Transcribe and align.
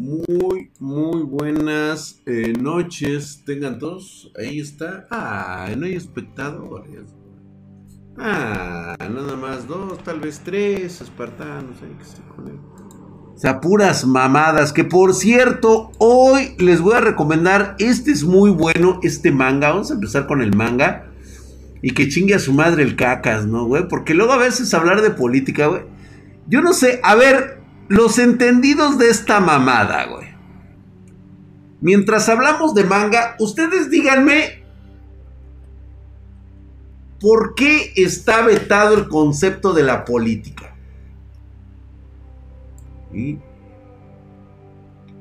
Muy, 0.00 0.70
muy 0.78 1.22
buenas 1.24 2.22
eh, 2.24 2.54
noches. 2.58 3.42
Tengan 3.44 3.78
todos. 3.78 4.32
Ahí 4.38 4.58
está. 4.58 5.06
Ah, 5.10 5.68
no 5.76 5.84
hay 5.84 5.94
espectadores. 5.94 7.02
Ah, 8.16 8.96
nada 8.98 9.36
más 9.36 9.68
dos, 9.68 10.02
tal 10.02 10.20
vez 10.20 10.40
tres 10.42 11.02
espartanos. 11.02 11.82
Ahí 11.82 11.94
que 11.98 12.04
se 12.06 12.16
O 12.22 13.38
sea, 13.38 13.60
puras 13.60 14.06
mamadas. 14.06 14.72
Que 14.72 14.84
por 14.84 15.12
cierto, 15.12 15.92
hoy 15.98 16.54
les 16.56 16.80
voy 16.80 16.94
a 16.94 17.00
recomendar. 17.00 17.76
Este 17.78 18.10
es 18.10 18.24
muy 18.24 18.50
bueno, 18.50 19.00
este 19.02 19.30
manga. 19.30 19.68
Vamos 19.68 19.90
a 19.90 19.94
empezar 19.94 20.26
con 20.26 20.40
el 20.40 20.56
manga. 20.56 21.12
Y 21.82 21.90
que 21.90 22.08
chingue 22.08 22.34
a 22.34 22.38
su 22.38 22.54
madre 22.54 22.84
el 22.84 22.96
cacas, 22.96 23.44
¿no, 23.44 23.66
güey? 23.66 23.86
Porque 23.86 24.14
luego 24.14 24.32
a 24.32 24.38
veces 24.38 24.72
hablar 24.72 25.02
de 25.02 25.10
política, 25.10 25.66
güey. 25.66 25.82
Yo 26.48 26.62
no 26.62 26.72
sé, 26.72 27.00
a 27.02 27.14
ver, 27.16 27.59
los 27.90 28.20
entendidos 28.20 28.98
de 28.98 29.10
esta 29.10 29.40
mamada, 29.40 30.06
güey. 30.06 30.28
Mientras 31.80 32.28
hablamos 32.28 32.72
de 32.72 32.84
manga, 32.84 33.34
ustedes 33.40 33.90
díganme 33.90 34.62
por 37.20 37.56
qué 37.56 37.92
está 37.96 38.42
vetado 38.42 38.94
el 38.94 39.08
concepto 39.08 39.72
de 39.72 39.82
la 39.82 40.04
política. 40.04 40.76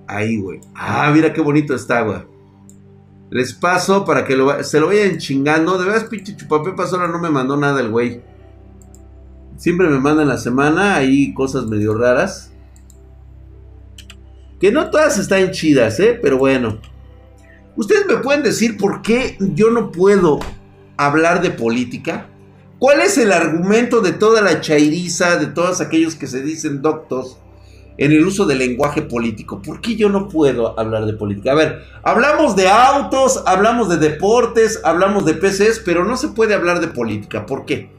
Ahí, 0.05 0.39
güey. 0.39 0.61
Ah, 0.75 1.09
mira 1.11 1.33
qué 1.33 1.41
bonito 1.41 1.73
está, 1.73 2.01
güey. 2.01 2.21
Les 3.31 3.51
paso 3.51 4.05
para 4.05 4.25
que 4.25 4.37
se 4.61 4.79
lo 4.79 4.87
vayan 4.87 5.17
chingando. 5.17 5.79
De 5.79 5.85
verdad, 5.85 6.07
pinche 6.07 6.37
chupapepas 6.37 6.93
ahora 6.93 7.07
no 7.07 7.17
me 7.17 7.31
mandó 7.31 7.57
nada 7.57 7.81
el 7.81 7.89
güey. 7.89 8.21
Siempre 9.57 9.89
me 9.89 9.99
manda 9.99 10.21
en 10.21 10.29
la 10.29 10.37
semana 10.37 10.97
ahí 10.97 11.33
cosas 11.33 11.65
medio 11.65 11.97
raras. 11.97 12.53
Que 14.59 14.71
no 14.71 14.89
todas 14.89 15.17
están 15.17 15.51
chidas, 15.51 15.99
¿eh? 15.99 16.19
Pero 16.21 16.37
bueno. 16.37 16.79
¿Ustedes 17.75 18.05
me 18.07 18.17
pueden 18.17 18.43
decir 18.43 18.77
por 18.77 19.01
qué 19.01 19.37
yo 19.39 19.69
no 19.71 19.91
puedo 19.91 20.39
hablar 20.97 21.41
de 21.41 21.49
política? 21.49 22.27
¿Cuál 22.77 23.01
es 23.01 23.17
el 23.17 23.31
argumento 23.31 24.01
de 24.01 24.11
toda 24.11 24.41
la 24.41 24.59
chairiza, 24.59 25.37
de 25.37 25.47
todos 25.47 25.79
aquellos 25.79 26.15
que 26.15 26.27
se 26.27 26.41
dicen 26.41 26.81
doctos 26.81 27.37
en 27.97 28.11
el 28.11 28.25
uso 28.25 28.45
del 28.45 28.59
lenguaje 28.59 29.01
político? 29.01 29.61
¿Por 29.61 29.79
qué 29.79 29.95
yo 29.95 30.09
no 30.09 30.27
puedo 30.27 30.77
hablar 30.77 31.05
de 31.05 31.13
política? 31.13 31.53
A 31.53 31.55
ver, 31.55 31.83
hablamos 32.03 32.57
de 32.57 32.67
autos, 32.67 33.43
hablamos 33.45 33.89
de 33.89 33.97
deportes, 33.97 34.81
hablamos 34.83 35.25
de 35.25 35.35
PCs, 35.35 35.81
pero 35.85 36.03
no 36.03 36.17
se 36.17 36.29
puede 36.29 36.53
hablar 36.53 36.81
de 36.81 36.87
política. 36.87 37.45
¿Por 37.45 37.65
qué? 37.65 37.91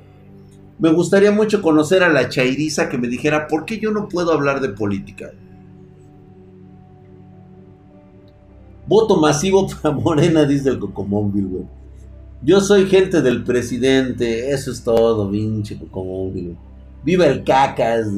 Me 0.78 0.90
gustaría 0.90 1.30
mucho 1.30 1.62
conocer 1.62 2.02
a 2.02 2.08
la 2.08 2.28
chairiza 2.28 2.88
que 2.88 2.98
me 2.98 3.08
dijera 3.08 3.46
por 3.48 3.64
qué 3.64 3.78
yo 3.78 3.90
no 3.92 4.08
puedo 4.08 4.32
hablar 4.32 4.60
de 4.60 4.70
política. 4.70 5.30
Voto 8.90 9.16
masivo 9.18 9.68
para 9.82 9.94
Morena, 9.94 10.44
dice 10.44 10.68
el 10.68 10.80
Cocomóvil, 10.80 11.46
güey. 11.46 11.62
Yo 12.42 12.60
soy 12.60 12.86
gente 12.86 13.22
del 13.22 13.44
presidente, 13.44 14.50
eso 14.50 14.72
es 14.72 14.82
todo, 14.82 15.30
pinche 15.30 15.78
Cocomóvil. 15.78 16.56
Viva 17.04 17.26
el 17.26 17.44
cacas, 17.44 18.08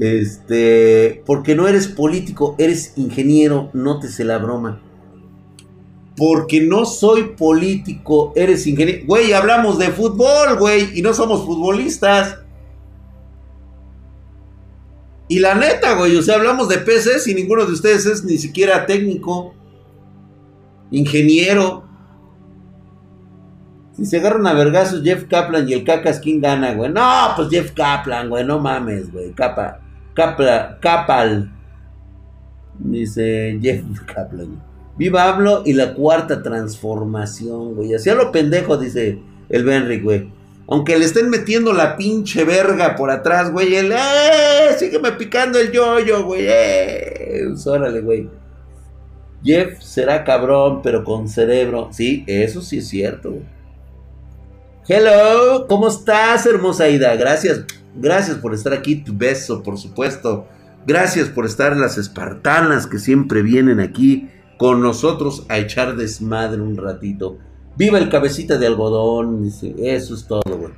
Este, 0.00 1.24
porque 1.26 1.56
no 1.56 1.66
eres 1.66 1.88
político, 1.88 2.54
eres 2.58 2.92
ingeniero, 2.96 3.70
nótese 3.72 4.22
la 4.22 4.38
broma. 4.38 4.80
Porque 6.16 6.60
no 6.60 6.86
soy 6.86 7.34
político, 7.36 8.32
eres 8.36 8.64
ingeniero. 8.68 9.06
Güey, 9.08 9.32
hablamos 9.32 9.76
de 9.80 9.88
fútbol, 9.88 10.56
güey, 10.60 10.96
y 10.96 11.02
no 11.02 11.12
somos 11.14 11.44
futbolistas. 11.44 12.38
Y 15.30 15.38
la 15.38 15.54
neta, 15.54 15.94
güey, 15.94 16.16
o 16.16 16.22
sea, 16.22 16.34
hablamos 16.34 16.68
de 16.68 16.78
peces 16.78 17.28
y 17.28 17.36
ninguno 17.36 17.64
de 17.64 17.72
ustedes 17.72 18.04
es 18.04 18.24
ni 18.24 18.36
siquiera 18.36 18.84
técnico, 18.84 19.54
ingeniero. 20.90 21.84
Si 23.92 24.06
se 24.06 24.16
agarran 24.16 24.48
a 24.48 24.54
vergazos 24.54 25.04
Jeff 25.04 25.26
Kaplan 25.28 25.68
y 25.68 25.72
el 25.72 25.84
Cacas, 25.84 26.18
¿quién 26.18 26.40
gana, 26.40 26.74
güey? 26.74 26.90
No, 26.90 27.28
pues 27.36 27.48
Jeff 27.48 27.70
Kaplan, 27.70 28.28
güey, 28.28 28.44
no 28.44 28.58
mames, 28.58 29.12
güey. 29.12 29.30
Capa, 29.32 29.78
Capla, 30.14 30.80
Capal. 30.82 31.48
Dice 32.80 33.56
Jeff 33.62 33.84
Kaplan. 34.12 34.60
Viva 34.96 35.28
hablo 35.28 35.62
y 35.64 35.74
la 35.74 35.94
cuarta 35.94 36.42
transformación, 36.42 37.76
güey. 37.76 37.94
Así 37.94 38.10
a 38.10 38.16
lo 38.16 38.32
pendejo, 38.32 38.76
dice 38.76 39.20
el 39.48 39.62
Benry, 39.62 40.00
güey. 40.00 40.39
Aunque 40.70 40.96
le 40.96 41.04
estén 41.04 41.30
metiendo 41.30 41.72
la 41.72 41.96
pinche 41.96 42.44
verga 42.44 42.94
por 42.94 43.10
atrás, 43.10 43.50
güey. 43.50 43.74
¡eh! 43.74 43.90
Sígueme 44.78 45.10
picando 45.12 45.58
el 45.58 45.72
yoyo, 45.72 46.24
güey. 46.24 46.46
¡eh! 46.46 47.42
Pues 47.48 47.66
órale, 47.66 48.00
güey. 48.00 48.30
Jeff 49.42 49.82
será 49.82 50.22
cabrón, 50.22 50.80
pero 50.80 51.02
con 51.02 51.28
cerebro. 51.28 51.88
Sí, 51.90 52.22
eso 52.28 52.62
sí 52.62 52.78
es 52.78 52.88
cierto. 52.88 53.38
Hello, 54.86 55.66
¿cómo 55.68 55.88
estás, 55.88 56.46
hermosa 56.46 56.88
Ida? 56.88 57.16
Gracias, 57.16 57.64
gracias 57.96 58.36
por 58.36 58.54
estar 58.54 58.72
aquí. 58.72 58.96
Tu 58.96 59.12
beso, 59.16 59.64
por 59.64 59.76
supuesto. 59.76 60.46
Gracias 60.86 61.28
por 61.28 61.46
estar 61.46 61.76
las 61.76 61.98
espartanas 61.98 62.86
que 62.86 63.00
siempre 63.00 63.42
vienen 63.42 63.80
aquí 63.80 64.30
con 64.56 64.80
nosotros 64.82 65.46
a 65.48 65.58
echar 65.58 65.96
desmadre 65.96 66.60
un 66.60 66.76
ratito. 66.76 67.38
Viva 67.80 67.96
el 67.96 68.10
cabecita 68.10 68.58
de 68.58 68.66
algodón, 68.66 69.50
eso 69.78 70.14
es 70.14 70.26
todo, 70.26 70.42
güey. 70.58 70.70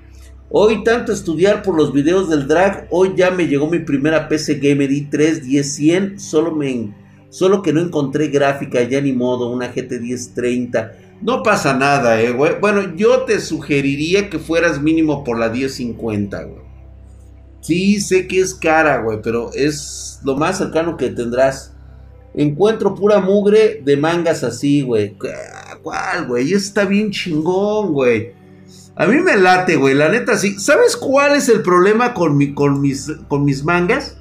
Hoy 0.50 0.84
tanto 0.84 1.10
estudiar 1.10 1.64
por 1.64 1.76
los 1.76 1.92
videos 1.92 2.30
del 2.30 2.46
drag, 2.46 2.86
hoy 2.90 3.14
ya 3.16 3.32
me 3.32 3.48
llegó 3.48 3.66
mi 3.66 3.80
primera 3.80 4.28
PC 4.28 4.60
Gamer 4.60 4.88
i3 4.88 5.42
10100, 5.42 6.20
solo 6.20 6.54
me 6.54 6.94
solo 7.28 7.60
que 7.60 7.72
no 7.72 7.80
encontré 7.80 8.28
gráfica, 8.28 8.84
ya 8.84 9.00
ni 9.00 9.12
modo, 9.12 9.50
una 9.50 9.72
GT 9.72 10.00
1030. 10.00 10.92
No 11.22 11.42
pasa 11.42 11.76
nada, 11.76 12.22
eh, 12.22 12.30
güey. 12.30 12.60
Bueno, 12.60 12.94
yo 12.94 13.22
te 13.22 13.40
sugeriría 13.40 14.30
que 14.30 14.38
fueras 14.38 14.80
mínimo 14.80 15.24
por 15.24 15.40
la 15.40 15.48
1050, 15.48 16.44
güey. 16.44 16.62
Sí, 17.62 18.00
sé 18.00 18.28
que 18.28 18.38
es 18.38 18.54
cara, 18.54 19.02
güey, 19.02 19.18
pero 19.20 19.50
es 19.54 20.20
lo 20.22 20.36
más 20.36 20.58
cercano 20.58 20.96
que 20.96 21.10
tendrás. 21.10 21.74
Encuentro 22.34 22.94
pura 22.94 23.20
mugre 23.20 23.82
de 23.84 23.96
mangas 23.96 24.44
así, 24.44 24.82
güey. 24.82 25.16
¿Cuál, 25.82 26.26
güey? 26.26 26.52
Está 26.52 26.84
bien 26.84 27.10
chingón, 27.10 27.92
güey. 27.92 28.32
A 28.94 29.06
mí 29.06 29.18
me 29.20 29.36
late, 29.36 29.76
güey. 29.76 29.94
La 29.94 30.08
neta, 30.08 30.36
sí. 30.36 30.58
¿Sabes 30.58 30.96
cuál 30.96 31.34
es 31.34 31.48
el 31.48 31.62
problema 31.62 32.14
con, 32.14 32.36
mi, 32.36 32.54
con, 32.54 32.80
mis, 32.80 33.10
con 33.28 33.44
mis 33.44 33.64
mangas? 33.64 34.18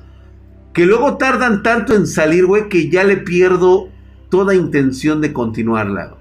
Que 0.74 0.86
luego 0.86 1.18
tardan 1.18 1.62
tanto 1.62 1.94
en 1.94 2.08
salir, 2.08 2.46
güey, 2.46 2.70
que 2.70 2.90
ya 2.90 3.04
le 3.04 3.18
pierdo 3.18 3.90
toda 4.30 4.56
intención 4.56 5.22
de 5.22 5.34
continuarla. 5.34 6.16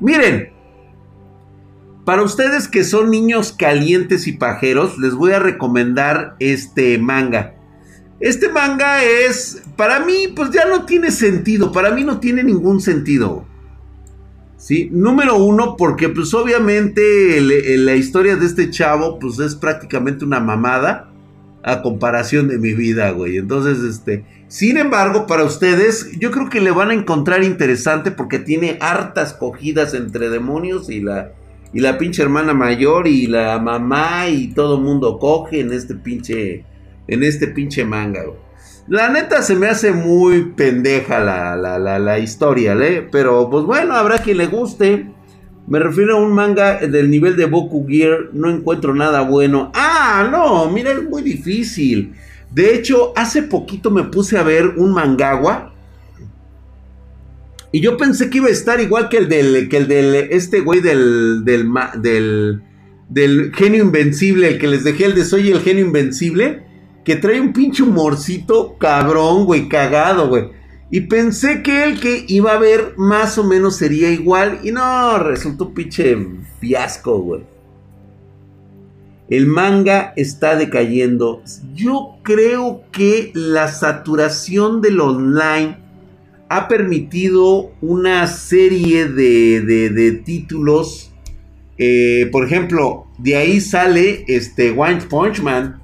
Miren. 0.00 0.50
Para 2.04 2.22
ustedes 2.24 2.66
que 2.66 2.82
son 2.82 3.10
niños 3.10 3.52
calientes 3.52 4.26
y 4.26 4.32
pajeros, 4.32 4.98
les 4.98 5.14
voy 5.14 5.32
a 5.32 5.38
recomendar 5.38 6.34
este 6.40 6.98
manga. 6.98 7.54
Este 8.18 8.48
manga 8.48 9.04
es, 9.04 9.62
para 9.76 10.00
mí, 10.00 10.32
pues 10.34 10.50
ya 10.50 10.64
no 10.64 10.84
tiene 10.84 11.12
sentido. 11.12 11.70
Para 11.70 11.92
mí 11.92 12.02
no 12.02 12.18
tiene 12.18 12.42
ningún 12.42 12.80
sentido. 12.80 13.46
¿Sí? 14.62 14.88
Número 14.92 15.36
uno, 15.38 15.76
porque 15.76 16.08
pues 16.08 16.32
obviamente 16.34 17.40
la 17.40 17.96
historia 17.96 18.36
de 18.36 18.46
este 18.46 18.70
chavo 18.70 19.18
pues 19.18 19.40
es 19.40 19.56
prácticamente 19.56 20.24
una 20.24 20.38
mamada 20.38 21.10
a 21.64 21.82
comparación 21.82 22.46
de 22.46 22.58
mi 22.58 22.72
vida, 22.72 23.10
güey. 23.10 23.38
Entonces, 23.38 23.80
este, 23.82 24.24
sin 24.46 24.76
embargo, 24.76 25.26
para 25.26 25.44
ustedes, 25.44 26.12
yo 26.18 26.30
creo 26.30 26.48
que 26.48 26.60
le 26.60 26.70
van 26.70 26.90
a 26.90 26.94
encontrar 26.94 27.42
interesante 27.42 28.12
porque 28.12 28.38
tiene 28.38 28.78
hartas 28.80 29.32
cogidas 29.32 29.94
entre 29.94 30.28
demonios 30.28 30.90
y 30.90 31.00
la, 31.00 31.32
y 31.72 31.80
la 31.80 31.98
pinche 31.98 32.22
hermana 32.22 32.54
mayor 32.54 33.08
y 33.08 33.26
la 33.26 33.58
mamá 33.58 34.28
y 34.28 34.54
todo 34.54 34.80
mundo 34.80 35.18
coge 35.18 35.60
en 35.60 35.72
este 35.72 35.96
pinche, 35.96 36.64
en 37.08 37.24
este 37.24 37.48
pinche 37.48 37.84
manga, 37.84 38.22
güey. 38.24 38.51
La 38.88 39.08
neta 39.08 39.42
se 39.42 39.54
me 39.54 39.68
hace 39.68 39.92
muy 39.92 40.52
pendeja 40.56 41.20
la, 41.20 41.56
la, 41.56 41.98
la, 41.98 42.18
historia, 42.18 42.74
¿eh? 42.74 43.06
Pero 43.12 43.48
pues 43.48 43.64
bueno, 43.64 43.94
habrá 43.94 44.18
quien 44.18 44.38
le 44.38 44.46
guste. 44.46 45.06
Me 45.68 45.78
refiero 45.78 46.16
a 46.16 46.20
un 46.20 46.32
manga 46.32 46.78
del 46.78 47.08
nivel 47.08 47.36
de 47.36 47.44
Boku 47.44 47.86
Gear. 47.86 48.30
No 48.32 48.50
encuentro 48.50 48.92
nada 48.94 49.20
bueno. 49.20 49.70
Ah, 49.74 50.28
no, 50.30 50.68
mira, 50.68 50.90
es 50.90 51.02
muy 51.04 51.22
difícil. 51.22 52.14
De 52.50 52.74
hecho, 52.74 53.12
hace 53.14 53.42
poquito 53.42 53.90
me 53.90 54.02
puse 54.04 54.36
a 54.36 54.42
ver 54.42 54.66
un 54.76 54.92
mangawa. 54.92 55.72
Y 57.70 57.80
yo 57.80 57.96
pensé 57.96 58.28
que 58.28 58.38
iba 58.38 58.48
a 58.48 58.50
estar 58.50 58.80
igual 58.80 59.08
que 59.08 59.18
el 59.18 59.28
del, 59.28 59.68
que 59.68 59.76
el 59.76 59.88
del, 59.88 60.14
este 60.14 60.60
güey 60.60 60.80
del, 60.80 61.44
del, 61.44 61.70
del, 61.98 62.62
del 63.08 63.52
genio 63.54 63.84
invencible, 63.84 64.48
el 64.48 64.58
que 64.58 64.66
les 64.66 64.82
dejé 64.82 65.06
el 65.06 65.14
de 65.14 65.24
Soy 65.24 65.50
el 65.50 65.60
genio 65.60 65.86
invencible 65.86 66.71
que 67.04 67.16
trae 67.16 67.40
un 67.40 67.52
pinche 67.52 67.82
humorcito 67.82 68.76
cabrón, 68.78 69.44
güey, 69.44 69.68
cagado, 69.68 70.28
güey. 70.28 70.50
Y 70.90 71.00
pensé 71.02 71.62
que 71.62 71.84
el 71.84 72.00
que 72.00 72.24
iba 72.28 72.52
a 72.52 72.58
ver 72.58 72.94
más 72.98 73.38
o 73.38 73.44
menos 73.44 73.76
sería 73.76 74.10
igual. 74.10 74.60
Y 74.62 74.72
no, 74.72 75.18
resultó 75.18 75.72
pinche 75.72 76.16
fiasco, 76.60 77.18
güey. 77.18 77.42
El 79.30 79.46
manga 79.46 80.12
está 80.16 80.56
decayendo. 80.56 81.42
Yo 81.74 82.18
creo 82.22 82.82
que 82.92 83.30
la 83.34 83.68
saturación 83.68 84.82
del 84.82 85.00
online 85.00 85.78
ha 86.50 86.68
permitido 86.68 87.72
una 87.80 88.26
serie 88.26 89.06
de, 89.06 90.22
títulos. 90.26 91.10
Eh, 91.78 92.28
por 92.30 92.44
ejemplo, 92.44 93.06
de 93.16 93.36
ahí 93.36 93.62
sale 93.62 94.26
este 94.28 94.72
One 94.72 95.00
Punch 95.08 95.40
Man. 95.40 95.81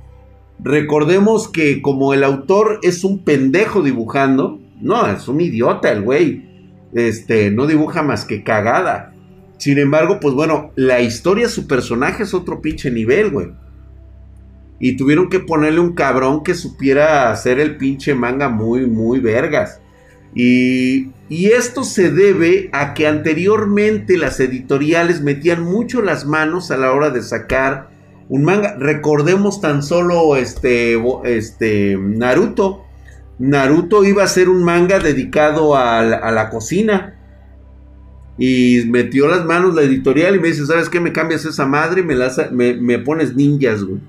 Recordemos 0.60 1.48
que 1.48 1.80
como 1.82 2.14
el 2.14 2.24
autor 2.24 2.80
es 2.82 3.04
un 3.04 3.24
pendejo 3.24 3.82
dibujando, 3.82 4.60
no, 4.80 5.06
es 5.06 5.28
un 5.28 5.40
idiota 5.40 5.92
el 5.92 6.02
güey. 6.02 6.48
Este, 6.92 7.50
no 7.50 7.66
dibuja 7.66 8.02
más 8.02 8.24
que 8.24 8.42
cagada. 8.42 9.14
Sin 9.58 9.78
embargo, 9.78 10.18
pues 10.20 10.34
bueno, 10.34 10.72
la 10.76 11.00
historia, 11.00 11.48
su 11.48 11.66
personaje 11.66 12.22
es 12.22 12.34
otro 12.34 12.60
pinche 12.60 12.90
nivel, 12.90 13.30
güey. 13.30 13.48
Y 14.80 14.96
tuvieron 14.96 15.28
que 15.28 15.40
ponerle 15.40 15.80
un 15.80 15.94
cabrón 15.94 16.42
que 16.44 16.54
supiera 16.54 17.30
hacer 17.30 17.58
el 17.58 17.76
pinche 17.76 18.14
manga 18.14 18.48
muy, 18.48 18.86
muy 18.86 19.18
vergas. 19.18 19.80
Y, 20.34 21.10
y, 21.28 21.46
esto 21.46 21.82
se 21.82 22.10
debe 22.12 22.68
a 22.72 22.94
que 22.94 23.08
anteriormente 23.08 24.18
las 24.18 24.38
editoriales 24.38 25.22
metían 25.22 25.62
mucho 25.62 26.02
las 26.02 26.26
manos 26.26 26.70
a 26.70 26.76
la 26.76 26.92
hora 26.92 27.10
de 27.10 27.22
sacar 27.22 27.87
un 28.28 28.44
manga. 28.44 28.76
Recordemos 28.78 29.60
tan 29.60 29.82
solo 29.82 30.36
este, 30.36 31.00
este 31.24 31.96
Naruto. 31.98 32.84
Naruto 33.38 34.04
iba 34.04 34.24
a 34.24 34.28
ser 34.28 34.48
un 34.48 34.64
manga 34.64 34.98
dedicado 34.98 35.76
a 35.76 36.02
la 36.02 36.50
cocina. 36.50 37.14
Y 38.38 38.84
metió 38.86 39.26
las 39.26 39.44
manos 39.44 39.74
la 39.74 39.82
editorial 39.82 40.36
y 40.36 40.38
me 40.38 40.48
dice, 40.48 40.64
¿sabes 40.64 40.88
qué? 40.88 41.00
Me 41.00 41.12
cambias 41.12 41.44
esa 41.44 41.66
madre 41.66 42.02
y 42.02 42.04
me, 42.04 42.74
me, 42.74 42.98
pones 43.00 43.34
ninjas, 43.34 43.82
güey. 43.82 44.00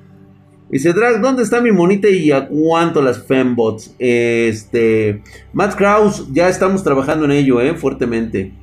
Y 0.70 0.74
dice, 0.74 0.94
Drag, 0.94 1.20
¿dónde 1.20 1.42
está 1.42 1.62
mi 1.62 1.72
monita 1.72 2.08
y 2.10 2.32
a 2.32 2.48
cuánto 2.48 3.02
las 3.02 3.24
fembots? 3.24 3.96
Este, 3.98 5.24
Matt 5.52 5.76
Kraus, 5.76 6.32
ya 6.32 6.48
estamos 6.48 6.84
trabajando 6.84 7.26
en 7.26 7.32
ello, 7.32 7.60
eh, 7.60 7.74
fuertemente. 7.74 8.54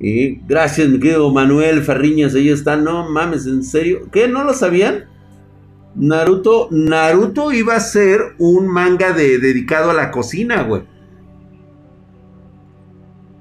Y 0.00 0.36
gracias, 0.46 0.88
mi 0.88 0.98
querido 0.98 1.30
Manuel 1.30 1.82
Farriñas, 1.82 2.34
ahí 2.34 2.48
está. 2.48 2.76
No 2.76 3.10
mames, 3.10 3.46
¿en 3.46 3.62
serio? 3.62 4.08
¿Qué? 4.10 4.26
¿No 4.28 4.44
lo 4.44 4.54
sabían? 4.54 5.04
Naruto, 5.94 6.68
Naruto 6.70 7.52
iba 7.52 7.76
a 7.76 7.80
ser 7.80 8.34
un 8.38 8.66
manga 8.66 9.12
de, 9.12 9.38
dedicado 9.38 9.90
a 9.90 9.94
la 9.94 10.10
cocina, 10.10 10.62
güey. 10.62 10.84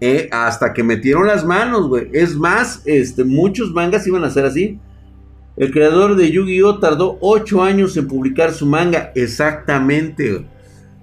Eh, 0.02 0.30
hasta 0.32 0.74
que 0.74 0.84
metieron 0.84 1.28
las 1.28 1.46
manos, 1.46 1.88
güey. 1.88 2.10
Es 2.12 2.36
más, 2.36 2.82
este, 2.86 3.24
muchos 3.24 3.72
mangas 3.72 4.06
iban 4.06 4.26
a 4.26 4.30
ser 4.30 4.46
así. 4.46 4.80
El 5.56 5.72
creador 5.72 6.16
de 6.18 6.32
Yu-Gi-Oh 6.32 6.80
tardó 6.80 7.18
8 7.22 7.64
años 7.64 7.96
en 7.96 8.08
publicar 8.08 8.54
su 8.54 8.66
manga. 8.66 9.12
Exactamente. 9.16 10.46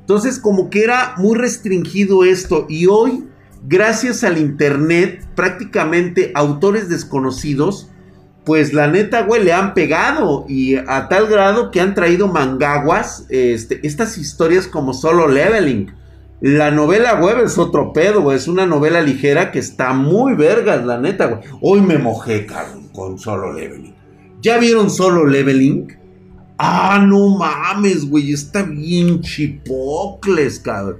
Entonces, 0.00 0.38
como 0.38 0.68
que 0.68 0.84
era 0.84 1.14
muy 1.16 1.36
restringido 1.36 2.24
esto. 2.24 2.66
Y 2.68 2.86
hoy, 2.86 3.24
gracias 3.64 4.24
al 4.24 4.38
internet, 4.38 5.26
prácticamente 5.34 6.32
autores 6.34 6.88
desconocidos, 6.88 7.90
pues 8.44 8.72
la 8.72 8.86
neta, 8.86 9.22
güey, 9.22 9.42
le 9.42 9.52
han 9.52 9.74
pegado. 9.74 10.44
Y 10.48 10.76
a 10.76 11.08
tal 11.08 11.26
grado 11.26 11.70
que 11.70 11.80
han 11.80 11.94
traído 11.94 12.28
mangaguas, 12.28 13.26
este, 13.28 13.84
estas 13.86 14.18
historias 14.18 14.66
como 14.66 14.94
solo 14.94 15.28
leveling 15.28 15.92
la 16.40 16.70
novela 16.70 17.18
web 17.18 17.42
es 17.42 17.56
otro 17.56 17.92
pedo, 17.92 18.20
güey. 18.20 18.36
Es 18.36 18.46
una 18.46 18.66
novela 18.66 19.00
ligera 19.00 19.50
que 19.50 19.58
está 19.58 19.94
muy 19.94 20.34
vergas, 20.34 20.84
la 20.84 20.98
neta, 20.98 21.26
güey. 21.26 21.40
Hoy 21.62 21.80
me 21.80 21.96
mojé, 21.96 22.44
cabrón, 22.44 22.88
con 22.88 23.18
Solo 23.18 23.54
Leveling. 23.54 23.94
¿Ya 24.42 24.58
vieron 24.58 24.90
Solo 24.90 25.24
Leveling? 25.24 25.96
Ah, 26.58 27.02
no 27.06 27.38
mames, 27.38 28.08
güey. 28.08 28.32
Está 28.32 28.62
bien 28.62 29.22
chipocles, 29.22 30.60
cabrón. 30.60 30.98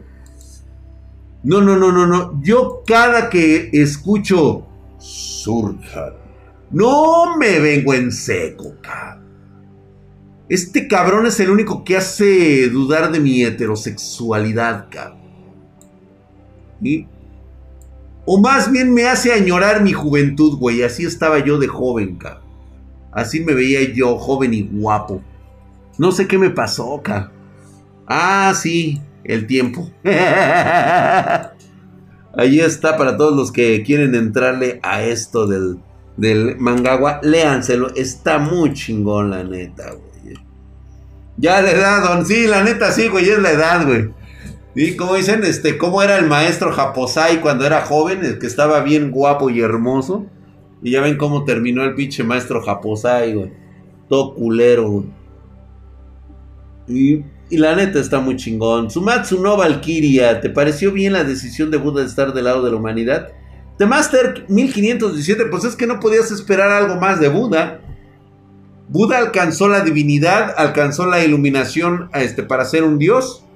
No, 1.47 1.61
no, 1.61 1.77
no, 1.77 1.93
no, 1.93 2.09
no. 2.09 2.43
Yo 2.43 2.83
cada 2.85 3.31
que 3.31 3.71
escucho 3.73 4.67
Surja, 4.99 6.13
no 6.73 7.37
me 7.37 7.61
vengo 7.61 7.95
en 7.95 8.11
seco, 8.11 8.75
cabrón. 8.81 9.25
Este 10.49 10.89
cabrón 10.89 11.25
es 11.25 11.39
el 11.39 11.51
único 11.51 11.85
que 11.85 11.97
hace 11.97 12.69
dudar 12.69 13.13
de 13.13 13.21
mi 13.21 13.45
heterosexualidad, 13.45 14.89
cabrón. 14.91 15.21
O 18.25 18.41
más 18.41 18.73
bien 18.73 18.93
me 18.93 19.07
hace 19.07 19.33
añorar 19.33 19.85
mi 19.85 19.93
juventud, 19.93 20.59
güey. 20.59 20.83
Así 20.83 21.05
estaba 21.05 21.39
yo 21.39 21.61
de 21.61 21.69
joven, 21.69 22.17
cabrón. 22.17 22.43
Así 23.13 23.39
me 23.39 23.55
veía 23.55 23.93
yo, 23.95 24.19
joven 24.19 24.53
y 24.53 24.63
guapo. 24.63 25.23
No 25.97 26.11
sé 26.11 26.27
qué 26.27 26.39
me 26.39 26.51
pasó, 26.51 27.01
cabrón. 27.05 27.31
Ah, 28.09 28.53
sí, 28.61 29.01
el 29.29 29.47
tiempo. 29.47 29.91
Ahí 32.39 32.61
está 32.61 32.97
para 32.97 33.17
todos 33.17 33.35
los 33.37 33.51
que 33.51 33.83
quieren 33.83 34.15
entrarle 34.15 34.79
a 34.83 35.03
esto 35.03 35.47
del, 35.47 35.79
del 36.17 36.57
Mangagua. 36.59 37.21
Léanselo, 37.23 37.95
está 37.95 38.39
muy 38.39 38.75
chingón, 38.75 39.31
la 39.31 39.43
neta, 39.43 39.93
güey. 39.93 40.07
Ya 41.39 41.61
la 41.61 41.71
edad, 41.71 42.03
don. 42.03 42.25
Sí, 42.27 42.47
la 42.47 42.65
neta, 42.65 42.93
sí, 42.93 43.09
güey, 43.09 43.29
es 43.29 43.39
la 43.39 43.53
edad, 43.53 43.87
güey. 43.87 44.11
Y 44.75 44.97
como 44.97 45.15
dicen, 45.15 45.43
este, 45.45 45.79
cómo 45.79 46.03
era 46.03 46.19
el 46.19 46.27
maestro 46.27 46.73
Japosai 46.73 47.41
cuando 47.41 47.65
era 47.65 47.83
joven, 47.83 48.25
el 48.25 48.39
que 48.39 48.47
estaba 48.47 48.81
bien 48.81 49.11
guapo 49.11 49.49
y 49.51 49.61
hermoso. 49.61 50.27
Y 50.83 50.93
ya 50.93 51.01
ven 51.01 51.17
cómo 51.17 51.45
terminó 51.45 51.83
el 51.85 51.95
pinche 51.95 52.25
maestro 52.25 52.63
Japosai, 52.63 53.35
güey. 53.35 53.53
Todo 54.09 54.35
culero, 54.35 54.91
güey. 54.91 55.07
Y, 56.89 57.25
y, 57.49 57.57
la 57.59 57.75
neta 57.75 58.01
está 58.01 58.21
muy 58.21 58.37
chingón. 58.37 58.91
Sumatsu 58.91 59.41
no 59.41 59.57
Valkyria, 59.57 60.41
¿te 60.41 60.51
pareció 60.51 60.93
bien 60.93 61.13
la 61.13 61.25
decisión 61.25 61.71
de 61.71 61.79
Buda 61.79 62.03
de 62.03 62.09
estar 62.09 62.33
del 62.33 62.45
lado 62.45 62.65
de 62.65 62.71
la 62.71 62.77
humanidad? 62.77 63.29
The 63.79 63.87
Master 63.87 64.45
1517, 64.49 65.47
pues 65.47 65.65
es 65.65 65.77
que 65.77 65.87
no 65.87 66.01
podías 66.01 66.31
esperar 66.31 66.71
algo 66.71 66.97
más 66.97 67.21
de 67.21 67.29
Buda. 67.29 67.81
Buda 68.89 69.19
alcanzó 69.19 69.69
la 69.69 69.81
divinidad, 69.81 70.55
alcanzó 70.57 71.07
la 71.07 71.25
iluminación 71.25 72.09
este, 72.15 72.43
para 72.43 72.65
ser 72.65 72.85
un 72.85 72.99
dios 72.99 73.47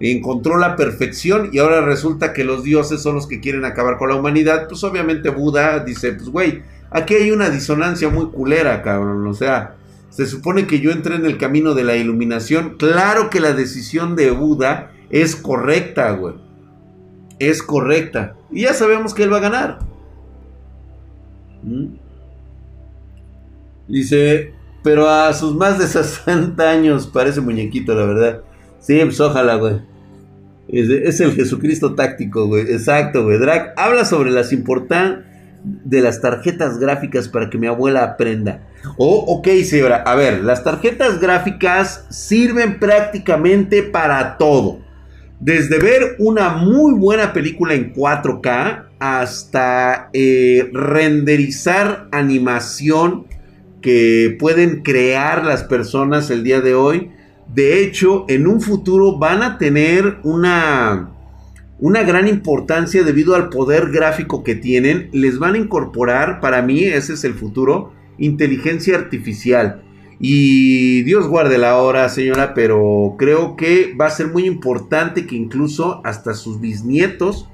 encontró 0.00 0.58
la 0.58 0.76
perfección 0.76 1.50
y 1.52 1.58
ahora 1.58 1.80
resulta 1.80 2.32
que 2.32 2.44
los 2.44 2.62
dioses 2.62 3.02
son 3.02 3.16
los 3.16 3.26
que 3.26 3.40
quieren 3.40 3.64
acabar 3.64 3.98
con 3.98 4.08
la 4.08 4.14
humanidad, 4.14 4.68
pues 4.68 4.84
obviamente 4.84 5.30
Buda 5.30 5.80
dice, 5.80 6.12
pues 6.12 6.28
güey, 6.28 6.62
aquí 6.90 7.14
hay 7.14 7.30
una 7.30 7.50
disonancia 7.50 8.08
muy 8.08 8.26
culera, 8.26 8.82
cabrón, 8.82 9.26
o 9.26 9.34
sea, 9.34 9.74
se 10.18 10.26
supone 10.26 10.66
que 10.66 10.80
yo 10.80 10.90
entré 10.90 11.14
en 11.14 11.26
el 11.26 11.38
camino 11.38 11.74
de 11.74 11.84
la 11.84 11.94
iluminación, 11.94 12.74
claro 12.76 13.30
que 13.30 13.38
la 13.38 13.52
decisión 13.52 14.16
de 14.16 14.32
Buda 14.32 14.90
es 15.10 15.36
correcta, 15.36 16.10
güey, 16.10 16.34
es 17.38 17.62
correcta, 17.62 18.34
y 18.50 18.62
ya 18.62 18.74
sabemos 18.74 19.14
que 19.14 19.22
él 19.22 19.32
va 19.32 19.36
a 19.36 19.42
ganar. 19.42 19.78
¿Mm? 21.62 21.86
Dice, 23.86 24.54
pero 24.82 25.08
a 25.08 25.32
sus 25.34 25.54
más 25.54 25.78
de 25.78 25.86
60 26.02 26.68
años 26.68 27.06
parece 27.06 27.40
muñequito, 27.40 27.94
la 27.94 28.04
verdad. 28.04 28.42
Sí, 28.80 28.98
pues 29.04 29.20
ojalá, 29.20 29.54
güey. 29.54 29.82
Es, 30.66 31.20
el 31.20 31.32
Jesucristo 31.34 31.94
táctico, 31.94 32.48
güey. 32.48 32.62
Exacto, 32.62 33.22
güey. 33.22 33.38
Drag 33.38 33.72
habla 33.76 34.04
sobre 34.04 34.32
las 34.32 34.52
importantes 34.52 35.27
de 35.64 36.00
las 36.00 36.20
tarjetas 36.20 36.78
gráficas 36.78 37.28
para 37.28 37.50
que 37.50 37.58
mi 37.58 37.66
abuela 37.66 38.04
aprenda. 38.04 38.66
Oh, 38.96 39.24
ok, 39.36 39.48
señora. 39.64 40.02
A 40.06 40.14
ver, 40.14 40.44
las 40.44 40.64
tarjetas 40.64 41.20
gráficas 41.20 42.06
sirven 42.10 42.78
prácticamente 42.78 43.82
para 43.82 44.36
todo. 44.38 44.80
Desde 45.40 45.78
ver 45.78 46.16
una 46.18 46.50
muy 46.50 46.94
buena 46.94 47.32
película 47.32 47.74
en 47.74 47.94
4K 47.94 48.86
hasta 48.98 50.10
eh, 50.12 50.70
renderizar 50.72 52.08
animación 52.10 53.26
que 53.80 54.36
pueden 54.40 54.82
crear 54.82 55.44
las 55.44 55.62
personas 55.62 56.30
el 56.30 56.42
día 56.42 56.60
de 56.60 56.74
hoy 56.74 57.12
de 57.52 57.82
hecho, 57.82 58.26
en 58.28 58.46
un 58.46 58.60
futuro 58.60 59.18
van 59.18 59.42
a 59.42 59.56
tener 59.56 60.18
una, 60.22 61.10
una 61.78 62.02
gran 62.02 62.26
importancia 62.26 63.02
debido 63.04 63.34
al 63.34 63.48
poder 63.48 63.90
gráfico 63.90 64.42
que 64.42 64.54
tienen. 64.54 65.08
Les 65.12 65.38
van 65.38 65.54
a 65.54 65.58
incorporar, 65.58 66.40
para 66.40 66.62
mí 66.62 66.84
ese 66.84 67.14
es 67.14 67.24
el 67.24 67.34
futuro, 67.34 67.92
inteligencia 68.18 68.96
artificial. 68.96 69.82
Y 70.20 71.02
Dios 71.02 71.28
guarde 71.28 71.58
la 71.58 71.76
hora, 71.76 72.08
señora, 72.08 72.52
pero 72.54 73.14
creo 73.18 73.56
que 73.56 73.94
va 73.94 74.06
a 74.06 74.10
ser 74.10 74.28
muy 74.28 74.46
importante 74.46 75.26
que 75.26 75.36
incluso 75.36 76.00
hasta 76.04 76.34
sus 76.34 76.60
bisnietos 76.60 77.48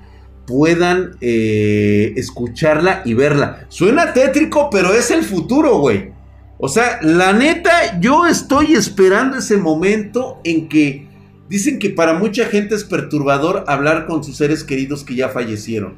puedan 0.47 1.17
eh, 1.21 2.15
escucharla 2.17 3.03
y 3.05 3.15
verla. 3.15 3.67
Suena 3.69 4.13
tétrico, 4.15 4.71
pero 4.71 4.95
es 4.95 5.11
el 5.11 5.25
futuro, 5.25 5.79
güey. 5.79 6.13
O 6.59 6.69
sea, 6.69 6.99
la 7.03 7.33
neta, 7.33 8.01
yo 8.01 8.27
estoy 8.27 8.75
esperando 8.75 9.39
ese 9.39 9.57
momento 9.57 10.39
en 10.45 10.69
que 10.69 11.09
dicen 11.49 11.79
que 11.79 11.91
para 11.91 12.15
mucha 12.15 12.47
gente 12.47 12.75
es 12.75 12.85
perturbador 12.85 13.65
hablar 13.67 14.07
con 14.07 14.25
sus 14.25 14.37
seres 14.37 14.65
queridos 14.65 15.05
que 15.05 15.15
ya 15.15 15.29
fallecieron. 15.29 15.95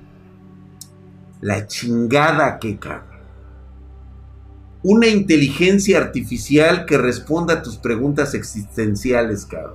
La 1.41 1.67
chingada 1.67 2.59
que 2.59 2.79
caga. 2.79 3.05
una 4.83 5.09
inteligencia 5.09 5.99
artificial 5.99 6.87
que 6.87 6.97
responda 6.97 7.55
a 7.55 7.63
tus 7.63 7.77
preguntas 7.77 8.35
existenciales, 8.35 9.45
cabrón. 9.45 9.75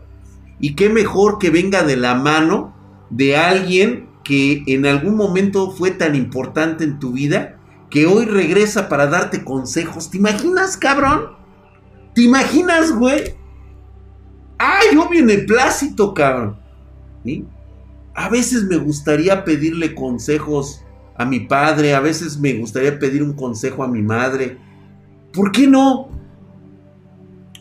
Y 0.60 0.76
qué 0.76 0.90
mejor 0.90 1.38
que 1.38 1.50
venga 1.50 1.84
de 1.84 1.98
la 1.98 2.16
mano 2.16 2.74
de 3.10 3.36
alguien 3.36 4.08
que 4.24 4.64
en 4.68 4.86
algún 4.86 5.16
momento 5.16 5.72
fue 5.72 5.92
tan 5.92 6.16
importante 6.16 6.86
en 6.86 7.00
tu 7.00 7.12
vida 7.12 7.58
que 7.90 8.06
hoy 8.06 8.24
regresa 8.26 8.88
para 8.88 9.08
darte 9.08 9.44
consejos. 9.44 10.10
¿Te 10.10 10.18
imaginas, 10.18 10.78
cabrón? 10.78 11.32
¿Te 12.16 12.22
imaginas, 12.22 12.94
güey? 12.94 13.36
¡Ay, 14.64 14.90
yo 14.94 15.10
viene 15.10 15.40
plácito, 15.40 16.14
cabrón! 16.14 16.56
A 18.14 18.30
veces 18.30 18.66
me 18.66 18.78
gustaría 18.78 19.44
pedirle 19.44 19.96
consejos 19.96 20.84
a 21.18 21.26
mi 21.26 21.40
padre, 21.40 21.96
a 21.96 22.00
veces 22.00 22.38
me 22.38 22.54
gustaría 22.54 23.00
pedir 23.00 23.24
un 23.24 23.34
consejo 23.34 23.84
a 23.84 23.88
mi 23.88 24.04
madre. 24.04 24.60
¿Por 25.34 25.52
qué 25.52 25.66
no? 25.66 26.10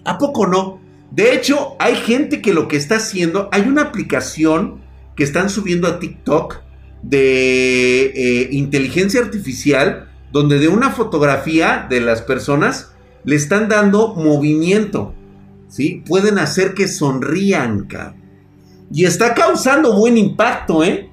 ¿A 0.04 0.18
poco 0.18 0.46
no? 0.46 0.78
De 1.10 1.34
hecho, 1.34 1.74
hay 1.78 1.94
gente 1.94 2.42
que 2.42 2.52
lo 2.52 2.68
que 2.68 2.76
está 2.76 2.96
haciendo, 2.96 3.48
hay 3.50 3.62
una 3.62 3.84
aplicación 3.84 4.82
que 5.16 5.24
están 5.24 5.48
subiendo 5.48 5.88
a 5.88 6.00
TikTok 6.00 6.58
de 7.02 8.12
eh, 8.14 8.48
inteligencia 8.52 9.22
artificial, 9.22 10.10
donde 10.32 10.58
de 10.58 10.68
una 10.68 10.90
fotografía 10.90 11.86
de 11.88 12.02
las 12.02 12.20
personas 12.20 12.92
le 13.24 13.36
están 13.36 13.70
dando 13.70 14.14
movimiento, 14.16 15.14
¿sí? 15.70 16.02
Pueden 16.06 16.38
hacer 16.38 16.74
que 16.74 16.88
sonrían, 16.88 17.88
Y 18.92 19.04
está 19.04 19.34
causando 19.34 19.96
buen 19.96 20.18
impacto, 20.18 20.84
¿eh? 20.84 21.08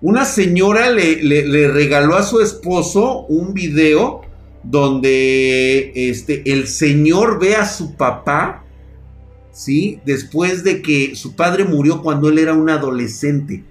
Una 0.00 0.24
señora 0.24 0.90
le, 0.90 1.22
le, 1.22 1.68
regaló 1.68 2.16
a 2.16 2.22
su 2.22 2.40
esposo 2.40 3.24
un 3.26 3.54
video 3.54 4.22
donde 4.62 5.92
este, 5.94 6.42
el 6.52 6.66
señor 6.66 7.38
ve 7.40 7.56
a 7.56 7.66
su 7.66 7.96
papá, 7.96 8.64
¿sí? 9.52 10.00
Después 10.04 10.64
de 10.64 10.82
que 10.82 11.14
su 11.14 11.34
padre 11.34 11.64
murió 11.64 12.02
cuando 12.02 12.28
él 12.28 12.38
era 12.38 12.52
un 12.52 12.68
adolescente. 12.68 13.64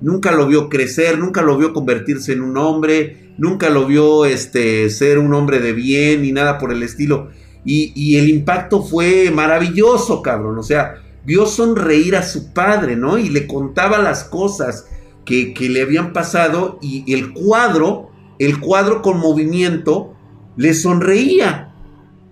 Nunca 0.00 0.30
lo 0.30 0.46
vio 0.46 0.68
crecer, 0.68 1.18
nunca 1.18 1.42
lo 1.42 1.56
vio 1.56 1.72
convertirse 1.72 2.32
en 2.32 2.42
un 2.42 2.56
hombre, 2.58 3.32
nunca 3.38 3.70
lo 3.70 3.86
vio 3.86 4.24
este, 4.24 4.88
ser 4.90 5.18
un 5.18 5.32
hombre 5.34 5.58
de 5.58 5.72
bien 5.72 6.22
ni 6.22 6.32
nada 6.32 6.58
por 6.58 6.72
el 6.72 6.82
estilo. 6.82 7.30
Y, 7.68 8.16
el 8.16 8.30
impacto 8.30 8.84
fue 8.84 9.32
maravilloso, 9.32 10.22
cabrón. 10.22 10.56
O 10.56 10.62
sea, 10.62 11.02
vio 11.24 11.46
sonreír 11.46 12.14
a 12.14 12.22
su 12.22 12.52
padre, 12.52 12.94
¿no? 12.94 13.18
Y 13.18 13.28
le 13.28 13.48
contaba 13.48 13.98
las 13.98 14.22
cosas 14.22 14.86
que, 15.24 15.52
que 15.52 15.68
le 15.68 15.82
habían 15.82 16.12
pasado 16.12 16.78
y 16.80 17.12
el 17.12 17.32
cuadro, 17.32 18.10
el 18.38 18.60
cuadro 18.60 19.02
con 19.02 19.18
movimiento, 19.18 20.14
le 20.56 20.74
sonreía. 20.74 21.74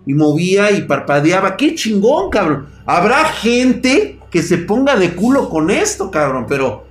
Y 0.07 0.15
movía 0.15 0.71
y 0.71 0.83
parpadeaba. 0.83 1.57
¡Qué 1.57 1.75
chingón, 1.75 2.31
cabrón! 2.31 2.69
Habrá 2.87 3.25
gente 3.25 4.21
que 4.31 4.43
se 4.43 4.59
ponga 4.59 4.97
de 4.97 5.15
culo 5.17 5.49
con 5.49 5.71
esto, 5.71 6.13
cabrón. 6.13 6.47
Pero 6.49 6.85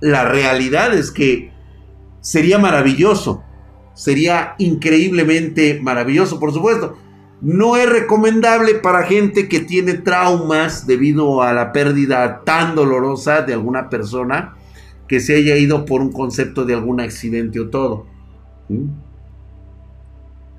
la 0.00 0.24
realidad 0.24 0.94
es 0.94 1.10
que 1.10 1.52
sería 2.20 2.58
maravilloso. 2.58 3.42
Sería 3.94 4.54
increíblemente 4.58 5.80
maravilloso, 5.82 6.38
por 6.38 6.52
supuesto. 6.52 6.96
No 7.40 7.76
es 7.76 7.88
recomendable 7.88 8.74
para 8.74 9.04
gente 9.04 9.48
que 9.48 9.60
tiene 9.60 9.94
traumas 9.94 10.86
debido 10.86 11.42
a 11.42 11.52
la 11.52 11.72
pérdida 11.72 12.42
tan 12.44 12.74
dolorosa 12.74 13.42
de 13.42 13.54
alguna 13.54 13.88
persona 13.88 14.56
que 15.08 15.20
se 15.20 15.36
haya 15.36 15.56
ido 15.56 15.86
por 15.86 16.02
un 16.02 16.12
concepto 16.12 16.64
de 16.64 16.74
algún 16.74 17.00
accidente 17.00 17.58
o 17.60 17.70
todo. 17.70 18.06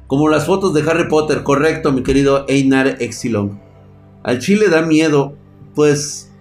Como 0.08 0.28
las 0.28 0.46
fotos 0.46 0.74
de 0.74 0.82
Harry 0.90 1.08
Potter, 1.08 1.44
correcto, 1.44 1.92
mi 1.92 2.04
querido 2.04 2.46
Einar 2.50 2.98
Exilon. 3.00 3.60
Al 4.24 4.40
chile 4.40 4.68
da 4.68 4.82
miedo, 4.82 5.36
pues 5.76 6.32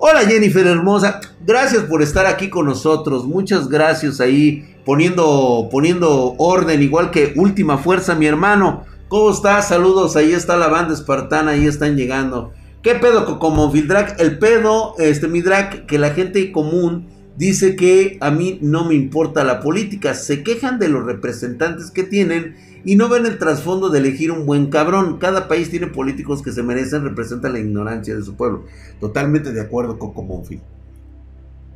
Hola 0.00 0.20
Jennifer 0.20 0.64
hermosa, 0.64 1.20
gracias 1.44 1.82
por 1.82 2.02
estar 2.02 2.24
aquí 2.24 2.48
con 2.48 2.66
nosotros. 2.66 3.26
Muchas 3.26 3.68
gracias 3.68 4.20
ahí 4.20 4.76
poniendo 4.84 5.68
poniendo 5.72 6.36
orden 6.38 6.80
igual 6.84 7.10
que 7.10 7.32
Última 7.34 7.78
Fuerza, 7.78 8.14
mi 8.14 8.26
hermano. 8.26 8.84
¿Cómo 9.08 9.30
estás? 9.30 9.68
Saludos, 9.68 10.16
ahí 10.16 10.32
está 10.32 10.58
la 10.58 10.68
banda 10.68 10.92
espartana, 10.92 11.52
ahí 11.52 11.66
están 11.66 11.96
llegando. 11.96 12.52
¿Qué 12.82 12.94
pedo 12.94 13.38
como 13.38 13.72
Vildrack? 13.72 14.20
El 14.20 14.38
pedo, 14.38 14.96
este 14.98 15.28
mi 15.28 15.40
drag, 15.40 15.86
que 15.86 15.98
la 15.98 16.10
gente 16.10 16.52
común 16.52 17.06
dice 17.34 17.74
que 17.74 18.18
a 18.20 18.30
mí 18.30 18.58
no 18.60 18.84
me 18.84 18.94
importa 18.94 19.44
la 19.44 19.60
política, 19.60 20.12
se 20.12 20.42
quejan 20.42 20.78
de 20.78 20.88
los 20.88 21.06
representantes 21.06 21.90
que 21.90 22.02
tienen 22.02 22.56
y 22.84 22.96
no 22.96 23.08
ven 23.08 23.24
el 23.24 23.38
trasfondo 23.38 23.88
de 23.88 24.00
elegir 24.00 24.30
un 24.30 24.44
buen 24.44 24.66
cabrón. 24.66 25.16
Cada 25.16 25.48
país 25.48 25.70
tiene 25.70 25.86
políticos 25.86 26.42
que 26.42 26.52
se 26.52 26.62
merecen, 26.62 27.02
representan 27.02 27.54
la 27.54 27.60
ignorancia 27.60 28.14
de 28.14 28.22
su 28.22 28.36
pueblo. 28.36 28.66
Totalmente 29.00 29.54
de 29.54 29.62
acuerdo, 29.62 29.98
Coco 29.98 30.22
Monfil. 30.22 30.60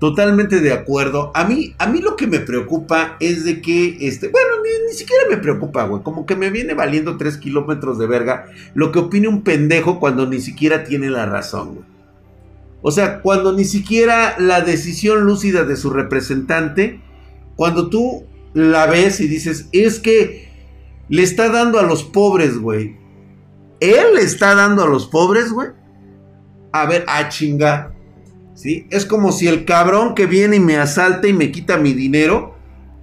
Totalmente 0.02 0.58
de 0.58 0.72
acuerdo. 0.72 1.30
A 1.32 1.44
mí, 1.44 1.76
a 1.78 1.86
mí 1.86 2.00
lo 2.00 2.16
que 2.16 2.26
me 2.26 2.40
preocupa 2.40 3.16
es 3.20 3.44
de 3.44 3.62
que, 3.62 3.98
este, 4.00 4.26
bueno, 4.26 4.48
ni, 4.88 4.92
siquiera 4.92 5.22
me 5.30 5.36
preocupa, 5.36 5.84
güey. 5.84 6.02
Como 6.02 6.26
que 6.26 6.34
me 6.34 6.50
viene 6.50 6.74
valiendo 6.74 7.16
tres 7.16 7.36
kilómetros 7.36 8.00
de 8.00 8.08
verga 8.08 8.46
lo 8.74 8.90
que 8.90 8.98
opine 8.98 9.28
un 9.28 9.42
pendejo 9.42 10.00
cuando 10.00 10.26
ni 10.26 10.40
siquiera 10.40 10.82
tiene 10.82 11.08
la 11.08 11.26
razón, 11.26 11.76
güey. 11.76 11.86
O 12.80 12.90
sea, 12.90 13.20
cuando 13.20 13.52
ni 13.52 13.64
siquiera 13.64 14.34
la 14.40 14.60
decisión 14.62 15.22
lúcida 15.22 15.62
de 15.62 15.76
su 15.76 15.90
representante, 15.90 17.00
cuando 17.54 17.88
tú 17.88 18.24
la 18.54 18.86
ves 18.86 19.20
y 19.20 19.28
dices, 19.28 19.68
es 19.70 20.00
que 20.00 20.48
le 21.10 21.22
está 21.22 21.48
dando 21.48 21.78
a 21.78 21.84
los 21.84 22.02
pobres, 22.02 22.58
güey. 22.58 22.96
Él 23.78 24.16
le 24.16 24.22
está 24.22 24.56
dando 24.56 24.82
a 24.82 24.88
los 24.88 25.06
pobres, 25.06 25.52
güey. 25.52 25.68
A 26.72 26.86
ver, 26.86 27.04
a 27.06 27.28
chingar. 27.28 28.01
¿Sí? 28.54 28.86
Es 28.90 29.06
como 29.06 29.32
si 29.32 29.48
el 29.48 29.64
cabrón 29.64 30.14
que 30.14 30.26
viene 30.26 30.56
y 30.56 30.60
me 30.60 30.76
asalta 30.76 31.26
y 31.28 31.32
me 31.32 31.50
quita 31.50 31.78
mi 31.78 31.92
dinero, 31.92 32.54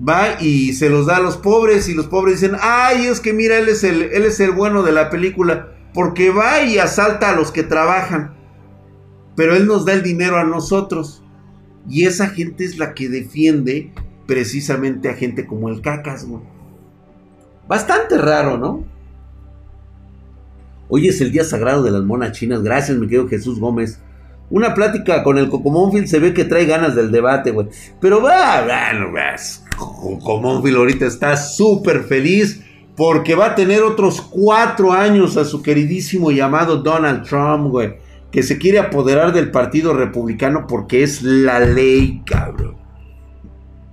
va 0.08 0.42
y 0.42 0.74
se 0.74 0.90
los 0.90 1.08
da 1.08 1.18
a 1.18 1.22
los 1.22 1.38
pobres 1.38 1.90
y 1.90 1.94
los 1.94 2.08
pobres 2.08 2.42
dicen, 2.42 2.58
ay, 2.62 3.08
es 3.08 3.20
que 3.20 3.34
mira, 3.34 3.58
él 3.58 3.68
es 3.68 3.84
el, 3.84 4.04
él 4.04 4.24
es 4.26 4.40
el 4.40 4.52
bueno 4.52 4.84
de 4.84 4.92
la 4.92 5.10
película, 5.10 5.76
porque 5.94 6.30
va 6.30 6.62
y 6.64 6.78
asalta 6.78 7.30
a 7.30 7.36
los 7.36 7.52
que 7.52 7.64
trabajan, 7.64 8.36
pero 9.36 9.56
él 9.56 9.66
nos 9.66 9.86
da 9.86 9.94
el 9.94 10.04
dinero 10.04 10.38
a 10.38 10.44
nosotros. 10.44 11.24
Y 11.88 12.06
esa 12.06 12.28
gente 12.28 12.66
es 12.66 12.78
la 12.78 12.94
que 12.94 13.10
defiende 13.10 13.92
precisamente 14.28 15.10
a 15.10 15.16
gente 15.16 15.48
como 15.48 15.70
el 15.70 15.82
cacas. 15.82 16.28
Bastante 17.68 18.18
raro, 18.18 18.58
¿no? 18.58 18.86
Hoy 20.88 21.08
es 21.08 21.22
el 21.22 21.32
día 21.32 21.44
sagrado 21.44 21.84
de 21.84 21.92
las 21.92 22.04
monas 22.04 22.34
chinas. 22.34 22.62
Gracias, 22.62 22.98
mi 22.98 23.08
querido 23.08 23.28
Jesús 23.28 23.60
Gómez. 23.60 24.00
Una 24.50 24.74
plática 24.74 25.24
con 25.24 25.38
el 25.38 25.50
Cocomónfil 25.50 26.08
se 26.08 26.20
ve 26.20 26.34
que 26.34 26.46
trae 26.46 26.66
ganas 26.66 26.96
del 26.96 27.12
debate, 27.12 27.52
güey. 27.52 27.68
Pero 28.00 28.22
va, 28.22 28.64
bueno, 28.64 29.12
vas. 29.12 29.64
Cocomónfil 29.78 30.76
ahorita 30.76 31.06
está 31.06 31.38
súper 31.38 32.04
feliz 32.04 32.64
porque 32.96 33.36
va 33.36 33.48
a 33.48 33.56
tener 33.56 33.84
otros 33.84 34.22
cuatro 34.22 34.92
años 34.92 35.38
a 35.38 35.46
su 35.46 35.62
queridísimo 35.62 36.32
llamado 36.32 36.78
Donald 36.78 37.24
Trump, 37.28 37.70
güey. 37.70 37.98
Que 38.32 38.44
se 38.44 38.58
quiere 38.58 38.80
apoderar 38.80 39.34
del 39.34 39.52
Partido 39.52 39.94
Republicano 39.94 40.66
porque 40.68 41.04
es 41.04 41.22
la 41.22 41.60
ley, 41.60 42.22
cabrón. 42.26 42.78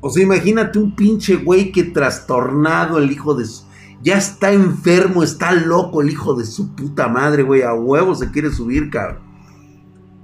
O 0.00 0.10
sea, 0.10 0.22
imagínate 0.22 0.78
un 0.78 0.94
pinche 0.94 1.36
güey 1.36 1.72
que 1.72 1.84
trastornado 1.84 2.98
el 2.98 3.10
hijo 3.10 3.34
de 3.34 3.44
su 3.44 3.66
ya 4.02 4.18
está 4.18 4.52
enfermo, 4.52 5.22
está 5.22 5.52
loco 5.52 6.00
el 6.00 6.10
hijo 6.10 6.34
de 6.34 6.44
su 6.44 6.74
puta 6.76 7.08
madre, 7.08 7.42
güey. 7.42 7.62
A 7.62 7.74
huevo 7.74 8.14
se 8.14 8.30
quiere 8.30 8.50
subir, 8.50 8.88
cabrón. 8.88 9.25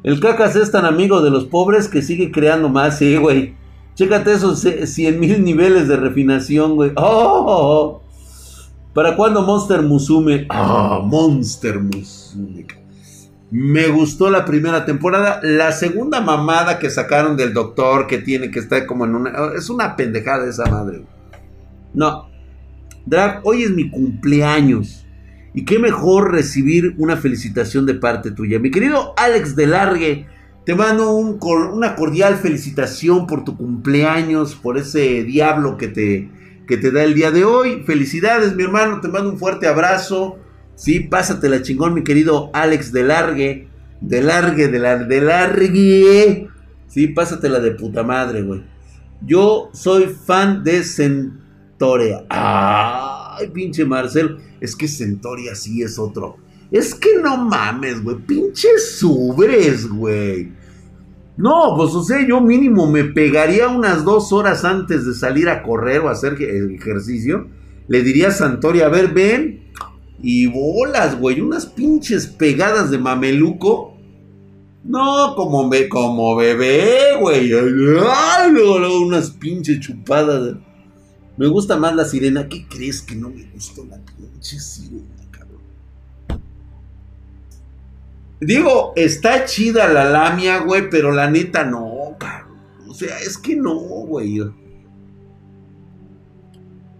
El 0.02 0.20
cacas 0.20 0.56
es 0.56 0.70
tan 0.70 0.84
amigo 0.84 1.20
de 1.20 1.30
los 1.30 1.44
pobres 1.44 1.88
que 1.88 2.02
sigue 2.02 2.32
creando 2.32 2.68
más, 2.68 2.98
sí, 2.98 3.16
güey. 3.16 3.54
Chécate 3.94 4.32
esos 4.32 4.60
100 4.60 5.20
mil 5.20 5.44
niveles 5.44 5.86
de 5.86 5.96
refinación, 5.96 6.74
güey. 6.74 6.92
¡Oh! 6.96 8.02
¿Para 8.94 9.16
cuándo 9.16 9.42
Monster 9.42 9.82
Musume? 9.82 10.46
¡Ah! 10.48 11.00
Monster 11.04 11.78
Musume. 11.78 12.66
Me 13.50 13.88
gustó 13.88 14.30
la 14.30 14.44
primera 14.44 14.84
temporada. 14.86 15.40
La 15.42 15.72
segunda 15.72 16.20
mamada 16.20 16.78
que 16.78 16.88
sacaron 16.88 17.36
del 17.36 17.52
doctor 17.52 18.06
que 18.06 18.18
tiene 18.18 18.50
que 18.50 18.58
estar 18.58 18.86
como 18.86 19.04
en 19.04 19.14
una. 19.14 19.32
Es 19.56 19.68
una 19.68 19.94
pendejada 19.94 20.48
esa 20.48 20.64
madre. 20.66 21.04
No, 21.92 22.28
Drag, 23.04 23.40
hoy 23.44 23.64
es 23.64 23.70
mi 23.70 23.90
cumpleaños. 23.90 25.01
Y 25.54 25.64
qué 25.64 25.78
mejor 25.78 26.32
recibir 26.32 26.94
una 26.98 27.16
felicitación 27.16 27.84
de 27.84 27.94
parte 27.94 28.30
tuya. 28.30 28.58
Mi 28.58 28.70
querido 28.70 29.12
Alex 29.16 29.54
de 29.54 29.66
Largue, 29.66 30.26
te 30.64 30.74
mando 30.74 31.12
una 31.12 31.94
cordial 31.94 32.36
felicitación 32.36 33.26
por 33.26 33.44
tu 33.44 33.56
cumpleaños, 33.56 34.54
por 34.54 34.78
ese 34.78 35.24
diablo 35.24 35.76
que 35.76 35.88
te, 35.88 36.30
que 36.66 36.76
te 36.76 36.90
da 36.90 37.04
el 37.04 37.14
día 37.14 37.30
de 37.30 37.44
hoy. 37.44 37.82
Felicidades, 37.84 38.54
mi 38.54 38.62
hermano, 38.62 39.00
te 39.00 39.08
mando 39.08 39.30
un 39.30 39.38
fuerte 39.38 39.66
abrazo. 39.66 40.38
Sí, 40.74 41.00
pásatela 41.00 41.62
chingón, 41.62 41.94
mi 41.94 42.02
querido 42.02 42.50
Alex 42.54 42.92
de 42.92 43.02
Largue. 43.02 43.68
De 44.00 44.22
Largue, 44.22 44.68
de, 44.68 44.78
la, 44.78 44.96
de 44.96 45.20
Largue. 45.20 46.48
Sí, 46.86 47.08
pásatela 47.08 47.60
de 47.60 47.72
puta 47.72 48.02
madre, 48.02 48.42
güey. 48.42 48.62
Yo 49.20 49.70
soy 49.72 50.06
fan 50.06 50.64
de 50.64 50.82
Centaurea. 50.82 52.24
Ah. 52.30 53.11
Ay, 53.36 53.48
pinche 53.48 53.84
Marcel. 53.84 54.38
Es 54.60 54.76
que 54.76 54.88
Centauri 54.88 55.48
así 55.48 55.82
es 55.82 55.98
otro. 55.98 56.36
Es 56.70 56.94
que 56.94 57.18
no 57.22 57.36
mames, 57.36 58.02
güey. 58.02 58.16
Pinche 58.16 58.78
subres, 58.78 59.88
güey. 59.88 60.52
No, 61.36 61.74
pues 61.76 61.94
o 61.94 62.02
sea, 62.02 62.26
yo 62.26 62.40
mínimo 62.40 62.90
me 62.90 63.04
pegaría 63.04 63.68
unas 63.68 64.04
dos 64.04 64.32
horas 64.32 64.64
antes 64.64 65.06
de 65.06 65.14
salir 65.14 65.48
a 65.48 65.62
correr 65.62 66.00
o 66.00 66.08
hacer 66.08 66.36
ejercicio. 66.40 67.48
Le 67.88 68.02
diría 68.02 68.28
a 68.28 68.32
Santori, 68.32 68.80
a 68.80 68.88
ver, 68.88 69.08
ven. 69.12 69.70
Y 70.22 70.46
bolas, 70.46 71.18
güey. 71.18 71.40
Unas 71.40 71.66
pinches 71.66 72.26
pegadas 72.26 72.90
de 72.90 72.98
mameluco. 72.98 73.96
No, 74.84 75.34
como, 75.36 75.68
me, 75.68 75.88
como 75.88 76.36
bebé, 76.36 77.16
güey. 77.20 77.52
Ay, 77.52 78.50
luego, 78.50 79.00
unas 79.00 79.30
pinches 79.30 79.80
chupadas. 79.80 80.56
Me 81.36 81.46
gusta 81.46 81.76
más 81.76 81.94
la 81.94 82.04
sirena. 82.04 82.48
¿Qué 82.48 82.66
crees 82.68 83.02
que 83.02 83.14
no 83.14 83.30
me 83.30 83.44
gustó 83.52 83.84
la 83.84 83.98
pinche 83.98 84.58
sirena, 84.60 85.24
cabrón? 85.30 85.60
Digo, 88.40 88.92
está 88.96 89.44
chida 89.44 89.88
la 89.88 90.04
lamia, 90.04 90.60
güey, 90.60 90.90
pero 90.90 91.12
la 91.12 91.30
neta 91.30 91.64
no, 91.64 92.16
cabrón. 92.18 92.58
O 92.88 92.94
sea, 92.94 93.18
es 93.20 93.38
que 93.38 93.56
no, 93.56 93.74
güey. 93.74 94.40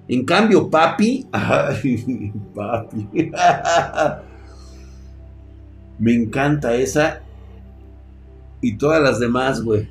En 0.08 0.24
cambio, 0.24 0.70
papi. 0.70 1.26
Ay, 1.32 2.32
papi. 2.54 3.08
me 5.98 6.14
encanta 6.14 6.74
esa. 6.74 7.22
Y 8.60 8.76
todas 8.76 9.02
las 9.02 9.20
demás, 9.20 9.62
güey. 9.62 9.88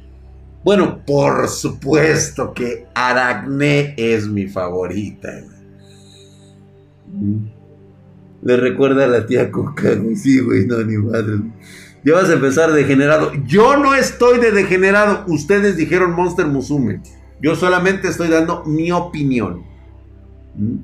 Bueno, 0.64 1.00
por 1.06 1.48
supuesto 1.48 2.54
que 2.54 2.86
Aracne 2.94 3.96
es 3.98 4.28
mi 4.28 4.48
favorita. 4.48 5.30
Mm. 7.08 7.46
Le 8.44 8.58
recuerda 8.58 9.06
a 9.06 9.08
la 9.08 9.26
tía 9.26 9.52
Coca, 9.52 9.90
Sí, 10.16 10.40
güey, 10.40 10.66
no, 10.66 10.84
ni 10.84 10.98
madre. 10.98 11.40
Ya 12.04 12.16
vas 12.16 12.30
a 12.30 12.34
empezar 12.34 12.72
degenerado. 12.72 13.32
Yo 13.46 13.78
no 13.78 13.94
estoy 13.94 14.40
de 14.40 14.52
degenerado. 14.52 15.24
Ustedes 15.28 15.78
dijeron 15.78 16.14
Monster 16.14 16.48
Musume. 16.48 17.02
Yo 17.42 17.56
solamente 17.56 18.08
estoy 18.08 18.30
dando 18.30 18.64
mi 18.66 18.92
opinión. 18.92 19.64
Mm. 20.56 20.78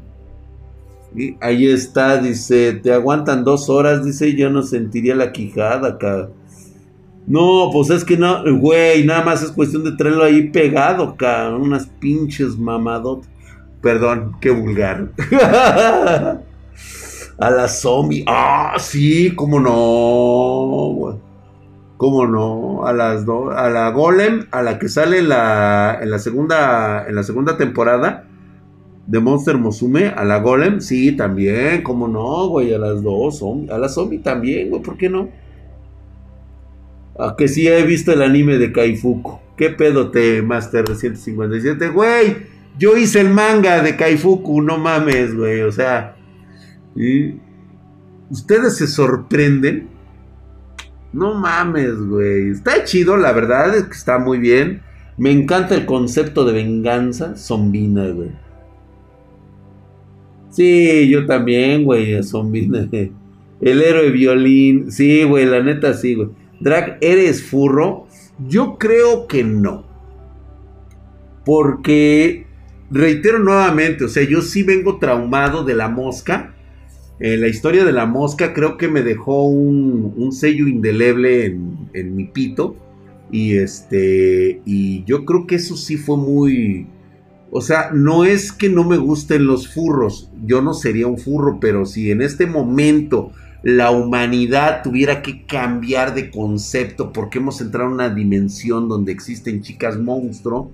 Y 1.16 1.38
ahí 1.42 1.68
está, 1.68 2.18
dice, 2.18 2.74
te 2.74 2.94
aguantan 2.94 3.44
dos 3.44 3.70
horas, 3.70 4.04
dice, 4.04 4.36
yo 4.36 4.50
no 4.50 4.62
sentiría 4.62 5.16
la 5.16 5.32
quijada 5.32 5.90
acá. 5.90 6.30
No, 7.28 7.70
pues 7.74 7.90
es 7.90 8.06
que 8.06 8.16
no, 8.16 8.42
güey, 8.58 9.06
nada 9.06 9.24
más 9.24 9.44
es 9.44 9.52
cuestión 9.52 9.84
de 9.84 9.92
traerlo 9.92 10.24
ahí 10.24 10.50
pegado, 10.50 11.18
cabrón. 11.18 11.62
Unas 11.62 11.86
pinches 11.86 12.58
mamadotas. 12.58 13.30
Perdón, 13.82 14.38
qué 14.40 14.50
vulgar. 14.50 15.10
a 17.38 17.50
la 17.50 17.68
zombie. 17.68 18.24
Ah, 18.28 18.76
sí, 18.80 19.34
cómo 19.36 19.60
no, 19.60 20.94
güey. 20.96 21.16
¿Cómo 21.98 22.28
no? 22.28 22.86
A 22.86 22.94
las 22.94 23.26
dos, 23.26 23.54
a 23.56 23.70
la 23.70 23.90
Golem, 23.90 24.46
a 24.52 24.62
la 24.62 24.78
que 24.78 24.88
sale 24.88 25.22
la, 25.22 25.98
en 26.02 26.12
la 26.12 26.20
segunda, 26.20 27.08
en 27.08 27.16
la 27.16 27.24
segunda 27.24 27.58
temporada 27.58 28.26
de 29.08 29.20
Monster 29.20 29.58
Mosume, 29.58 30.08
a 30.10 30.24
la 30.24 30.40
Golem, 30.40 30.80
sí, 30.80 31.14
también, 31.14 31.82
cómo 31.82 32.08
no, 32.08 32.50
güey, 32.50 32.74
a 32.74 32.78
las 32.78 33.02
dos, 33.02 33.44
a 33.70 33.78
la 33.78 33.90
zombie 33.90 34.20
también, 34.20 34.70
güey, 34.70 34.82
¿por 34.82 34.96
qué 34.96 35.10
no? 35.10 35.30
Que 37.38 37.48
sí 37.48 37.68
he 37.68 37.84
visto 37.84 38.12
el 38.12 38.22
anime 38.22 38.58
de 38.58 38.72
Kaifuku. 38.72 39.40
¿Qué 39.56 39.72
pedo 39.72 40.12
te, 40.12 40.42
Master 40.42 40.86
157? 40.96 41.90
Güey, 41.90 42.38
yo 42.78 42.96
hice 42.96 43.22
el 43.22 43.30
manga 43.30 43.82
de 43.82 43.96
Kaifuku, 43.96 44.62
no 44.62 44.78
mames, 44.78 45.36
güey. 45.36 45.62
O 45.62 45.72
sea, 45.72 46.16
ustedes 48.30 48.78
se 48.78 48.88
sorprenden. 48.88 49.88
No 51.12 51.34
mames, 51.34 51.98
güey. 51.98 52.52
Está 52.52 52.84
chido, 52.84 53.18
la 53.18 53.32
verdad 53.32 53.76
es 53.76 53.86
que 53.86 53.94
está 53.94 54.20
muy 54.20 54.38
bien. 54.38 54.82
Me 55.18 55.32
encanta 55.32 55.74
el 55.74 55.88
concepto 55.88 56.46
de 56.46 56.54
venganza 56.54 57.36
zombina, 57.36 58.08
güey. 58.10 58.30
Sí, 60.52 61.10
yo 61.10 61.26
también, 61.26 61.84
güey, 61.84 62.22
zombina. 62.24 62.88
El 63.62 63.82
héroe 63.82 64.12
violín. 64.12 64.92
Sí, 64.92 65.24
güey, 65.24 65.46
la 65.46 65.64
neta 65.64 65.94
sí, 65.96 66.14
güey. 66.14 66.30
Drag, 66.60 66.98
¿eres 67.02 67.44
furro? 67.44 68.08
Yo 68.48 68.78
creo 68.78 69.28
que 69.28 69.44
no. 69.44 69.86
Porque, 71.46 72.46
reitero 72.92 73.40
nuevamente, 73.40 74.06
o 74.06 74.10
sea, 74.10 74.24
yo 74.24 74.42
sí 74.42 74.64
vengo 74.64 74.98
traumado 74.98 75.64
de 75.64 75.76
la 75.76 75.88
mosca. 75.88 76.54
Eh, 77.20 77.38
la 77.38 77.48
historia 77.48 77.84
de 77.84 77.94
la 77.94 78.06
mosca 78.06 78.54
creo 78.54 78.78
que 78.78 78.88
me 78.88 79.02
dejó 79.02 79.48
un, 79.48 80.32
sello 80.32 80.68
indeleble 80.68 81.46
en, 81.46 81.90
en, 81.94 82.16
mi 82.16 82.26
pito. 82.26 82.76
Y 83.32 83.58
este, 83.58 84.62
y 84.66 85.04
yo 85.06 85.26
creo 85.26 85.48
que 85.48 85.56
eso 85.56 85.76
sí 85.76 85.98
fue 85.98 86.18
muy... 86.18 86.88
O 87.50 87.62
sea, 87.62 87.92
no 87.94 88.26
es 88.26 88.52
que 88.52 88.70
no 88.70 88.84
me 88.84 88.98
gusten 88.98 89.46
los 89.46 89.74
furros. 89.74 90.30
Yo 90.46 90.62
no 90.62 90.74
sería 90.74 91.08
un 91.08 91.18
furro, 91.18 91.60
pero 91.62 91.86
si 91.86 92.12
en 92.12 92.22
este 92.22 92.46
momento 92.46 93.32
la 93.64 93.92
humanidad 93.92 94.84
tuviera 94.84 95.22
que 95.22 95.46
cambiar 95.46 96.14
de 96.14 96.32
concepto 96.32 97.12
porque 97.12 97.40
hemos 97.40 97.60
entrado 97.62 97.88
en 97.88 97.96
una 97.96 98.10
dimensión 98.10 98.88
donde 98.88 99.12
existen 99.12 99.62
chicas 99.62 99.98
monstruo, 99.98 100.72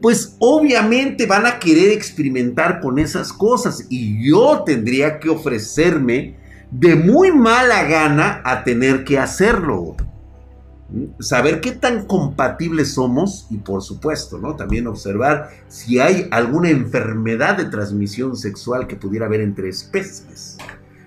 pues 0.00 0.36
obviamente 0.40 1.26
van 1.26 1.46
a 1.46 1.58
querer 1.58 1.90
experimentar 1.90 2.80
con 2.80 2.98
esas 2.98 3.32
cosas 3.32 3.86
y 3.88 4.28
yo 4.28 4.64
tendría 4.64 5.20
que 5.20 5.28
ofrecerme 5.28 6.36
de 6.72 6.96
muy 6.96 7.30
mala 7.30 7.84
gana 7.84 8.40
a 8.44 8.64
tener 8.64 9.04
que 9.04 9.18
hacerlo. 9.18 9.94
Saber 11.20 11.60
qué 11.60 11.72
tan 11.72 12.06
compatibles 12.06 12.94
somos 12.94 13.46
y 13.50 13.58
por 13.58 13.82
supuesto, 13.82 14.38
¿no? 14.38 14.56
También 14.56 14.86
observar 14.86 15.50
si 15.68 16.00
hay 16.00 16.26
alguna 16.30 16.70
enfermedad 16.70 17.56
de 17.56 17.66
transmisión 17.66 18.36
sexual 18.36 18.86
que 18.86 18.96
pudiera 18.96 19.26
haber 19.26 19.40
entre 19.40 19.68
especies. 19.68 20.58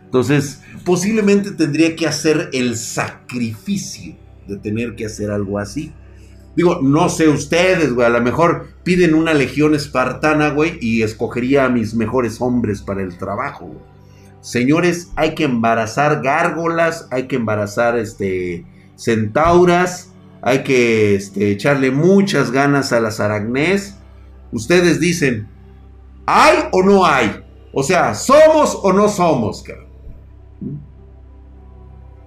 Entonces, 0.05 0.61
posiblemente 0.85 1.51
tendría 1.51 1.95
que 1.95 2.07
hacer 2.07 2.49
el 2.53 2.77
sacrificio 2.77 4.15
de 4.47 4.57
tener 4.57 4.95
que 4.95 5.05
hacer 5.05 5.31
algo 5.31 5.59
así. 5.59 5.91
Digo, 6.55 6.79
no 6.81 7.09
sé 7.09 7.27
ustedes, 7.27 7.93
güey, 7.93 8.07
a 8.07 8.11
lo 8.11 8.21
mejor 8.21 8.67
piden 8.83 9.13
una 9.13 9.33
legión 9.33 9.75
espartana, 9.75 10.49
güey, 10.49 10.77
y 10.79 11.01
escogería 11.01 11.65
a 11.65 11.69
mis 11.69 11.95
mejores 11.95 12.39
hombres 12.39 12.81
para 12.81 13.01
el 13.01 13.17
trabajo. 13.17 13.71
Señores, 14.39 15.11
hay 15.15 15.35
que 15.35 15.43
embarazar 15.43 16.21
gárgolas, 16.21 17.07
hay 17.11 17.27
que 17.27 17.35
embarazar 17.35 17.97
este 17.97 18.65
centauras, 18.95 20.11
hay 20.41 20.63
que 20.63 21.15
este, 21.15 21.51
echarle 21.51 21.91
muchas 21.91 22.51
ganas 22.51 22.93
a 22.93 22.99
las 22.99 23.19
aragnés. 23.19 23.95
Ustedes 24.51 24.99
dicen, 24.99 25.49
¿hay 26.25 26.57
o 26.71 26.83
no 26.83 27.05
hay? 27.05 27.43
O 27.73 27.83
sea, 27.83 28.13
¿somos 28.13 28.77
o 28.81 28.93
no 28.93 29.09
somos, 29.09 29.63
cabrón? 29.63 29.84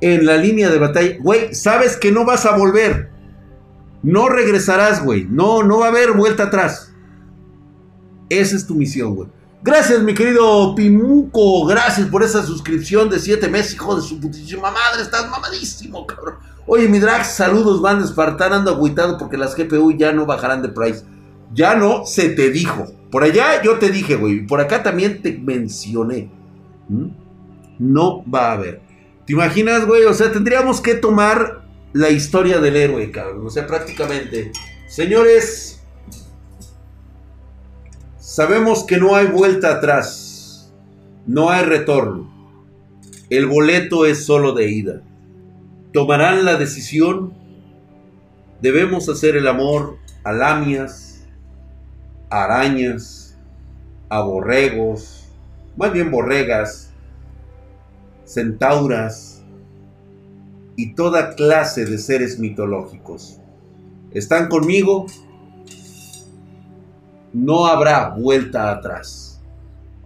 En 0.00 0.26
la 0.26 0.36
línea 0.36 0.70
de 0.70 0.78
batalla, 0.78 1.16
güey, 1.20 1.54
sabes 1.54 1.96
que 1.96 2.12
no 2.12 2.24
vas 2.24 2.46
a 2.46 2.56
volver. 2.56 3.10
No 4.02 4.28
regresarás, 4.28 5.04
güey. 5.04 5.26
No, 5.28 5.62
no 5.62 5.80
va 5.80 5.86
a 5.86 5.88
haber 5.88 6.12
vuelta 6.12 6.44
atrás. 6.44 6.92
Esa 8.28 8.56
es 8.56 8.66
tu 8.66 8.74
misión, 8.74 9.14
güey. 9.14 9.28
Gracias, 9.62 10.02
mi 10.02 10.14
querido 10.14 10.74
Pimuco. 10.76 11.66
Gracias 11.66 12.06
por 12.08 12.22
esa 12.22 12.44
suscripción 12.44 13.10
de 13.10 13.18
7 13.18 13.48
meses, 13.48 13.74
hijo 13.74 13.96
de 13.96 14.02
su 14.02 14.20
putísima 14.20 14.70
madre. 14.70 15.02
Estás 15.02 15.28
mamadísimo, 15.28 16.06
cabrón. 16.06 16.36
Oye, 16.66 16.88
mi 16.88 17.00
drag, 17.00 17.24
saludos, 17.24 17.82
van 17.82 18.02
Espartán. 18.02 18.52
Ando 18.52 18.70
agüitado 18.70 19.18
porque 19.18 19.36
las 19.36 19.56
GPU 19.56 19.92
ya 19.92 20.12
no 20.12 20.26
bajarán 20.26 20.62
de 20.62 20.68
price. 20.68 21.04
Ya 21.52 21.74
no 21.74 22.06
se 22.06 22.28
te 22.28 22.50
dijo. 22.50 22.86
Por 23.10 23.24
allá 23.24 23.62
yo 23.62 23.78
te 23.78 23.90
dije, 23.90 24.14
güey. 24.14 24.46
Por 24.46 24.60
acá 24.60 24.82
también 24.82 25.22
te 25.22 25.36
mencioné. 25.36 26.30
¿Mm? 26.88 27.06
No 27.78 28.24
va 28.30 28.50
a 28.50 28.52
haber. 28.52 28.80
¿Te 29.26 29.32
imaginas, 29.32 29.86
güey? 29.86 30.04
O 30.04 30.14
sea, 30.14 30.32
tendríamos 30.32 30.80
que 30.80 30.94
tomar 30.94 31.62
la 31.92 32.10
historia 32.10 32.60
del 32.60 32.76
héroe, 32.76 33.10
cabrón. 33.10 33.46
O 33.46 33.50
sea, 33.50 33.66
prácticamente. 33.66 34.52
Señores, 34.86 35.82
sabemos 38.18 38.84
que 38.84 38.96
no 38.96 39.14
hay 39.14 39.26
vuelta 39.26 39.72
atrás. 39.72 40.72
No 41.26 41.50
hay 41.50 41.64
retorno. 41.64 42.32
El 43.30 43.46
boleto 43.46 44.06
es 44.06 44.24
solo 44.24 44.52
de 44.52 44.70
ida. 44.70 45.02
Tomarán 45.92 46.44
la 46.44 46.56
decisión. 46.56 47.34
Debemos 48.62 49.08
hacer 49.08 49.36
el 49.36 49.46
amor 49.46 49.98
a 50.24 50.32
lamias, 50.32 51.26
a 52.30 52.44
arañas, 52.44 53.36
a 54.08 54.20
borregos, 54.20 55.28
más 55.76 55.92
bien 55.92 56.10
borregas, 56.10 56.87
centauras 58.28 59.42
y 60.76 60.94
toda 60.94 61.34
clase 61.34 61.86
de 61.86 61.98
seres 61.98 62.38
mitológicos. 62.38 63.40
¿Están 64.12 64.48
conmigo? 64.48 65.06
No 67.32 67.66
habrá 67.66 68.10
vuelta 68.10 68.70
atrás. 68.70 69.40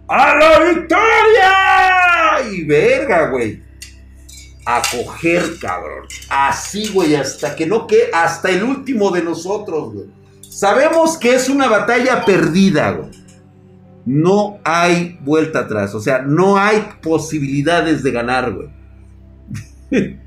¡A 0.07 0.35
la 0.35 0.59
victoria! 0.59 2.51
Y 2.51 2.63
verga, 2.63 3.29
güey. 3.29 3.61
A 4.65 4.81
coger, 4.91 5.59
cabrón. 5.59 6.05
Así, 6.29 6.89
güey, 6.93 7.15
hasta 7.15 7.55
que 7.55 7.65
no 7.65 7.85
quede, 7.85 8.09
hasta 8.13 8.49
el 8.49 8.63
último 8.63 9.11
de 9.11 9.21
nosotros, 9.21 9.93
güey. 9.93 10.07
Sabemos 10.41 11.17
que 11.17 11.35
es 11.35 11.49
una 11.49 11.67
batalla 11.67 12.23
perdida, 12.23 12.91
güey. 12.91 13.22
No 14.05 14.59
hay 14.63 15.17
vuelta 15.21 15.59
atrás, 15.59 15.95
o 15.95 15.99
sea, 15.99 16.21
no 16.21 16.57
hay 16.57 16.83
posibilidades 17.01 18.03
de 18.03 18.11
ganar, 18.11 18.51
güey. 18.51 18.69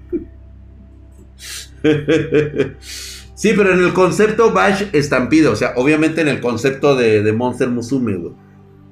sí, 3.34 3.52
pero 3.56 3.72
en 3.72 3.80
el 3.80 3.92
concepto 3.92 4.52
Bash 4.52 4.84
estampido, 4.92 5.52
o 5.52 5.56
sea, 5.56 5.74
obviamente 5.76 6.20
en 6.20 6.28
el 6.28 6.40
concepto 6.40 6.96
de, 6.96 7.22
de 7.22 7.32
Monster 7.32 7.68
Musume, 7.68 8.16
güey 8.16 8.46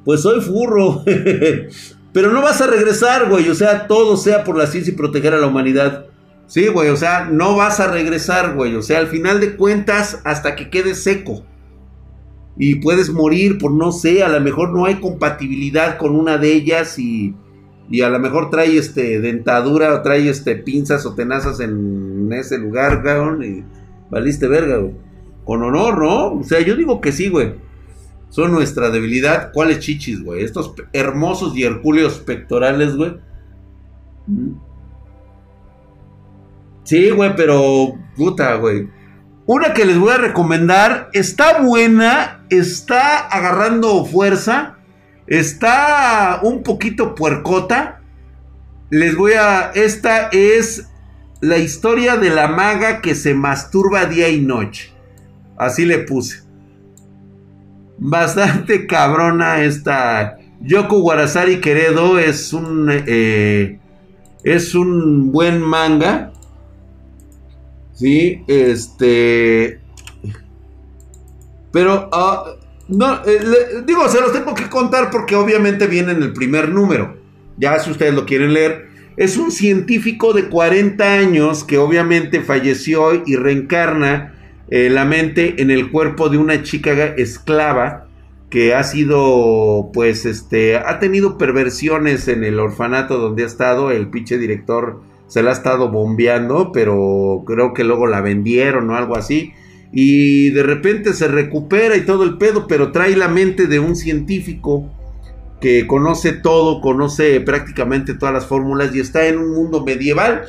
pues 0.04 0.20
soy 0.20 0.40
furro. 0.40 1.02
Pero 2.12 2.30
no 2.30 2.42
vas 2.42 2.60
a 2.60 2.66
regresar, 2.66 3.28
güey. 3.28 3.48
O 3.48 3.54
sea, 3.54 3.86
todo 3.86 4.16
sea 4.16 4.44
por 4.44 4.56
la 4.56 4.66
ciencia 4.66 4.92
y 4.92 4.96
proteger 4.96 5.34
a 5.34 5.38
la 5.38 5.48
humanidad. 5.48 6.06
Sí, 6.46 6.68
güey. 6.68 6.90
O 6.90 6.96
sea, 6.96 7.24
no 7.24 7.56
vas 7.56 7.80
a 7.80 7.90
regresar, 7.90 8.54
güey. 8.54 8.76
O 8.76 8.82
sea, 8.82 8.98
al 9.00 9.08
final 9.08 9.40
de 9.40 9.56
cuentas, 9.56 10.20
hasta 10.24 10.54
que 10.54 10.70
quedes 10.70 11.02
seco. 11.02 11.44
Y 12.56 12.76
puedes 12.76 13.10
morir 13.10 13.58
por 13.58 13.72
no 13.72 13.92
sé, 13.92 14.22
a 14.22 14.28
lo 14.28 14.40
mejor 14.40 14.72
no 14.72 14.84
hay 14.84 14.96
compatibilidad 14.96 15.98
con 15.98 16.14
una 16.14 16.38
de 16.38 16.52
ellas 16.52 16.98
y, 16.98 17.34
y 17.90 18.02
a 18.02 18.08
lo 18.08 18.18
mejor 18.18 18.50
trae 18.50 18.76
este 18.76 19.20
dentadura 19.20 19.94
o 19.94 20.02
trae 20.02 20.28
este 20.28 20.56
pinzas 20.56 21.04
o 21.06 21.14
tenazas 21.14 21.60
en 21.60 22.32
ese 22.32 22.58
lugar, 22.58 23.02
güey. 23.02 23.48
Y 23.48 23.64
valiste 24.10 24.46
verga. 24.46 24.80
Con 25.44 25.62
honor, 25.62 25.98
¿no? 25.98 26.32
O 26.32 26.42
sea, 26.44 26.60
yo 26.60 26.76
digo 26.76 27.00
que 27.00 27.12
sí, 27.12 27.28
güey 27.28 27.64
son 28.34 28.50
nuestra 28.50 28.90
debilidad. 28.90 29.52
¿Cuáles 29.52 29.78
chichis, 29.78 30.24
güey? 30.24 30.42
Estos 30.42 30.74
hermosos 30.92 31.56
y 31.56 31.62
hercúleos 31.62 32.18
pectorales, 32.18 32.96
güey. 32.96 33.16
Mm. 34.26 34.54
Sí, 36.82 37.10
güey, 37.10 37.36
pero 37.36 37.94
puta, 38.16 38.56
güey. 38.56 38.88
Una 39.46 39.74
que 39.74 39.84
les 39.84 39.98
voy 39.98 40.12
a 40.12 40.18
recomendar, 40.18 41.10
está 41.12 41.60
buena, 41.60 42.44
está 42.48 43.18
agarrando 43.18 44.04
fuerza, 44.04 44.78
está 45.26 46.40
un 46.42 46.62
poquito 46.62 47.14
puercota. 47.14 48.00
Les 48.90 49.16
voy 49.16 49.32
a... 49.32 49.70
Esta 49.74 50.28
es 50.32 50.88
la 51.40 51.58
historia 51.58 52.16
de 52.16 52.30
la 52.30 52.48
maga 52.48 53.00
que 53.00 53.14
se 53.14 53.34
masturba 53.34 54.06
día 54.06 54.28
y 54.28 54.40
noche. 54.40 54.92
Así 55.58 55.84
le 55.84 55.98
puse 55.98 56.44
bastante 57.98 58.86
cabrona 58.86 59.62
esta. 59.62 60.38
Yoko 60.60 60.98
Warasari 60.98 61.60
Queredo 61.60 62.18
es 62.18 62.52
un. 62.52 62.88
Eh, 62.90 63.78
es 64.42 64.74
un 64.74 65.32
buen 65.32 65.60
manga. 65.60 66.32
Sí, 67.94 68.42
este. 68.46 69.80
Pero. 71.72 72.08
Ah, 72.12 72.44
no, 72.88 73.14
eh, 73.24 73.82
digo, 73.86 74.08
se 74.08 74.20
los 74.20 74.32
tengo 74.32 74.54
que 74.54 74.68
contar 74.68 75.10
porque 75.10 75.36
obviamente 75.36 75.86
viene 75.86 76.12
en 76.12 76.22
el 76.22 76.32
primer 76.32 76.68
número. 76.68 77.16
Ya 77.56 77.78
si 77.78 77.90
ustedes 77.90 78.14
lo 78.14 78.26
quieren 78.26 78.52
leer. 78.52 78.92
Es 79.16 79.36
un 79.36 79.52
científico 79.52 80.32
de 80.32 80.48
40 80.48 81.04
años 81.04 81.62
que 81.62 81.78
obviamente 81.78 82.40
falleció 82.40 83.22
y 83.24 83.36
reencarna 83.36 84.34
eh, 84.70 84.90
la 84.90 85.04
mente 85.04 85.62
en 85.62 85.70
el 85.70 85.92
cuerpo 85.92 86.28
de 86.28 86.38
una 86.38 86.64
chica 86.64 86.92
esclava 87.16 88.08
que 88.50 88.74
ha 88.74 88.82
sido, 88.82 89.90
pues, 89.92 90.26
este, 90.26 90.76
ha 90.76 90.98
tenido 90.98 91.38
perversiones 91.38 92.28
en 92.28 92.44
el 92.44 92.58
orfanato 92.58 93.18
donde 93.18 93.44
ha 93.44 93.46
estado, 93.46 93.90
el 93.90 94.10
pinche 94.10 94.38
director 94.38 95.00
se 95.34 95.42
la 95.42 95.50
ha 95.50 95.52
estado 95.52 95.90
bombeando, 95.90 96.70
pero 96.70 97.42
creo 97.44 97.74
que 97.74 97.82
luego 97.82 98.06
la 98.06 98.20
vendieron 98.20 98.88
o 98.88 98.94
algo 98.94 99.16
así, 99.16 99.52
y 99.90 100.50
de 100.50 100.62
repente 100.62 101.12
se 101.12 101.26
recupera 101.26 101.96
y 101.96 102.06
todo 102.06 102.22
el 102.22 102.38
pedo, 102.38 102.68
pero 102.68 102.92
trae 102.92 103.16
la 103.16 103.26
mente 103.26 103.66
de 103.66 103.80
un 103.80 103.96
científico 103.96 104.88
que 105.60 105.88
conoce 105.88 106.34
todo, 106.34 106.80
conoce 106.80 107.40
prácticamente 107.40 108.14
todas 108.14 108.32
las 108.32 108.46
fórmulas 108.46 108.94
y 108.94 109.00
está 109.00 109.26
en 109.26 109.38
un 109.38 109.52
mundo 109.54 109.84
medieval 109.84 110.44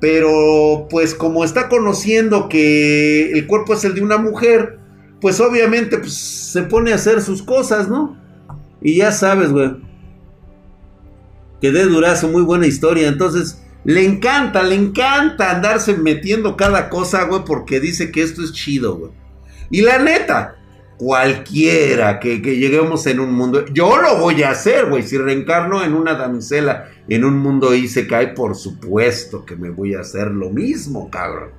pero 0.00 0.88
pues 0.90 1.14
como 1.14 1.44
está 1.44 1.68
conociendo 1.68 2.48
que 2.48 3.30
el 3.30 3.46
cuerpo 3.46 3.72
es 3.74 3.84
el 3.84 3.94
de 3.94 4.02
una 4.02 4.18
mujer, 4.18 4.78
pues 5.20 5.40
obviamente 5.40 5.96
pues, 5.96 6.12
se 6.12 6.62
pone 6.64 6.92
a 6.92 6.96
hacer 6.96 7.22
sus 7.22 7.42
cosas, 7.42 7.88
¿no? 7.88 8.18
Y 8.82 8.96
ya 8.96 9.12
sabes, 9.12 9.50
güey. 9.50 9.76
Que 11.60 11.70
de 11.70 11.84
durazo, 11.84 12.28
muy 12.28 12.42
buena 12.42 12.66
historia. 12.66 13.08
Entonces, 13.08 13.63
le 13.84 14.04
encanta, 14.04 14.62
le 14.62 14.74
encanta 14.74 15.50
andarse 15.50 15.94
metiendo 15.94 16.56
cada 16.56 16.88
cosa, 16.88 17.24
güey, 17.24 17.42
porque 17.44 17.80
dice 17.80 18.10
que 18.10 18.22
esto 18.22 18.42
es 18.42 18.52
chido, 18.52 18.96
güey. 18.96 19.12
Y 19.70 19.82
la 19.82 19.98
neta, 19.98 20.56
cualquiera 20.96 22.18
que, 22.18 22.38
lleguemos 22.38 23.06
en 23.06 23.20
un 23.20 23.34
mundo. 23.34 23.66
Yo 23.66 24.00
lo 24.00 24.18
voy 24.18 24.42
a 24.42 24.50
hacer, 24.50 24.86
güey. 24.86 25.02
Si 25.02 25.18
reencarno 25.18 25.84
en 25.84 25.94
una 25.94 26.14
damisela 26.14 26.90
en 27.08 27.24
un 27.24 27.38
mundo 27.38 27.70
cae 28.08 28.28
por 28.28 28.54
supuesto 28.54 29.44
que 29.44 29.56
me 29.56 29.70
voy 29.70 29.94
a 29.94 30.00
hacer 30.00 30.28
lo 30.28 30.50
mismo, 30.50 31.10
cabrón. 31.10 31.50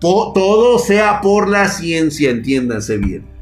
todo 0.00 0.78
sea 0.78 1.20
por 1.20 1.48
la 1.48 1.68
ciencia, 1.68 2.30
entiéndase 2.30 2.96
bien. 2.96 3.37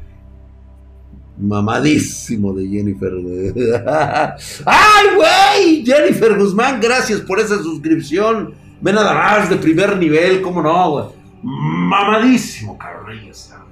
Mamadísimo 1.37 2.53
de 2.53 2.67
Jennifer. 2.67 3.13
¡Ay, 4.65 5.05
güey! 5.15 5.85
Jennifer 5.85 6.37
Guzmán, 6.37 6.79
gracias 6.81 7.21
por 7.21 7.39
esa 7.39 7.57
suscripción. 7.57 8.55
Ve 8.81 8.93
nada 8.93 9.13
más 9.13 9.49
de 9.49 9.55
primer 9.57 9.97
nivel, 9.97 10.41
¿cómo 10.41 10.61
no, 10.61 10.91
güey? 10.91 11.05
Mamadísimo. 11.43 12.77
Ahí 12.79 13.29
está. 13.29 13.63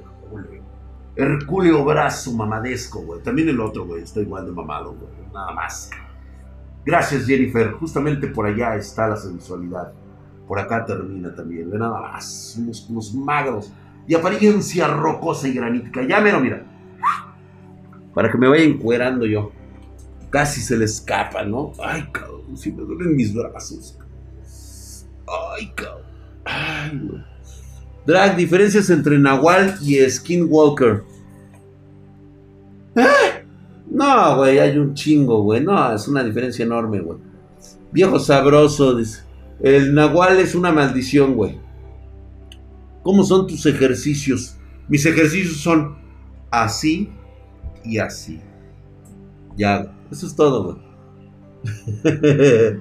Herculeo 1.16 1.86
brazo 1.86 2.34
mamadesco, 2.34 3.00
güey. 3.00 3.22
También 3.24 3.48
el 3.50 3.60
otro, 3.60 3.86
güey, 3.86 4.04
está 4.04 4.20
igual 4.20 4.46
de 4.46 4.52
mamado, 4.52 4.94
güey. 4.94 5.12
Nada 5.34 5.54
más. 5.54 5.90
Gracias, 6.86 7.26
Jennifer. 7.26 7.72
Justamente 7.72 8.28
por 8.28 8.46
allá 8.46 8.76
está 8.76 9.08
la 9.08 9.16
sensualidad. 9.16 9.94
Por 10.48 10.60
acá 10.60 10.86
termina 10.86 11.34
también. 11.34 11.70
De 11.70 11.80
nada 11.80 12.02
más. 12.02 12.58
Músculos 12.60 13.14
magros. 13.16 13.72
Y 14.08 14.14
apariencia 14.14 14.88
rocosa 14.88 15.48
y 15.48 15.54
granítica. 15.54 16.04
Ya 16.04 16.20
mero, 16.20 16.40
mira. 16.42 16.64
Para 18.16 18.32
que 18.32 18.38
me 18.40 18.48
vaya 18.48 18.64
encuerando 18.64 19.28
yo. 19.28 19.52
Casi 20.32 20.62
se 20.62 20.76
le 20.78 20.86
escapa, 20.86 21.44
¿no? 21.44 21.74
Ay, 21.84 22.06
cabrón. 22.12 22.58
Si 22.58 22.72
me 22.72 22.82
duelen 22.82 23.16
mis 23.16 23.34
brazos. 23.34 24.00
Ay, 25.28 25.72
cabrón. 25.76 26.06
Ay, 26.46 27.00
güey. 27.04 27.22
Drag, 28.08 28.36
diferencias 28.36 28.90
entre 28.90 29.20
Nahual 29.20 29.78
y 29.82 30.00
Skinwalker. 30.10 31.04
¿Eh? 32.96 33.46
No, 33.90 34.38
güey, 34.38 34.60
hay 34.60 34.78
un 34.78 34.94
chingo, 34.94 35.42
güey. 35.44 35.62
No, 35.62 35.94
es 35.94 36.08
una 36.08 36.24
diferencia 36.24 36.64
enorme, 36.64 37.02
güey. 37.02 37.20
Viejo 37.92 38.20
sabroso, 38.20 38.96
dice. 38.96 39.24
El 39.62 39.94
Nahual 39.94 40.40
es 40.40 40.56
una 40.56 40.72
maldición, 40.72 41.36
güey. 41.36 41.60
¿Cómo 43.04 43.24
son 43.24 43.48
tus 43.48 43.66
ejercicios? 43.66 44.56
Mis 44.88 45.06
ejercicios 45.06 45.58
son 45.58 45.98
así 46.52 47.10
y 47.86 47.98
así. 48.00 48.42
Ya, 49.58 49.92
eso 50.12 50.28
es 50.28 50.36
todo, 50.36 50.64
güey. 50.64 50.78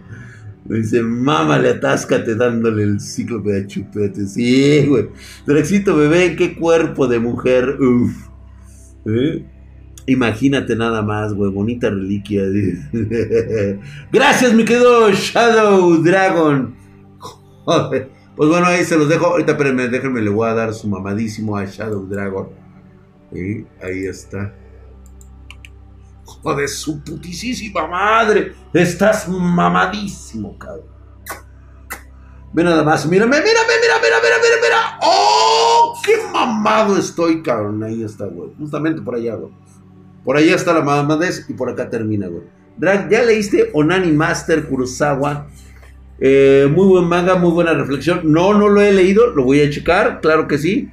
dice, 0.64 1.03
mámale, 1.03 1.71
atáscate 1.71 2.35
dándole 2.35 2.83
el 2.83 3.01
ciclo 3.01 3.40
de 3.40 3.67
chupete. 3.67 4.27
Sí, 4.27 4.87
güey. 4.87 5.09
Drexito 5.47 5.97
bebé, 5.97 6.37
qué 6.37 6.57
cuerpo 6.57 7.07
de 7.07 7.19
mujer. 7.19 7.79
Uf. 7.81 8.29
¿Eh? 9.07 9.45
Imagínate 10.07 10.77
nada 10.77 11.03
más, 11.03 11.33
güey. 11.33 11.51
Bonita 11.51 11.90
reliquia. 11.90 12.43
Gracias, 14.12 14.53
mi 14.53 14.64
querido 14.64 15.11
Shadow 15.11 16.03
Dragon. 16.03 16.75
Pues 18.37 18.49
bueno, 18.49 18.67
ahí 18.67 18.85
se 18.85 18.99
los 18.99 19.09
dejo. 19.09 19.27
Ahorita, 19.27 19.53
espérenme, 19.53 19.88
déjenme, 19.88 20.21
le 20.21 20.31
voy 20.31 20.49
a 20.49 20.55
dar 20.55 20.75
su 20.75 20.88
mamadísimo 20.88 21.57
a 21.57 21.64
Shadow 21.64 22.07
Dragon. 22.07 22.49
Ahí 23.81 24.07
está 24.07 24.53
de 26.52 26.68
su 26.68 27.02
putisísima 27.02 27.87
madre. 27.87 28.52
Estás 28.74 29.28
mamadísimo, 29.28 30.59
cabrón. 30.59 30.92
Ve 32.52 32.62
nada 32.62 32.85
más, 32.85 33.07
mírame, 33.07 33.37
mírame, 33.38 33.74
mira, 33.83 33.94
mira, 34.02 34.16
mira, 34.22 34.37
mira, 34.42 34.57
mira. 34.62 34.98
¡Oh! 35.02 36.00
¡Qué 36.04 36.12
mamado 36.33 36.96
estoy, 36.96 37.42
cabrón! 37.42 37.83
Ahí 37.83 38.04
está, 38.04 38.26
güey. 38.26 38.50
Justamente 38.59 39.00
por 39.00 39.14
allá, 39.14 39.35
güey. 39.35 39.52
Por 40.22 40.37
allá 40.37 40.54
está 40.54 40.72
la 40.72 40.83
mamadez 40.83 41.46
y 41.48 41.54
por 41.54 41.70
acá 41.70 41.90
termina, 41.90 42.28
güey. 42.28 42.44
Drag, 42.76 43.09
¿ya 43.09 43.22
leíste 43.22 43.70
Onani 43.72 44.12
Master 44.12 44.66
Kurosawa? 44.66 45.48
Eh, 46.18 46.68
muy 46.70 46.87
buen 46.87 47.07
manga, 47.07 47.35
muy 47.35 47.50
buena 47.50 47.74
reflexión. 47.74 48.20
No, 48.24 48.54
no 48.54 48.68
lo 48.68 48.80
he 48.80 48.92
leído, 48.92 49.26
lo 49.35 49.44
voy 49.44 49.61
a 49.61 49.70
checar, 49.70 50.20
claro 50.20 50.46
que 50.46 50.59
sí. 50.59 50.90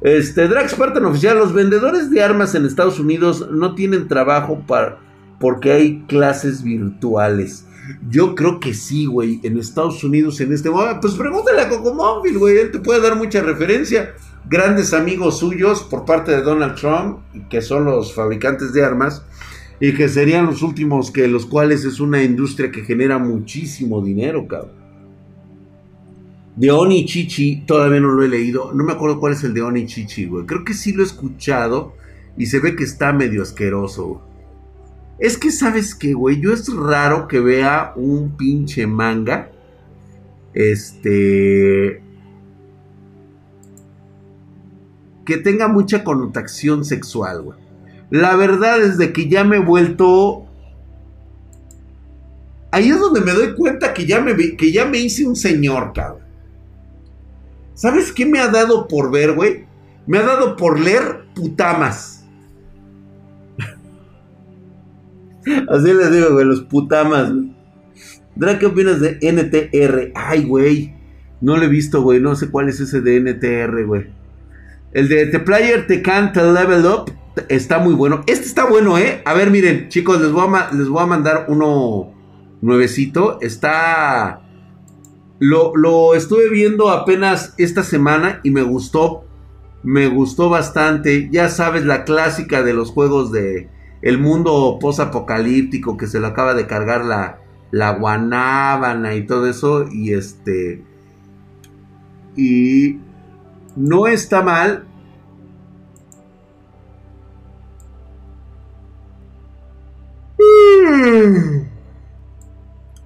Este, 0.00 0.48
Drag 0.48 0.68
Spartan 0.68 1.04
oficial, 1.04 1.36
los 1.36 1.52
vendedores 1.52 2.10
de 2.10 2.22
armas 2.22 2.54
en 2.54 2.64
Estados 2.64 2.98
Unidos 2.98 3.48
no 3.50 3.74
tienen 3.74 4.08
trabajo 4.08 4.62
para, 4.66 4.98
porque 5.38 5.72
hay 5.72 6.04
clases 6.08 6.62
virtuales. 6.62 7.66
Yo 8.08 8.34
creo 8.34 8.60
que 8.60 8.72
sí, 8.72 9.06
güey. 9.06 9.40
En 9.42 9.58
Estados 9.58 10.04
Unidos 10.04 10.40
en 10.40 10.52
este 10.52 10.70
momento. 10.70 11.00
Pues 11.00 11.14
pregúntale 11.14 11.62
a 11.62 11.68
Cocomóvil, 11.68 12.38
güey. 12.38 12.58
Él 12.58 12.70
te 12.70 12.78
puede 12.78 13.00
dar 13.00 13.16
mucha 13.16 13.42
referencia. 13.42 14.14
Grandes 14.48 14.94
amigos 14.94 15.38
suyos 15.38 15.82
por 15.82 16.04
parte 16.04 16.30
de 16.32 16.42
Donald 16.42 16.76
Trump, 16.76 17.18
que 17.48 17.60
son 17.60 17.84
los 17.84 18.14
fabricantes 18.14 18.72
de 18.72 18.84
armas. 18.84 19.24
Y 19.80 19.94
que 19.94 20.08
serían 20.08 20.46
los 20.46 20.62
últimos 20.62 21.10
que 21.10 21.26
los 21.26 21.46
cuales 21.46 21.84
es 21.84 22.00
una 22.00 22.22
industria 22.22 22.70
que 22.70 22.84
genera 22.84 23.18
muchísimo 23.18 24.02
dinero, 24.02 24.46
cabrón. 24.46 24.79
De 26.60 26.70
Oni 26.70 27.06
Chichi, 27.06 27.62
todavía 27.64 28.00
no 28.00 28.10
lo 28.10 28.22
he 28.22 28.28
leído. 28.28 28.74
No 28.74 28.84
me 28.84 28.92
acuerdo 28.92 29.18
cuál 29.18 29.32
es 29.32 29.42
el 29.44 29.54
de 29.54 29.62
Oni 29.62 29.86
Chichi, 29.86 30.26
güey. 30.26 30.44
Creo 30.44 30.62
que 30.62 30.74
sí 30.74 30.92
lo 30.92 31.02
he 31.02 31.06
escuchado. 31.06 31.94
Y 32.36 32.44
se 32.46 32.60
ve 32.60 32.76
que 32.76 32.84
está 32.84 33.14
medio 33.14 33.40
asqueroso. 33.40 34.20
Es 35.18 35.38
que, 35.38 35.52
¿sabes 35.52 35.94
qué, 35.94 36.12
güey? 36.12 36.38
Yo 36.38 36.52
es 36.52 36.70
raro 36.70 37.28
que 37.28 37.40
vea 37.40 37.94
un 37.96 38.36
pinche 38.36 38.86
manga. 38.86 39.50
Este. 40.52 42.02
Que 45.24 45.38
tenga 45.38 45.66
mucha 45.66 46.04
connotación 46.04 46.84
sexual, 46.84 47.40
güey. 47.40 47.58
La 48.10 48.36
verdad 48.36 48.82
es 48.82 48.98
de 48.98 49.14
que 49.14 49.30
ya 49.30 49.44
me 49.44 49.56
he 49.56 49.60
vuelto. 49.60 50.44
Ahí 52.70 52.90
es 52.90 53.00
donde 53.00 53.22
me 53.22 53.32
doy 53.32 53.54
cuenta 53.54 53.94
que 53.94 54.04
ya 54.04 54.20
me, 54.20 54.36
que 54.58 54.70
ya 54.70 54.84
me 54.84 54.98
hice 54.98 55.26
un 55.26 55.36
señor, 55.36 55.94
cabrón. 55.94 56.19
¿Sabes 57.80 58.12
qué 58.12 58.26
me 58.26 58.40
ha 58.40 58.48
dado 58.48 58.88
por 58.88 59.10
ver, 59.10 59.32
güey? 59.32 59.64
Me 60.06 60.18
ha 60.18 60.22
dado 60.22 60.54
por 60.54 60.78
leer 60.78 61.24
putamas. 61.34 62.26
Así 65.66 65.90
les 65.90 66.12
digo, 66.12 66.32
güey, 66.32 66.44
los 66.44 66.60
putamas. 66.60 67.32
Dra, 68.36 68.58
¿qué 68.58 68.66
opinas 68.66 69.00
de 69.00 69.18
NTR? 69.22 70.12
Ay, 70.14 70.44
güey. 70.44 70.94
No 71.40 71.56
lo 71.56 71.62
he 71.62 71.68
visto, 71.68 72.02
güey. 72.02 72.20
No 72.20 72.36
sé 72.36 72.50
cuál 72.50 72.68
es 72.68 72.80
ese 72.80 73.00
de 73.00 73.18
NTR, 73.18 73.86
güey. 73.86 74.08
El 74.92 75.08
de 75.08 75.28
The 75.28 75.40
Player 75.40 75.86
Te 75.86 76.02
Can't 76.02 76.36
Level 76.36 76.84
Up 76.84 77.10
está 77.48 77.78
muy 77.78 77.94
bueno. 77.94 78.24
Este 78.26 78.44
está 78.44 78.66
bueno, 78.66 78.98
¿eh? 78.98 79.22
A 79.24 79.32
ver, 79.32 79.50
miren, 79.50 79.88
chicos, 79.88 80.20
les 80.20 80.32
voy 80.32 80.54
a, 80.54 80.70
les 80.74 80.86
voy 80.86 81.02
a 81.02 81.06
mandar 81.06 81.46
uno 81.48 82.12
nuevecito. 82.60 83.40
Está... 83.40 84.42
Lo, 85.40 85.74
lo 85.74 86.14
estuve 86.14 86.50
viendo 86.50 86.90
apenas 86.90 87.54
esta 87.56 87.82
semana 87.82 88.40
y 88.44 88.50
me 88.50 88.62
gustó. 88.62 89.24
Me 89.82 90.06
gustó 90.06 90.50
bastante. 90.50 91.30
Ya 91.32 91.48
sabes, 91.48 91.86
la 91.86 92.04
clásica 92.04 92.62
de 92.62 92.74
los 92.74 92.90
juegos 92.90 93.32
de 93.32 93.70
el 94.02 94.18
mundo 94.18 94.78
post-apocalíptico 94.80 95.96
que 95.96 96.06
se 96.06 96.20
lo 96.20 96.28
acaba 96.28 96.54
de 96.54 96.66
cargar 96.66 97.04
la, 97.06 97.40
la 97.70 97.94
guanábana 97.94 99.14
y 99.14 99.26
todo 99.26 99.48
eso. 99.48 99.88
Y 99.90 100.12
este. 100.12 100.84
Y 102.36 102.98
no 103.76 104.06
está 104.06 104.42
mal. 104.42 104.84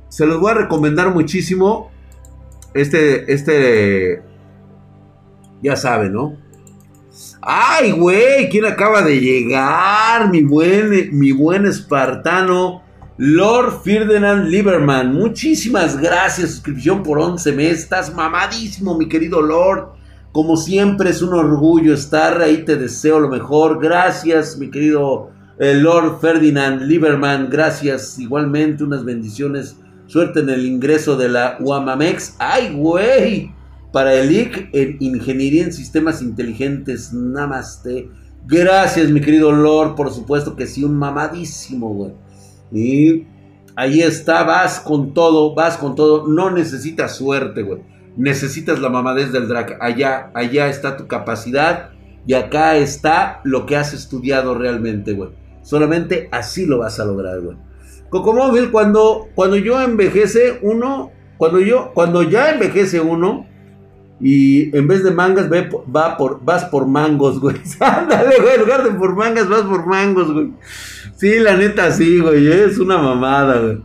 Se 0.09 0.27
los 0.27 0.41
voy 0.41 0.51
a 0.51 0.55
recomendar 0.55 1.15
muchísimo. 1.15 1.94
Este, 2.75 3.33
este, 3.33 4.23
ya 5.63 5.77
saben, 5.77 6.13
¿no? 6.13 6.37
Ay, 7.41 7.93
güey, 7.93 8.49
¿quién 8.49 8.65
acaba 8.65 9.03
de 9.03 9.21
llegar? 9.21 10.31
Mi 10.31 10.43
buen, 10.43 11.17
mi 11.17 11.31
buen 11.33 11.67
espartano, 11.67 12.83
Lord 13.17 13.83
Ferdinand 13.85 14.49
Lieberman. 14.49 15.15
Muchísimas 15.15 16.01
gracias, 16.01 16.51
suscripción 16.51 17.03
por 17.03 17.21
11 17.21 17.53
meses. 17.53 17.81
Estás 17.85 18.13
mamadísimo, 18.13 18.99
mi 18.99 19.09
querido 19.09 19.41
Lord. 19.41 19.91
Como 20.33 20.57
siempre 20.57 21.11
es 21.11 21.23
un 21.23 21.35
orgullo 21.35 21.95
estar 21.95 22.41
ahí, 22.43 22.65
te 22.65 22.77
deseo 22.77 23.21
lo 23.21 23.29
mejor. 23.29 23.81
Gracias, 23.81 24.59
mi 24.59 24.69
querido 24.69 25.31
eh, 25.61 25.75
Lord 25.75 26.19
Ferdinand 26.21 26.83
Lieberman. 26.83 27.51
Gracias, 27.51 28.19
igualmente, 28.19 28.83
unas 28.83 29.05
bendiciones. 29.05 29.77
Suerte 30.07 30.41
en 30.41 30.51
el 30.51 30.67
ingreso 30.67 31.17
de 31.17 31.29
la 31.29 31.57
UAMAMEX. 31.61 32.37
Ay, 32.39 32.75
güey 32.75 33.55
para 33.95 34.13
el 34.15 34.33
IC 34.33 34.71
en 34.73 34.97
Ingeniería 34.99 35.63
en 35.63 35.73
Sistemas 35.73 36.21
Inteligentes. 36.21 37.13
Namaste. 37.13 38.11
Gracias, 38.45 39.09
mi 39.09 39.21
querido 39.21 39.53
Lord. 39.53 39.95
Por 39.95 40.11
supuesto 40.11 40.57
que 40.57 40.67
sí, 40.67 40.83
un 40.83 40.97
mamadísimo, 40.97 41.95
güey. 41.95 42.13
Y 42.73 43.29
ahí 43.77 44.01
está, 44.01 44.43
vas 44.43 44.81
con 44.81 45.15
todo, 45.15 45.55
vas 45.55 45.77
con 45.77 45.95
todo. 45.95 46.27
No 46.27 46.51
necesitas 46.51 47.15
suerte, 47.15 47.63
güey. 47.63 47.83
Necesitas 48.17 48.81
la 48.81 48.89
mamadez 48.89 49.31
del 49.31 49.47
drag. 49.47 49.79
Allá, 49.81 50.33
allá 50.35 50.67
está 50.67 50.97
tu 50.97 51.07
capacidad. 51.07 51.91
Y 52.27 52.35
acá 52.35 52.75
está 52.75 53.43
lo 53.45 53.65
que 53.65 53.77
has 53.77 53.95
estudiado 53.95 54.57
realmente, 54.57 55.13
güey. 55.13 55.31
Solamente 55.63 56.29
así 56.33 56.67
lo 56.67 56.79
vas 56.79 56.99
a 56.99 57.05
lograr, 57.05 57.41
güey. 57.41 57.57
Cocomóvil, 58.15 58.71
cuando, 58.71 59.27
cuando 59.35 59.57
yo 59.57 59.83
envejece 59.83 60.61
uno, 60.63 61.11
cuando 61.37 61.59
yo, 61.59 61.91
cuando 61.95 62.23
ya 62.23 62.53
envejece 62.53 63.01
uno, 63.01 63.45
y 64.21 64.77
en 64.77 64.87
vez 64.87 65.03
de 65.03 65.11
mangas, 65.11 65.49
ve, 65.49 65.69
va 65.95 66.17
por, 66.17 66.39
vas 66.45 66.65
por 66.67 66.87
mangos, 66.87 67.41
güey. 67.41 67.57
Ándale, 67.81 68.39
güey. 68.39 68.55
En 68.55 68.61
lugar 68.61 68.85
de 68.85 68.93
por 68.93 69.17
mangas, 69.17 69.49
vas 69.49 69.63
por 69.63 69.85
mangos, 69.87 70.33
güey. 70.33 70.53
Sí, 71.17 71.41
la 71.41 71.57
neta, 71.57 71.91
sí, 71.91 72.21
güey. 72.21 72.47
Es 72.47 72.79
una 72.79 72.99
mamada, 72.99 73.59
güey. 73.59 73.79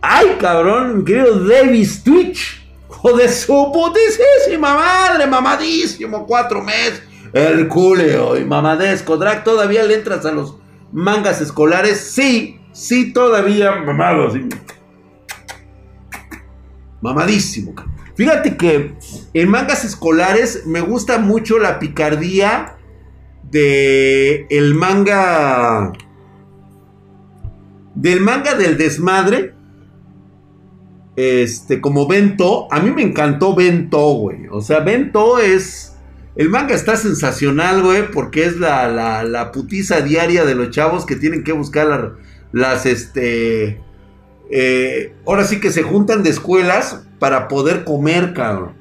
Ay, 0.00 0.36
cabrón, 0.40 1.04
querido 1.04 1.40
Davis 1.40 2.02
Twitch. 2.02 2.66
Joder, 2.88 3.28
su 3.28 3.70
putísima 3.70 4.74
madre, 4.76 5.26
mamadísimo, 5.26 6.24
cuatro 6.26 6.62
meses. 6.62 7.02
El 7.34 7.68
culeo 7.68 8.38
y 8.38 8.46
mamadesco. 8.46 9.18
Drag, 9.18 9.44
¿todavía 9.44 9.82
le 9.84 9.96
entras 9.96 10.24
a 10.24 10.32
los 10.32 10.56
mangas 10.90 11.42
escolares? 11.42 12.00
Sí, 12.00 12.58
sí, 12.74 13.12
todavía 13.14 13.76
mamado, 13.76 14.30
sí. 14.30 14.46
Mamadísimo. 17.00 17.74
Fíjate 18.14 18.56
que 18.56 18.94
en 19.32 19.48
mangas 19.48 19.84
escolares 19.84 20.66
me 20.66 20.80
gusta 20.80 21.18
mucho 21.18 21.58
la 21.58 21.78
picardía 21.78 22.76
de 23.50 24.46
el 24.50 24.74
manga 24.74 25.92
del 27.94 28.20
manga 28.20 28.54
del 28.54 28.76
desmadre. 28.76 29.54
Este, 31.16 31.80
como 31.80 32.08
Bento, 32.08 32.66
a 32.72 32.80
mí 32.80 32.90
me 32.90 33.02
encantó 33.02 33.54
Bento, 33.54 34.00
güey. 34.14 34.48
O 34.50 34.60
sea, 34.60 34.80
Bento 34.80 35.38
es. 35.38 35.96
El 36.36 36.50
manga 36.50 36.74
está 36.74 36.96
sensacional, 36.96 37.82
güey, 37.82 38.10
porque 38.10 38.44
es 38.44 38.58
la, 38.58 38.88
la, 38.88 39.22
la, 39.22 39.52
putiza 39.52 40.00
diaria 40.00 40.44
de 40.44 40.56
los 40.56 40.70
chavos 40.70 41.06
que 41.06 41.14
tienen 41.14 41.44
que 41.44 41.52
buscar 41.52 42.16
las, 42.54 42.86
este. 42.86 43.80
Eh, 44.48 45.14
ahora 45.26 45.44
sí 45.44 45.58
que 45.58 45.70
se 45.70 45.82
juntan 45.82 46.22
de 46.22 46.30
escuelas 46.30 47.04
para 47.18 47.48
poder 47.48 47.84
comer, 47.84 48.32
cabrón. 48.32 48.74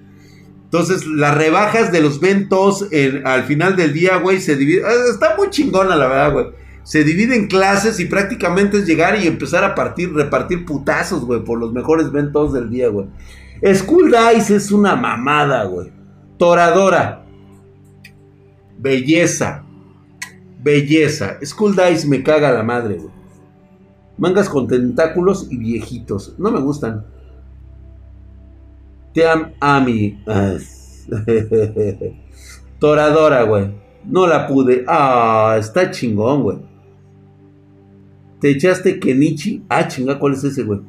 Entonces, 0.66 1.08
las 1.08 1.36
rebajas 1.36 1.92
de 1.92 2.02
los 2.02 2.20
ventos 2.20 2.88
al 3.26 3.44
final 3.44 3.76
del 3.76 3.94
día, 3.94 4.18
güey, 4.18 4.40
se 4.40 4.56
dividen. 4.56 4.86
Ah, 4.86 4.94
está 5.12 5.36
muy 5.36 5.50
chingona, 5.50 5.96
la 5.96 6.08
verdad, 6.08 6.34
güey. 6.34 6.46
Se 6.84 7.04
divide 7.04 7.36
en 7.36 7.48
clases 7.48 8.00
y 8.00 8.06
prácticamente 8.06 8.78
es 8.78 8.86
llegar 8.86 9.20
y 9.20 9.26
empezar 9.26 9.64
a 9.64 9.74
partir, 9.74 10.14
repartir 10.14 10.66
putazos, 10.66 11.26
güey, 11.26 11.44
por 11.44 11.60
los 11.60 11.74
mejores 11.74 12.12
ventos 12.12 12.54
del 12.54 12.70
día, 12.70 12.90
güey. 12.90 13.08
School 13.74 14.12
Dice 14.12 14.58
es 14.58 14.72
una 14.72 14.96
mamada, 14.96 15.64
güey. 15.64 15.92
Toradora. 16.38 17.26
Belleza. 18.78 19.64
Belleza. 20.62 21.38
School 21.44 21.76
Dice 21.76 22.08
me 22.08 22.22
caga 22.22 22.52
la 22.52 22.64
madre, 22.64 22.96
güey. 22.96 23.23
Mangas 24.18 24.50
con 24.50 24.68
tentáculos 24.68 25.48
y 25.50 25.58
viejitos. 25.58 26.36
No 26.38 26.52
me 26.52 26.60
gustan. 26.60 27.06
Te 29.14 29.28
am 29.28 29.54
Ami. 29.60 30.24
Toradora, 32.80 33.44
güey. 33.44 33.72
No 34.06 34.28
la 34.28 34.48
pude. 34.48 34.84
Ah, 34.88 35.56
está 35.60 35.90
chingón, 35.92 36.44
güey. 36.44 36.58
¿Te 38.40 38.50
echaste 38.50 39.00
Kenichi? 39.00 39.64
Ah, 39.70 39.88
chinga, 39.88 40.20
¿cuál 40.20 40.34
es 40.34 40.44
ese, 40.44 40.64
güey? 40.64 40.82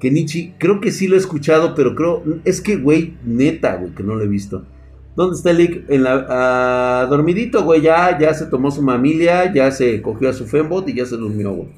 Kenichi, 0.00 0.54
creo 0.58 0.80
que 0.80 0.92
sí 0.92 1.08
lo 1.08 1.14
he 1.16 1.18
escuchado, 1.18 1.74
pero 1.74 1.94
creo. 1.94 2.22
Es 2.44 2.60
que, 2.60 2.76
güey, 2.76 3.16
neta, 3.24 3.76
güey, 3.76 3.94
que 3.94 4.02
no 4.02 4.14
lo 4.14 4.24
he 4.24 4.28
visto. 4.28 4.64
¿Dónde 5.16 5.36
está 5.36 5.50
el? 5.50 5.86
En 5.88 6.02
la. 6.04 6.26
Ah, 6.28 7.06
dormidito, 7.08 7.64
güey, 7.64 7.80
ya, 7.80 8.18
ya 8.18 8.34
se 8.34 8.46
tomó 8.46 8.70
su 8.70 8.84
familia, 8.84 9.52
ya 9.52 9.70
se 9.70 10.02
cogió 10.02 10.28
a 10.28 10.32
su 10.32 10.46
fembot 10.46 10.88
y 10.88 10.94
ya 10.94 11.06
se 11.06 11.16
durmió, 11.16 11.52
güey. 11.52 11.68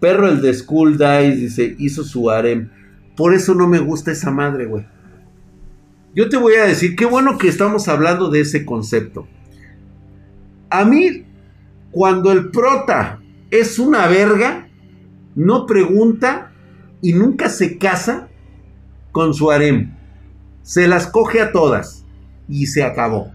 Perro 0.00 0.28
el 0.28 0.40
de 0.40 0.54
School 0.54 0.98
Dice, 0.98 1.76
hizo 1.78 2.02
su 2.04 2.30
harem. 2.30 2.70
Por 3.16 3.34
eso 3.34 3.54
no 3.54 3.68
me 3.68 3.78
gusta 3.78 4.12
esa 4.12 4.30
madre, 4.30 4.66
güey. 4.66 4.86
Yo 6.14 6.28
te 6.28 6.36
voy 6.36 6.54
a 6.54 6.64
decir, 6.64 6.96
qué 6.96 7.04
bueno 7.04 7.38
que 7.38 7.48
estamos 7.48 7.86
hablando 7.86 8.30
de 8.30 8.40
ese 8.40 8.64
concepto. 8.64 9.28
A 10.70 10.84
mí, 10.84 11.24
cuando 11.90 12.32
el 12.32 12.50
prota 12.50 13.20
es 13.50 13.78
una 13.78 14.06
verga, 14.06 14.68
no 15.34 15.66
pregunta 15.66 16.52
y 17.02 17.12
nunca 17.12 17.48
se 17.48 17.78
casa 17.78 18.28
con 19.12 19.34
su 19.34 19.50
harem. 19.50 19.94
Se 20.62 20.88
las 20.88 21.06
coge 21.06 21.40
a 21.40 21.52
todas 21.52 22.04
y 22.48 22.66
se 22.66 22.82
acabó. 22.82 23.32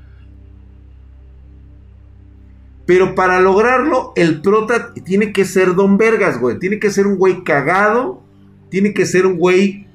Pero 2.86 3.15
para 3.15 3.39
lograrlo, 3.41 4.13
el 4.15 4.41
prota 4.41 4.93
tiene 4.93 5.34
que 5.34 5.45
ser 5.45 5.74
Don 5.76 5.98
Vergas, 5.98 6.39
güey. 6.39 6.60
Tiene 6.60 6.80
que 6.80 6.91
ser 6.91 7.08
un 7.08 7.17
güey 7.17 7.43
cagado. 7.43 8.21
Tiene 8.69 8.93
que 8.93 9.06
ser 9.06 9.26
un 9.26 9.38
güey 9.38 9.88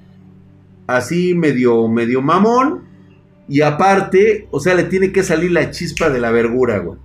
así 0.87 1.35
medio, 1.35 1.87
medio 1.89 2.21
mamón. 2.21 2.85
Y 3.49 3.63
aparte, 3.63 4.49
o 4.51 4.61
sea, 4.61 4.75
le 4.75 4.85
tiene 4.85 5.13
que 5.13 5.23
salir 5.23 5.53
la 5.53 5.71
chispa 5.71 6.11
de 6.11 6.21
la 6.21 6.31
vergura, 6.31 6.79
güey. 6.79 6.99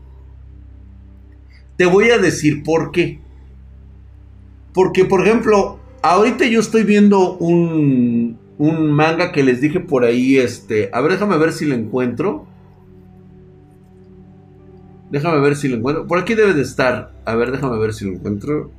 Te 1.77 1.85
voy 1.85 2.09
a 2.09 2.17
decir 2.17 2.63
por 2.63 2.91
qué. 2.91 3.19
Porque, 4.73 5.05
por 5.05 5.25
ejemplo, 5.25 5.79
ahorita 6.01 6.45
yo 6.45 6.59
estoy 6.59 6.83
viendo 6.83 7.37
un, 7.37 8.39
un 8.57 8.91
manga 8.91 9.31
que 9.31 9.43
les 9.43 9.61
dije 9.61 9.79
por 9.79 10.03
ahí, 10.03 10.37
este... 10.37 10.89
A 10.93 11.01
ver, 11.01 11.13
déjame 11.13 11.37
ver 11.37 11.51
si 11.51 11.65
lo 11.65 11.75
encuentro. 11.75 12.47
Déjame 15.09 15.39
ver 15.39 15.55
si 15.55 15.67
lo 15.67 15.77
encuentro. 15.77 16.07
Por 16.07 16.19
aquí 16.19 16.33
debe 16.33 16.53
de 16.53 16.61
estar. 16.61 17.11
A 17.25 17.35
ver, 17.35 17.51
déjame 17.51 17.77
ver 17.77 17.93
si 17.93 18.05
lo 18.05 18.13
encuentro. 18.13 18.71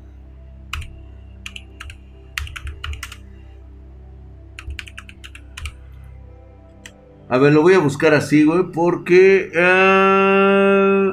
A 7.28 7.38
ver, 7.38 7.52
lo 7.52 7.62
voy 7.62 7.74
a 7.74 7.80
buscar 7.80 8.14
así, 8.14 8.44
güey, 8.44 8.70
porque... 8.72 9.50
Eh, 9.52 11.12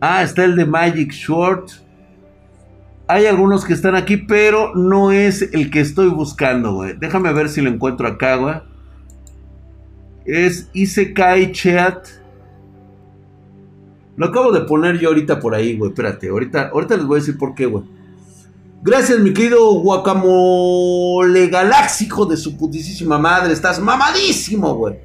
ah, 0.00 0.22
está 0.22 0.44
el 0.44 0.54
de 0.54 0.66
Magic 0.66 1.12
Short. 1.12 1.70
Hay 3.08 3.26
algunos 3.26 3.64
que 3.64 3.72
están 3.72 3.94
aquí, 3.94 4.18
pero 4.18 4.74
no 4.74 5.12
es 5.12 5.42
el 5.54 5.70
que 5.70 5.80
estoy 5.80 6.08
buscando, 6.08 6.74
güey. 6.74 6.94
Déjame 6.98 7.32
ver 7.32 7.48
si 7.48 7.62
lo 7.62 7.70
encuentro 7.70 8.06
acá, 8.06 8.36
güey. 8.36 8.56
Es 10.26 10.68
Isekai 10.74 11.52
Chat. 11.52 12.21
Lo 14.22 14.28
acabo 14.28 14.52
de 14.52 14.60
poner 14.60 15.00
yo 15.00 15.08
ahorita 15.08 15.40
por 15.40 15.52
ahí, 15.52 15.76
güey. 15.76 15.90
Espérate, 15.90 16.28
ahorita, 16.28 16.68
ahorita 16.68 16.96
les 16.96 17.06
voy 17.06 17.16
a 17.16 17.20
decir 17.20 17.36
por 17.36 17.56
qué, 17.56 17.66
güey. 17.66 17.82
Gracias, 18.80 19.18
mi 19.18 19.32
querido 19.32 19.72
guacamole 19.80 21.48
galáxico 21.48 22.24
de 22.24 22.36
su 22.36 22.56
putísima 22.56 23.18
madre. 23.18 23.52
Estás 23.52 23.80
mamadísimo, 23.80 24.76
güey. 24.76 25.00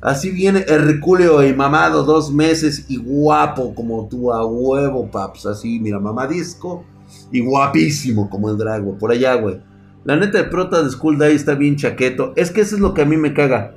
Así 0.00 0.30
viene 0.30 0.64
Herculeo 0.66 1.46
y 1.46 1.52
mamado 1.52 2.04
dos 2.04 2.32
meses 2.32 2.86
y 2.88 2.96
guapo 2.96 3.74
como 3.74 4.08
tú 4.08 4.32
a 4.32 4.46
huevo, 4.46 5.10
paps. 5.10 5.44
Así, 5.44 5.78
mira, 5.78 6.00
mamadisco 6.00 6.86
y 7.30 7.40
guapísimo 7.40 8.30
como 8.30 8.48
el 8.48 8.56
drag, 8.56 8.96
Por 8.96 9.12
allá, 9.12 9.34
güey. 9.34 9.60
La 10.04 10.16
neta, 10.16 10.38
el 10.38 10.48
prota 10.48 10.82
de 10.82 10.88
School 10.88 11.18
Day 11.18 11.36
está 11.36 11.54
bien 11.54 11.76
chaqueto. 11.76 12.32
Es 12.34 12.50
que 12.50 12.62
eso 12.62 12.76
es 12.76 12.80
lo 12.80 12.94
que 12.94 13.02
a 13.02 13.04
mí 13.04 13.18
me 13.18 13.34
caga. 13.34 13.74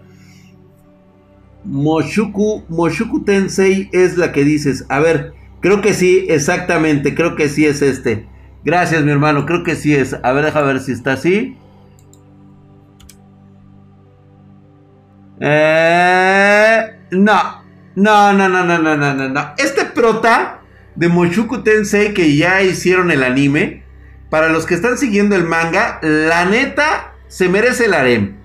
Moshuku, 1.64 3.24
Tensei 3.26 3.90
es 3.92 4.18
la 4.18 4.32
que 4.32 4.44
dices. 4.44 4.86
A 4.90 5.00
ver, 5.00 5.34
creo 5.62 5.82
que 5.82 5.94
sí, 5.94 6.26
exactamente, 6.30 7.16
creo 7.16 7.36
que 7.36 7.50
sí 7.50 7.66
es 7.66 7.82
este. 7.82 8.28
Gracias, 8.64 9.04
mi 9.04 9.12
hermano, 9.12 9.46
creo 9.46 9.64
que 9.64 9.76
sí 9.76 9.96
es. 9.96 10.16
A 10.24 10.32
ver, 10.34 10.46
déjame 10.46 10.68
ver 10.68 10.80
si 10.80 10.92
está 10.92 11.14
así. 11.14 11.58
Eh, 15.40 16.82
no, 17.12 17.64
no, 17.96 18.34
no, 18.34 18.50
no, 18.50 18.64
no, 18.64 18.78
no, 18.78 18.98
no, 18.98 19.14
no, 19.14 19.30
no. 19.30 19.54
Este 19.58 19.86
prota 19.86 20.62
de 20.96 21.08
Moshuku 21.08 21.64
Tensei 21.64 22.14
que 22.14 22.36
ya 22.36 22.62
hicieron 22.62 23.12
el 23.12 23.24
anime, 23.24 23.84
para 24.30 24.50
los 24.50 24.66
que 24.66 24.76
están 24.76 24.98
siguiendo 24.98 25.36
el 25.36 25.44
manga, 25.44 26.00
la 26.02 26.46
neta 26.46 27.16
se 27.28 27.50
merece 27.50 27.86
el 27.86 27.94
harem. 27.94 28.38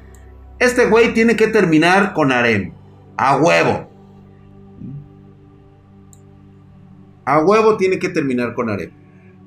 Este 0.59 0.87
güey 0.87 1.13
tiene 1.13 1.37
que 1.37 1.49
terminar 1.49 2.13
con 2.13 2.33
harem. 2.33 2.76
A 3.17 3.37
huevo. 3.37 3.89
A 7.25 7.39
huevo 7.41 7.77
tiene 7.77 7.99
que 7.99 8.09
terminar 8.09 8.55
con 8.55 8.71
Arep. 8.71 8.93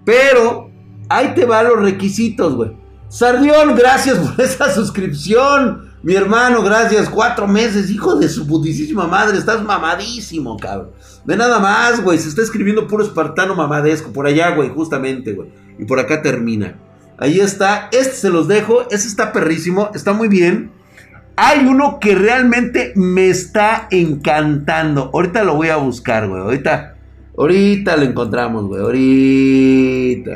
Pero 0.03 0.69
ahí 1.07 1.33
te 1.33 1.45
van 1.45 1.67
los 1.67 1.81
requisitos, 1.81 2.55
güey. 2.55 2.71
Sardión, 3.09 3.75
gracias 3.75 4.17
por 4.17 4.39
esa 4.45 4.73
suscripción. 4.73 5.89
Mi 6.01 6.15
hermano, 6.15 6.61
gracias. 6.61 7.09
Cuatro 7.09 7.47
meses, 7.47 7.89
hijo 7.89 8.15
de 8.15 8.29
su 8.29 8.47
putísima 8.47 9.07
madre. 9.07 9.37
Estás 9.37 9.63
mamadísimo, 9.63 10.57
cabrón. 10.57 10.91
Ve 11.25 11.35
nada 11.35 11.59
más, 11.59 12.01
güey. 12.03 12.17
Se 12.17 12.29
está 12.29 12.41
escribiendo 12.41 12.87
puro 12.87 13.03
espartano 13.03 13.55
mamadesco. 13.55 14.11
Por 14.11 14.25
allá, 14.25 14.55
güey, 14.55 14.69
justamente, 14.69 15.33
güey. 15.33 15.49
Y 15.77 15.85
por 15.85 15.99
acá 15.99 16.21
termina. 16.21 16.79
Ahí 17.17 17.39
está. 17.39 17.89
Este 17.91 18.13
se 18.13 18.29
los 18.29 18.47
dejo. 18.47 18.83
Este 18.91 19.07
está 19.07 19.33
perrísimo. 19.33 19.89
Está 19.93 20.13
muy 20.13 20.27
bien. 20.27 20.71
Hay 21.41 21.65
uno 21.65 22.01
que 22.01 22.15
realmente 22.15 22.91
me 22.97 23.29
está 23.29 23.87
encantando. 23.91 25.09
Ahorita 25.13 25.45
lo 25.45 25.55
voy 25.55 25.69
a 25.69 25.77
buscar, 25.77 26.27
güey. 26.27 26.41
Ahorita, 26.41 26.97
ahorita 27.37 27.95
lo 27.95 28.03
encontramos, 28.03 28.65
güey. 28.65 28.81
Ahorita. 28.81 30.31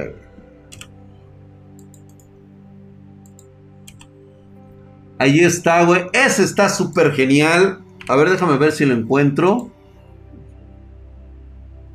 Ahí 5.19 5.41
está, 5.41 5.83
güey. 5.83 6.03
Ese 6.13 6.45
está 6.45 6.69
súper 6.69 7.11
genial. 7.11 7.79
A 8.07 8.15
ver, 8.15 8.29
déjame 8.29 8.55
ver 8.55 8.71
si 8.71 8.85
lo 8.85 8.93
encuentro. 8.93 9.71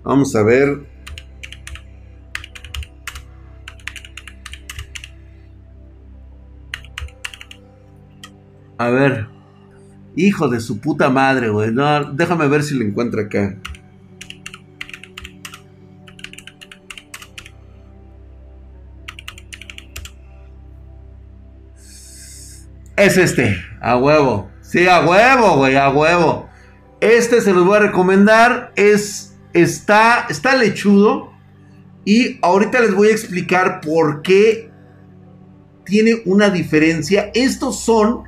Vamos 0.03 0.37
a 0.37 0.43
ver. 0.43 0.88
A 8.79 8.91
ver. 8.91 9.27
Hijo 10.15 10.49
de 10.49 10.61
su 10.61 10.81
puta 10.81 11.11
madre, 11.11 11.51
güey. 11.51 11.73
No, 11.73 12.13
déjame 12.13 12.49
ver 12.49 12.63
si 12.63 12.77
lo 12.77 12.85
encuentro 12.85 13.21
acá. 13.21 13.57
Es 22.97 23.17
este, 23.17 23.57
a 23.81 23.97
huevo. 23.97 24.51
Sí, 24.61 24.89
a 24.89 25.07
huevo, 25.07 25.57
güey, 25.57 25.77
a 25.77 25.89
huevo. 25.89 26.49
Este 27.01 27.41
se 27.41 27.53
los 27.53 27.65
voy 27.65 27.77
a 27.77 27.81
recomendar. 27.81 28.73
Es, 28.77 29.37
está, 29.53 30.27
está 30.29 30.57
lechudo. 30.57 31.33
Y 32.05 32.39
ahorita 32.43 32.81
les 32.81 32.95
voy 32.95 33.09
a 33.09 33.13
explicar 33.13 33.81
por 33.81 34.23
qué 34.23 34.71
tiene 35.85 36.23
una 36.27 36.51
diferencia. 36.51 37.31
Estos 37.35 37.81
son 37.85 38.25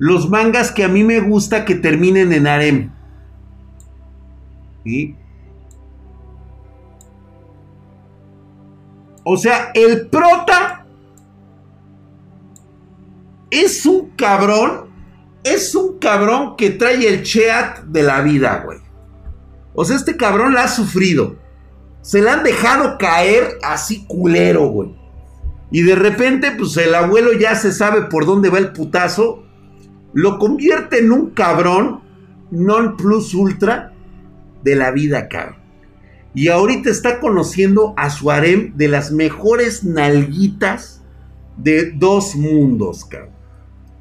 los 0.00 0.30
mangas 0.30 0.72
que 0.72 0.82
a 0.82 0.88
mí 0.88 1.04
me 1.04 1.20
gusta 1.20 1.66
que 1.66 1.74
terminen 1.74 2.32
en 2.32 2.46
harem. 2.46 2.90
O 9.22 9.36
sea, 9.36 9.70
el 9.74 10.08
prota 10.08 10.86
es 13.50 13.84
un 13.84 14.10
cabrón. 14.16 14.88
Es 15.44 15.74
un 15.74 15.98
cabrón 15.98 16.56
que 16.56 16.70
trae 16.70 17.06
el 17.06 17.22
chat 17.22 17.80
de 17.80 18.02
la 18.02 18.22
vida, 18.22 18.62
güey. 18.64 18.78
O 19.74 19.84
sea, 19.84 19.96
este 19.96 20.16
cabrón 20.16 20.54
la 20.54 20.64
ha 20.64 20.68
sufrido. 20.68 21.36
Se 22.00 22.22
le 22.22 22.30
han 22.30 22.42
dejado 22.42 22.96
caer 22.96 23.58
así 23.62 24.06
culero, 24.06 24.68
güey. 24.68 24.98
Y 25.70 25.82
de 25.82 25.94
repente, 25.94 26.52
pues 26.52 26.74
el 26.78 26.94
abuelo 26.94 27.34
ya 27.34 27.54
se 27.54 27.70
sabe 27.70 28.02
por 28.02 28.24
dónde 28.24 28.48
va 28.48 28.58
el 28.58 28.72
putazo 28.72 29.44
lo 30.12 30.38
convierte 30.38 30.98
en 30.98 31.12
un 31.12 31.30
cabrón 31.30 32.00
non 32.50 32.96
plus 32.96 33.34
ultra 33.34 33.92
de 34.62 34.76
la 34.76 34.90
vida, 34.90 35.28
cabrón. 35.28 35.60
Y 36.34 36.48
ahorita 36.48 36.90
está 36.90 37.18
conociendo 37.18 37.94
a 37.96 38.10
su 38.10 38.30
harem 38.30 38.76
de 38.76 38.88
las 38.88 39.10
mejores 39.10 39.82
nalguitas 39.84 41.02
de 41.56 41.92
dos 41.92 42.36
mundos, 42.36 43.04
cabrón. 43.04 43.34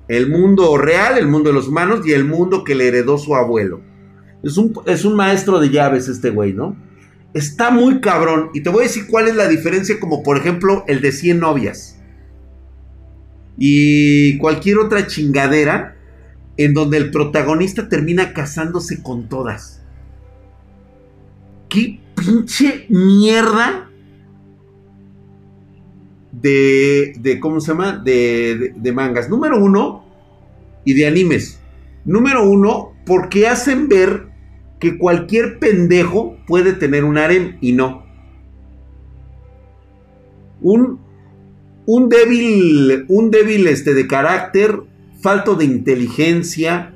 El 0.08 0.30
mundo 0.30 0.78
real, 0.78 1.18
el 1.18 1.28
mundo 1.28 1.50
de 1.50 1.56
los 1.56 1.68
humanos 1.68 2.06
y 2.06 2.14
el 2.14 2.26
mundo 2.26 2.64
que 2.64 2.76
le 2.76 2.88
heredó 2.88 3.18
su 3.18 3.36
abuelo. 3.36 3.82
Es 4.42 4.58
un, 4.58 4.74
es 4.88 5.06
un 5.06 5.16
maestro 5.16 5.60
de 5.60 5.70
llaves 5.70 6.08
este 6.08 6.32
güey, 6.32 6.54
¿no? 6.54 6.76
Está 7.34 7.70
muy 7.70 8.02
cabrón. 8.02 8.50
Y 8.54 8.62
te 8.62 8.70
voy 8.70 8.82
a 8.82 8.88
decir 8.88 9.06
cuál 9.08 9.28
es 9.28 9.36
la 9.36 9.48
diferencia, 9.48 10.00
como 10.00 10.24
por 10.24 10.38
ejemplo 10.38 10.84
el 10.88 11.02
de 11.02 11.12
100 11.12 11.40
novias. 11.40 12.00
Y 13.58 14.38
cualquier 14.40 14.80
otra 14.80 15.06
chingadera 15.06 15.99
en 16.60 16.74
donde 16.74 16.98
el 16.98 17.10
protagonista 17.10 17.88
termina 17.88 18.34
casándose 18.34 19.02
con 19.02 19.30
todas. 19.30 19.82
¿Qué 21.70 22.02
pinche 22.16 22.86
mierda 22.90 23.90
de, 26.34 27.14
de 27.18 27.40
¿cómo 27.40 27.62
se 27.62 27.72
llama? 27.72 27.96
De, 28.04 28.74
de, 28.76 28.92
mangas. 28.92 29.30
Número 29.30 29.58
uno, 29.58 30.04
y 30.84 30.96
de 30.96 31.08
animes. 31.08 31.62
Número 32.04 32.44
uno, 32.44 32.92
porque 33.06 33.48
hacen 33.48 33.88
ver 33.88 34.28
que 34.82 34.98
cualquier 34.98 35.60
pendejo 35.60 36.36
puede 36.46 36.74
tener 36.74 37.06
un 37.06 37.18
harem 37.18 37.58
y 37.62 37.72
no. 37.72 38.04
un, 40.60 41.00
un 41.86 42.10
débil, 42.10 43.06
un 43.08 43.32
débil 43.32 43.66
este, 43.68 43.94
de 43.94 44.08
carácter, 44.08 44.82
falto 45.22 45.56
de 45.56 45.66
inteligencia, 45.66 46.94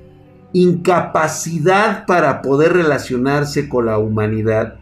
incapacidad 0.54 2.06
para 2.06 2.42
poder 2.42 2.74
relacionarse 2.74 3.68
con 3.68 3.88
la 3.88 3.98
humanidad 3.98 4.80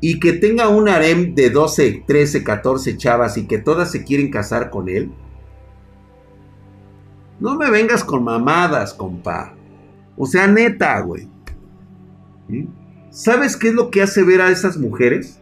y 0.00 0.18
que 0.18 0.32
tenga 0.32 0.68
un 0.68 0.88
harem 0.88 1.34
de 1.34 1.50
12, 1.50 2.04
13, 2.06 2.42
14 2.42 2.96
chavas 2.96 3.36
y 3.36 3.46
que 3.46 3.58
todas 3.58 3.92
se 3.92 4.02
quieren 4.02 4.30
casar 4.30 4.70
con 4.70 4.88
él. 4.88 5.12
No 7.38 7.56
me 7.56 7.70
vengas 7.70 8.02
con 8.02 8.24
mamadas, 8.24 8.94
compa. 8.94 9.54
O 10.16 10.26
sea, 10.26 10.46
neta, 10.48 11.00
güey. 11.00 11.28
¿Sabes 13.10 13.56
qué 13.56 13.68
es 13.68 13.74
lo 13.74 13.90
que 13.90 14.02
hace 14.02 14.24
ver 14.24 14.40
a 14.40 14.50
esas 14.50 14.76
mujeres? 14.76 15.40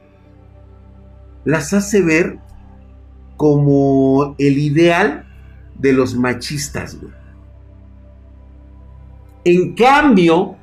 Las 1.44 1.72
hace 1.72 2.02
ver 2.02 2.38
como 3.36 4.34
el 4.38 4.58
ideal 4.58 5.29
de 5.80 5.92
los 5.92 6.14
machistas, 6.14 7.00
güey. 7.00 7.12
En 9.44 9.74
cambio, 9.74 10.56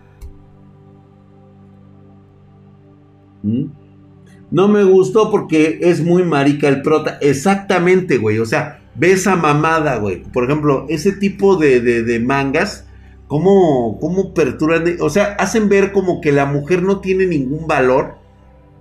no 4.51 4.67
me 4.67 4.83
gustó 4.83 5.31
porque 5.31 5.79
es 5.81 6.03
muy 6.03 6.23
marica 6.23 6.67
el 6.67 6.81
prota. 6.81 7.17
Exactamente, 7.21 8.17
güey. 8.17 8.39
O 8.39 8.45
sea, 8.45 8.81
ve 8.95 9.11
esa 9.11 9.35
mamada, 9.35 9.97
güey. 9.97 10.23
Por 10.23 10.45
ejemplo, 10.45 10.85
ese 10.89 11.11
tipo 11.11 11.55
de, 11.55 11.81
de, 11.81 12.19
mangas, 12.19 12.87
¿cómo, 13.27 13.97
¿cómo 13.99 14.33
perturban? 14.33 14.83
O 14.99 15.09
sea, 15.09 15.35
hacen 15.39 15.69
ver 15.69 15.91
como 15.91 16.21
que 16.21 16.31
la 16.31 16.45
mujer 16.45 16.83
no 16.83 16.99
tiene 16.99 17.25
ningún 17.25 17.67
valor. 17.67 18.15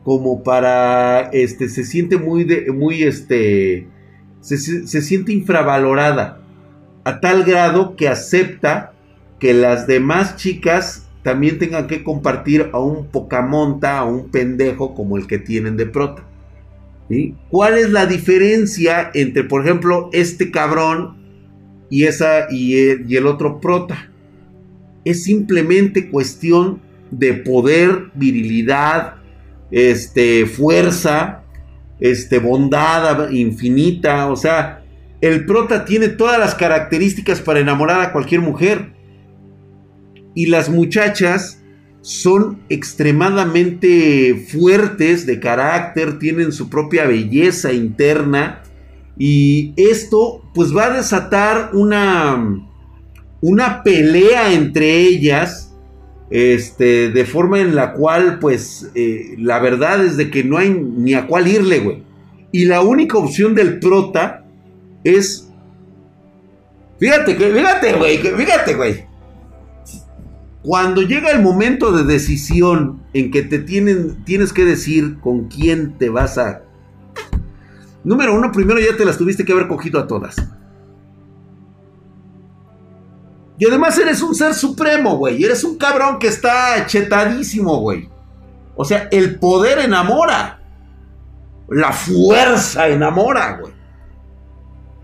Como 0.05 0.45
para, 0.45 1.31
este, 1.33 1.69
se 1.69 1.85
siente 1.85 2.17
muy, 2.17 2.45
de, 2.45 2.71
muy, 2.71 3.03
este, 3.03 3.89
se, 4.47 5.03
siente 5.03 5.33
infravalorada. 5.33 6.41
A 7.05 7.21
tal 7.21 7.45
grado 7.45 7.97
que 7.97 8.09
acepta 8.09 8.93
que 9.39 9.53
las 9.53 9.87
demás 9.87 10.37
chicas 10.37 11.07
también 11.23 11.59
tengan 11.59 11.89
que 11.89 12.05
compartir 12.05 12.71
a 12.73 12.79
un 12.79 13.07
pocamonta, 13.09 13.99
a 13.99 14.05
un 14.05 14.31
pendejo 14.31 14.95
como 14.95 15.17
el 15.17 15.27
que 15.27 15.39
tienen 15.39 15.77
de 15.77 15.87
prota. 15.87 16.23
¿Cuál 17.51 17.79
es 17.79 17.91
la 17.91 18.07
diferencia 18.07 19.11
entre, 19.15 19.45
por 19.45 19.65
ejemplo, 19.65 20.11
este 20.13 20.51
cabrón 20.51 21.17
y, 21.89 22.05
esa, 22.05 22.51
y 22.51 22.89
el, 22.89 23.11
y 23.11 23.17
el 23.17 23.27
otro 23.27 23.61
prota? 23.61 24.11
Es 25.05 25.23
simplemente 25.25 26.09
cuestión 26.09 26.81
de 27.13 27.35
poder, 27.35 28.11
virilidad, 28.15 29.15
este, 29.71 30.47
fuerza, 30.47 31.43
este, 32.01 32.39
bondad 32.39 33.31
infinita. 33.31 34.31
O 34.31 34.37
sea, 34.37 34.83
el 35.21 35.47
prota 35.47 35.85
tiene 35.85 36.09
todas 36.09 36.39
las 36.39 36.55
características 36.55 37.41
para 37.41 37.61
enamorar 37.61 38.01
a 38.01 38.13
cualquier 38.13 38.41
mujer. 38.41 38.93
Y 40.35 40.47
las 40.47 40.69
muchachas 40.69 41.63
son 42.03 42.61
extremadamente 42.69 44.47
fuertes 44.49 45.27
de 45.27 45.41
carácter, 45.41 46.19
tienen 46.19 46.53
su 46.53 46.69
propia 46.69 47.07
belleza 47.07 47.73
interna. 47.73 48.63
Y 49.19 49.73
esto 49.77 50.49
pues 50.55 50.77
va 50.77 50.87
a 50.87 50.97
desatar 50.97 51.71
una, 51.73 52.69
una 53.41 53.83
pelea 53.83 54.53
entre 54.53 55.01
ellas. 55.01 55.66
Este, 56.31 57.11
de 57.11 57.25
forma 57.25 57.61
en 57.61 57.75
la 57.77 57.93
cual, 57.93 58.39
pues, 58.41 58.91
eh, 58.95 59.37
la 59.39 59.59
verdad 59.61 60.05
es 60.05 60.17
de 60.17 60.31
que 60.31 60.43
no 60.43 60.59
hay 60.59 60.71
ni 60.71 61.15
a 61.15 61.27
cuál 61.27 61.47
irle, 61.47 61.81
güey. 61.81 62.03
Y 62.53 62.65
la 62.65 62.81
única 62.81 63.19
opción 63.19 63.55
del 63.55 63.79
prota 63.79 64.45
es. 65.05 65.49
Fíjate, 66.99 67.35
fíjate, 67.35 67.93
güey, 67.93 68.19
fíjate, 68.19 68.75
güey. 68.75 69.05
Cuando 70.63 71.03
llega 71.03 71.31
el 71.31 71.43
momento 71.43 71.93
de 71.93 72.03
decisión 72.03 73.03
en 73.13 73.31
que 73.31 73.43
te 73.43 73.61
tienen, 73.61 74.25
tienes 74.25 74.53
que 74.53 74.65
decir 74.65 75.19
con 75.21 75.47
quién 75.47 75.97
te 75.97 76.09
vas 76.09 76.39
a... 76.39 76.63
Número 78.03 78.35
uno, 78.35 78.51
primero 78.51 78.81
ya 78.81 78.97
te 78.97 79.05
las 79.05 79.17
tuviste 79.17 79.45
que 79.45 79.53
haber 79.53 79.69
cogido 79.69 80.01
a 80.01 80.09
todas. 80.09 80.35
Y 83.59 83.67
además 83.67 83.99
eres 83.99 84.23
un 84.23 84.35
ser 84.35 84.55
supremo, 84.55 85.17
güey. 85.17 85.43
Eres 85.43 85.65
un 85.65 85.79
cabrón 85.79 86.19
que 86.19 86.29
está 86.29 86.85
chetadísimo, 86.87 87.79
güey. 87.81 88.09
O 88.75 88.85
sea, 88.85 89.09
el 89.11 89.39
poder 89.39 89.79
enamora. 89.79 90.61
La 91.69 91.93
fuerza 91.93 92.89
enamora, 92.89 93.59
güey. 93.61 93.73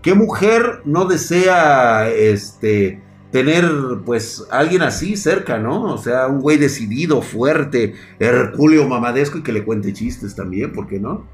¿Qué 0.01 0.13
mujer 0.13 0.81
no 0.85 1.05
desea 1.05 2.09
este 2.09 3.01
tener 3.31 3.65
pues 4.05 4.45
alguien 4.51 4.83
así 4.83 5.17
cerca, 5.17 5.57
¿no? 5.57 5.85
O 5.85 5.97
sea, 5.97 6.27
un 6.27 6.39
güey 6.39 6.57
decidido, 6.57 7.23
fuerte, 7.23 7.95
hercúleo 8.19 8.87
mamadesco 8.87 9.39
y 9.39 9.43
que 9.43 9.51
le 9.51 9.63
cuente 9.63 9.91
chistes 9.91 10.35
también, 10.35 10.71
¿por 10.71 10.87
qué 10.87 10.99
no? 10.99 11.25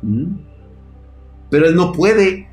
¿Mm? 0.00 0.36
Pero 1.50 1.66
él 1.66 1.76
no 1.76 1.92
puede. 1.92 2.48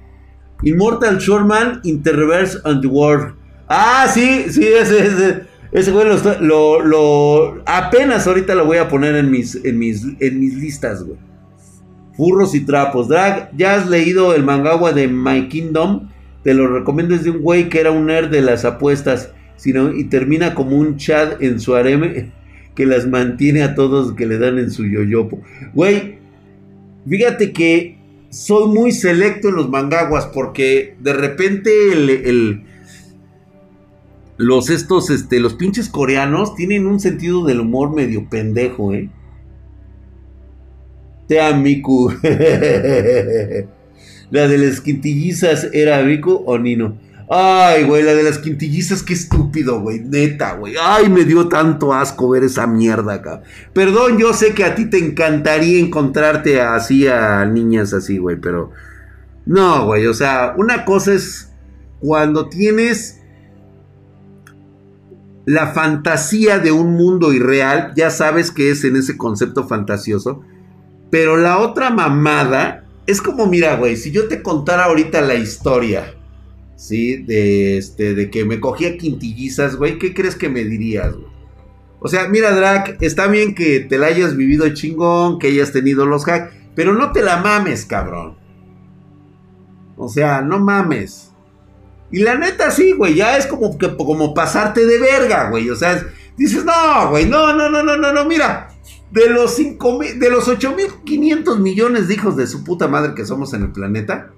Immortal 0.63 1.17
Shoreman 1.17 1.79
Interverse 1.83 2.57
on 2.65 2.81
the 2.81 2.87
World. 2.87 3.35
Ah, 3.67 4.07
sí, 4.13 4.45
sí, 4.49 4.65
ese, 4.65 5.07
ese, 5.07 5.41
ese 5.71 5.91
güey 5.91 6.05
lo, 6.41 6.81
lo, 6.81 7.63
apenas 7.65 8.27
ahorita 8.27 8.55
lo 8.55 8.65
voy 8.65 8.77
a 8.77 8.87
poner 8.87 9.15
en 9.15 9.31
mis, 9.31 9.55
en 9.63 9.79
mis, 9.79 10.05
en 10.19 10.39
mis 10.39 10.53
listas, 10.55 11.03
güey. 11.03 11.17
Furros 12.15 12.53
y 12.53 12.61
trapos. 12.61 13.07
Drag, 13.07 13.49
¿ya 13.57 13.75
has 13.75 13.89
leído 13.89 14.35
el 14.35 14.43
mangagua 14.43 14.93
de 14.93 15.07
My 15.07 15.47
Kingdom? 15.47 16.09
Te 16.43 16.53
lo 16.53 16.67
recomiendo 16.67 17.15
es 17.15 17.23
de 17.23 17.31
un 17.31 17.41
güey 17.41 17.69
que 17.69 17.79
era 17.79 17.91
un 17.91 18.05
nerd 18.05 18.29
de 18.29 18.41
las 18.41 18.65
apuestas. 18.65 19.31
Sino, 19.55 19.93
y 19.93 20.05
termina 20.05 20.53
como 20.53 20.77
un 20.77 20.97
chat 20.97 21.41
en 21.41 21.59
su 21.59 21.73
harem 21.75 22.31
que 22.75 22.85
las 22.85 23.07
mantiene 23.07 23.63
a 23.63 23.75
todos 23.75 24.13
que 24.13 24.25
le 24.25 24.37
dan 24.37 24.59
en 24.59 24.69
su 24.69 24.85
yoyopo. 24.85 25.41
Güey, 25.73 26.17
fíjate 27.07 27.51
que 27.51 27.97
soy 28.29 28.67
muy 28.67 28.91
selecto 28.91 29.49
en 29.49 29.55
los 29.55 29.69
mangaguas 29.69 30.25
porque 30.27 30.95
de 30.99 31.13
repente 31.13 31.71
el, 31.93 32.63
los 34.43 34.69
estos, 34.69 35.09
este, 35.09 35.39
los 35.39 35.53
pinches 35.55 35.89
coreanos 35.89 36.55
tienen 36.55 36.85
un 36.85 36.99
sentido 36.99 37.45
del 37.45 37.61
humor 37.61 37.93
medio 37.95 38.29
pendejo, 38.29 38.93
¿eh? 38.93 39.09
Te 41.27 41.41
amigo. 41.41 42.13
La 44.31 44.47
de 44.47 44.57
las 44.57 44.81
quintillizas 44.81 45.69
era 45.73 46.01
Vico 46.01 46.43
o 46.47 46.57
Nino. 46.57 46.97
Ay, 47.29 47.83
güey, 47.83 48.03
la 48.03 48.13
de 48.13 48.23
las 48.23 48.39
quintillizas, 48.39 49.03
qué 49.03 49.13
estúpido, 49.13 49.79
güey. 49.79 49.99
Neta, 49.99 50.55
güey. 50.55 50.73
Ay, 50.81 51.07
me 51.07 51.23
dio 51.23 51.47
tanto 51.47 51.93
asco 51.93 52.29
ver 52.29 52.43
esa 52.43 52.65
mierda 52.65 53.13
acá. 53.13 53.43
Perdón, 53.73 54.17
yo 54.17 54.33
sé 54.33 54.53
que 54.53 54.63
a 54.63 54.75
ti 54.75 54.85
te 54.85 54.97
encantaría 54.97 55.79
encontrarte 55.79 56.61
así 56.61 57.07
a 57.07 57.45
niñas 57.45 57.93
así, 57.93 58.17
güey, 58.17 58.37
pero. 58.37 58.71
No, 59.45 59.85
güey, 59.85 60.07
o 60.07 60.13
sea, 60.13 60.55
una 60.57 60.83
cosa 60.83 61.13
es 61.13 61.51
cuando 61.99 62.49
tienes 62.49 63.22
la 65.45 65.67
fantasía 65.67 66.59
de 66.59 66.71
un 66.71 66.93
mundo 66.93 67.33
irreal, 67.33 67.93
ya 67.95 68.09
sabes 68.09 68.51
que 68.51 68.71
es 68.71 68.83
en 68.83 68.95
ese 68.95 69.17
concepto 69.17 69.67
fantasioso. 69.67 70.41
Pero 71.09 71.37
la 71.37 71.59
otra 71.59 71.89
mamada 71.89 72.85
es 73.05 73.21
como, 73.21 73.45
mira, 73.47 73.75
güey, 73.75 73.97
si 73.97 74.11
yo 74.11 74.27
te 74.27 74.41
contara 74.41 74.85
ahorita 74.85 75.21
la 75.21 75.35
historia, 75.35 76.15
¿sí? 76.75 77.17
De, 77.23 77.77
este, 77.77 78.15
de 78.15 78.29
que 78.29 78.45
me 78.45 78.59
cogía 78.59 78.97
quintillizas, 78.97 79.75
güey, 79.75 79.99
¿qué 79.99 80.13
crees 80.13 80.35
que 80.35 80.49
me 80.49 80.63
dirías? 80.63 81.13
O 81.99 82.07
sea, 82.07 82.27
mira, 82.27 82.51
Drac, 82.55 82.97
está 83.01 83.27
bien 83.27 83.55
que 83.55 83.81
te 83.81 83.97
la 83.97 84.07
hayas 84.07 84.35
vivido 84.35 84.67
chingón, 84.73 85.39
que 85.39 85.47
hayas 85.47 85.71
tenido 85.71 86.05
los 86.05 86.27
hacks, 86.27 86.53
pero 86.75 86.93
no 86.93 87.11
te 87.11 87.21
la 87.21 87.37
mames, 87.37 87.85
cabrón. 87.85 88.35
O 89.97 90.09
sea, 90.09 90.41
no 90.41 90.59
mames. 90.59 91.32
Y 92.13 92.19
la 92.19 92.35
neta, 92.35 92.69
sí, 92.69 92.91
güey, 92.91 93.15
ya 93.15 93.37
es 93.37 93.47
como, 93.47 93.75
que, 93.75 93.97
como 93.97 94.35
pasarte 94.35 94.85
de 94.85 94.99
verga, 94.99 95.49
güey. 95.49 95.67
O 95.71 95.75
sea, 95.75 95.99
dices, 96.37 96.63
no, 96.63 97.09
güey, 97.09 97.25
no, 97.25 97.53
no, 97.53 97.71
no, 97.71 97.81
no, 97.81 97.97
no, 97.97 98.13
no, 98.13 98.25
mira. 98.25 98.67
De 99.09 99.31
los, 99.31 99.55
5, 99.55 99.99
de 100.19 100.29
los 100.29 100.47
8.500 100.47 101.57
millones 101.57 102.07
de 102.07 102.13
hijos 102.13 102.37
de 102.37 102.45
su 102.45 102.63
puta 102.63 102.87
madre 102.87 103.15
que 103.15 103.25
somos 103.25 103.55
en 103.55 103.63
el 103.63 103.71
planeta. 103.71 104.29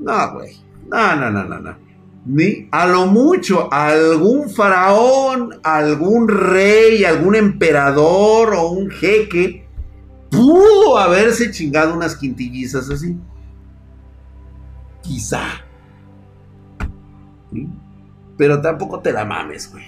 No, 0.00 0.32
güey. 0.32 0.56
No, 0.90 1.14
no, 1.14 1.30
no, 1.30 1.44
no, 1.44 1.60
no. 1.60 1.76
Ni 2.26 2.68
a 2.72 2.84
lo 2.86 3.06
mucho 3.06 3.72
algún 3.72 4.50
faraón, 4.50 5.60
algún 5.62 6.26
rey, 6.26 7.04
algún 7.04 7.36
emperador 7.36 8.54
o 8.54 8.70
un 8.70 8.90
jeque 8.90 9.68
pudo 10.30 10.98
haberse 10.98 11.52
chingado 11.52 11.94
unas 11.94 12.16
quintillizas 12.16 12.90
así. 12.90 13.16
Quizá. 15.02 15.63
Pero 18.36 18.60
tampoco 18.60 19.00
te 19.00 19.12
la 19.12 19.24
mames, 19.24 19.70
güey. 19.70 19.84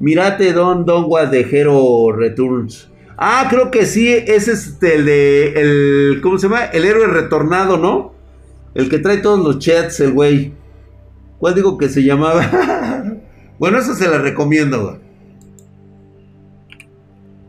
Mirate 0.00 0.52
Don 0.52 0.84
Don 0.84 1.04
Guadejero 1.04 2.12
Returns. 2.12 2.90
Ah, 3.16 3.46
creo 3.48 3.70
que 3.70 3.86
sí, 3.86 4.08
ese 4.08 4.52
es 4.52 4.66
este, 4.66 4.96
el 4.96 5.04
de, 5.04 5.52
el, 5.52 6.20
¿cómo 6.22 6.38
se 6.38 6.48
llama? 6.48 6.64
El 6.64 6.84
héroe 6.84 7.06
retornado, 7.06 7.76
¿no? 7.76 8.14
El 8.74 8.88
que 8.88 8.98
trae 8.98 9.18
todos 9.18 9.38
los 9.38 9.58
chats, 9.58 10.00
el 10.00 10.12
güey. 10.12 10.54
¿Cuál 11.38 11.54
digo 11.54 11.78
que 11.78 11.88
se 11.88 12.02
llamaba? 12.02 12.50
bueno, 13.58 13.78
eso 13.78 13.94
se 13.94 14.08
la 14.08 14.18
recomiendo, 14.18 14.82
güey. 14.82 14.96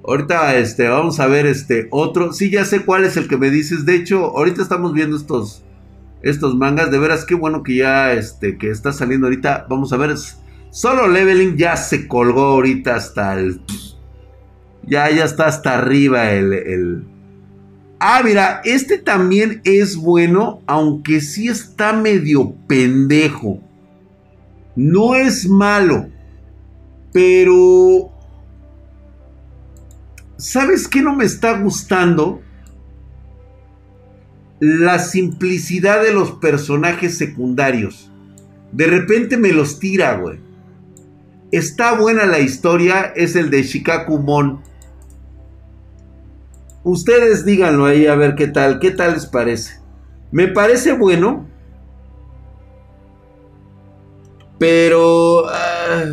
Ahorita 0.05 0.57
este, 0.57 0.89
vamos 0.89 1.19
a 1.19 1.27
ver 1.27 1.45
este 1.45 1.87
otro. 1.89 2.33
Sí, 2.33 2.49
ya 2.51 2.65
sé 2.65 2.83
cuál 2.83 3.05
es 3.05 3.15
el 3.15 3.27
que 3.27 3.37
me 3.37 3.49
dices. 3.49 3.85
De 3.85 3.95
hecho, 3.95 4.37
ahorita 4.37 4.61
estamos 4.61 4.93
viendo 4.93 5.15
estos, 5.15 5.63
estos 6.23 6.55
mangas. 6.55 6.89
De 6.89 6.97
veras, 6.97 7.25
qué 7.25 7.35
bueno 7.35 7.61
que 7.63 7.75
ya 7.77 8.13
este, 8.13 8.57
que 8.57 8.69
está 8.69 8.91
saliendo 8.91 9.27
ahorita. 9.27 9.67
Vamos 9.69 9.93
a 9.93 9.97
ver. 9.97 10.15
Solo 10.71 11.07
Leveling 11.07 11.55
ya 11.55 11.77
se 11.77 12.07
colgó 12.07 12.45
ahorita 12.45 12.95
hasta 12.95 13.37
el. 13.37 13.61
Ya, 14.85 15.09
ya 15.11 15.25
está 15.25 15.47
hasta 15.47 15.77
arriba 15.77 16.31
el, 16.31 16.53
el. 16.53 17.03
Ah, 17.99 18.21
mira, 18.23 18.61
este 18.65 18.97
también 18.97 19.61
es 19.63 19.95
bueno, 19.95 20.61
aunque 20.65 21.21
sí 21.21 21.47
está 21.47 21.93
medio 21.93 22.55
pendejo. 22.67 23.59
No 24.75 25.13
es 25.13 25.47
malo, 25.47 26.07
pero 27.13 28.13
¿Sabes 30.43 30.89
qué 30.89 31.01
no 31.01 31.15
me 31.15 31.23
está 31.23 31.57
gustando? 31.57 32.41
La 34.65 34.97
simplicidad 34.97 36.01
de 36.01 36.13
los 36.13 36.31
personajes 36.31 37.17
secundarios. 37.17 38.09
De 38.71 38.87
repente 38.87 39.35
me 39.35 39.51
los 39.51 39.77
tira, 39.77 40.15
güey. 40.15 40.39
Está 41.51 41.99
buena 41.99 42.25
la 42.25 42.39
historia, 42.39 43.11
es 43.13 43.35
el 43.35 43.49
de 43.49 43.63
Shikaku 43.63 44.19
Mon. 44.19 44.61
Ustedes 46.85 47.43
díganlo 47.43 47.83
ahí 47.83 48.07
a 48.07 48.15
ver 48.15 48.35
qué 48.35 48.47
tal, 48.47 48.79
qué 48.79 48.91
tal 48.91 49.15
les 49.15 49.25
parece. 49.25 49.81
Me 50.31 50.47
parece 50.47 50.93
bueno. 50.93 51.45
Pero... 54.59 55.43
Ah, 55.49 56.05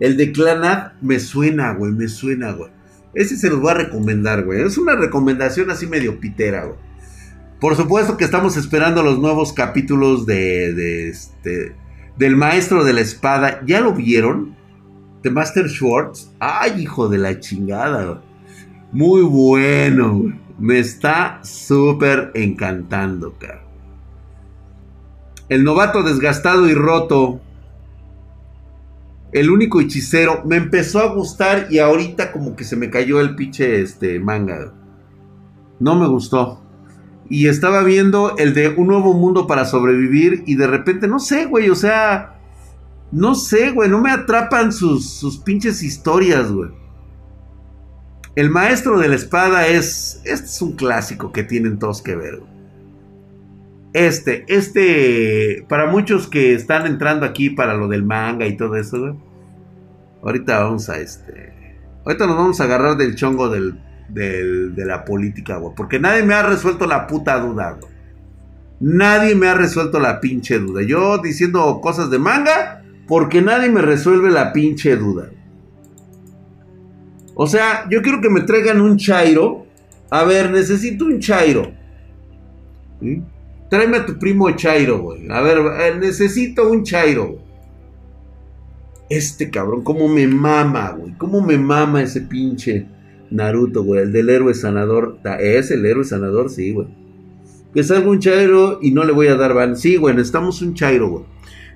El 0.00 0.16
de 0.16 0.32
Clanad 0.32 0.94
me 1.00 1.20
suena, 1.20 1.72
güey, 1.74 1.92
me 1.92 2.08
suena, 2.08 2.50
güey. 2.50 2.77
Ese 3.14 3.36
se 3.36 3.48
los 3.48 3.60
voy 3.60 3.70
a 3.70 3.74
recomendar, 3.74 4.44
güey. 4.44 4.62
Es 4.62 4.78
una 4.78 4.94
recomendación 4.94 5.70
así 5.70 5.86
medio 5.86 6.20
pitera, 6.20 6.64
güey. 6.64 6.78
Por 7.60 7.74
supuesto 7.74 8.16
que 8.16 8.24
estamos 8.24 8.56
esperando 8.56 9.02
los 9.02 9.18
nuevos 9.18 9.52
capítulos 9.52 10.26
de, 10.26 10.72
de 10.74 11.08
este, 11.08 11.74
del 12.16 12.36
Maestro 12.36 12.84
de 12.84 12.92
la 12.92 13.00
Espada. 13.00 13.60
¿Ya 13.66 13.80
lo 13.80 13.94
vieron? 13.94 14.56
De 15.22 15.30
Master 15.30 15.68
Schwartz. 15.68 16.30
Ay, 16.38 16.82
hijo 16.82 17.08
de 17.08 17.18
la 17.18 17.40
chingada. 17.40 18.22
Muy 18.92 19.22
bueno. 19.22 20.32
Me 20.58 20.78
está 20.78 21.40
súper 21.42 22.30
encantando, 22.34 23.34
cara. 23.38 23.64
El 25.48 25.64
novato 25.64 26.02
desgastado 26.02 26.68
y 26.68 26.74
roto 26.74 27.40
el 29.32 29.50
único 29.50 29.80
hechicero. 29.80 30.42
Me 30.44 30.56
empezó 30.56 31.00
a 31.00 31.14
gustar 31.14 31.68
y 31.70 31.78
ahorita 31.78 32.32
como 32.32 32.56
que 32.56 32.64
se 32.64 32.76
me 32.76 32.90
cayó 32.90 33.20
el 33.20 33.34
pinche 33.34 33.80
este, 33.80 34.18
manga. 34.20 34.72
No 35.80 35.94
me 35.94 36.08
gustó. 36.08 36.62
Y 37.28 37.48
estaba 37.48 37.82
viendo 37.82 38.36
el 38.38 38.54
de 38.54 38.68
Un 38.68 38.88
Nuevo 38.88 39.12
Mundo 39.12 39.46
para 39.46 39.66
Sobrevivir 39.66 40.44
y 40.46 40.54
de 40.54 40.66
repente, 40.66 41.08
no 41.08 41.18
sé, 41.18 41.46
güey, 41.46 41.70
o 41.70 41.74
sea... 41.74 42.34
No 43.10 43.34
sé, 43.34 43.70
güey, 43.70 43.88
no 43.88 44.02
me 44.02 44.10
atrapan 44.10 44.70
sus, 44.70 45.08
sus 45.08 45.38
pinches 45.38 45.82
historias, 45.82 46.52
güey. 46.52 46.70
El 48.34 48.50
maestro 48.50 48.98
de 48.98 49.08
la 49.08 49.14
espada 49.14 49.66
es... 49.66 50.20
Este 50.24 50.46
es 50.46 50.62
un 50.62 50.72
clásico 50.72 51.32
que 51.32 51.42
tienen 51.42 51.78
todos 51.78 52.02
que 52.02 52.16
ver. 52.16 52.40
Este, 53.98 54.44
este, 54.46 55.64
para 55.68 55.86
muchos 55.90 56.28
que 56.28 56.54
están 56.54 56.86
entrando 56.86 57.26
aquí 57.26 57.50
para 57.50 57.74
lo 57.74 57.88
del 57.88 58.04
manga 58.04 58.46
y 58.46 58.56
todo 58.56 58.76
eso, 58.76 59.16
Ahorita 60.22 60.62
vamos 60.62 60.88
a 60.88 60.98
este. 60.98 61.52
Ahorita 62.04 62.28
nos 62.28 62.36
vamos 62.36 62.60
a 62.60 62.64
agarrar 62.64 62.96
del 62.96 63.16
chongo 63.16 63.48
del, 63.48 63.80
de 64.08 64.84
la 64.86 65.04
política, 65.04 65.56
güey. 65.56 65.74
Porque 65.76 65.98
nadie 65.98 66.22
me 66.22 66.34
ha 66.34 66.44
resuelto 66.44 66.86
la 66.86 67.08
puta 67.08 67.40
duda, 67.40 67.72
güey. 67.72 67.92
Nadie 68.78 69.34
me 69.34 69.48
ha 69.48 69.54
resuelto 69.54 69.98
la 69.98 70.20
pinche 70.20 70.60
duda. 70.60 70.82
Yo 70.82 71.18
diciendo 71.18 71.80
cosas 71.80 72.08
de 72.08 72.20
manga, 72.20 72.84
porque 73.08 73.42
nadie 73.42 73.68
me 73.68 73.82
resuelve 73.82 74.30
la 74.30 74.52
pinche 74.52 74.94
duda. 74.94 75.30
O 77.34 77.48
sea, 77.48 77.88
yo 77.90 78.00
quiero 78.00 78.20
que 78.20 78.30
me 78.30 78.42
traigan 78.42 78.80
un 78.80 78.96
chairo. 78.96 79.66
A 80.08 80.22
ver, 80.22 80.52
necesito 80.52 81.04
un 81.04 81.18
chairo. 81.18 81.72
¿Sí? 83.00 83.22
Tráeme 83.68 83.98
a 83.98 84.06
tu 84.06 84.18
primo 84.18 84.50
Chairo, 84.52 85.00
güey. 85.00 85.30
A 85.30 85.40
ver, 85.42 85.58
eh, 85.58 85.98
necesito 85.98 86.70
un 86.70 86.84
Chairo. 86.84 87.38
Este 89.10 89.50
cabrón, 89.50 89.84
cómo 89.84 90.08
me 90.08 90.26
mama, 90.26 90.90
güey. 90.90 91.16
Cómo 91.18 91.40
me 91.40 91.58
mama 91.58 92.02
ese 92.02 92.22
pinche 92.22 92.86
Naruto, 93.30 93.82
güey. 93.82 94.02
El 94.02 94.12
del 94.12 94.30
héroe 94.30 94.54
sanador. 94.54 95.18
¿Es 95.40 95.70
el 95.70 95.84
héroe 95.84 96.04
sanador? 96.04 96.50
Sí, 96.50 96.72
güey. 96.72 96.88
Que 97.74 97.82
salga 97.82 98.08
un 98.08 98.20
Chairo 98.20 98.78
y 98.80 98.92
no 98.92 99.04
le 99.04 99.12
voy 99.12 99.28
a 99.28 99.36
dar 99.36 99.54
van. 99.54 99.76
Sí, 99.76 99.96
güey, 99.96 100.14
necesitamos 100.14 100.62
un 100.62 100.74
Chairo, 100.74 101.08
güey. 101.08 101.24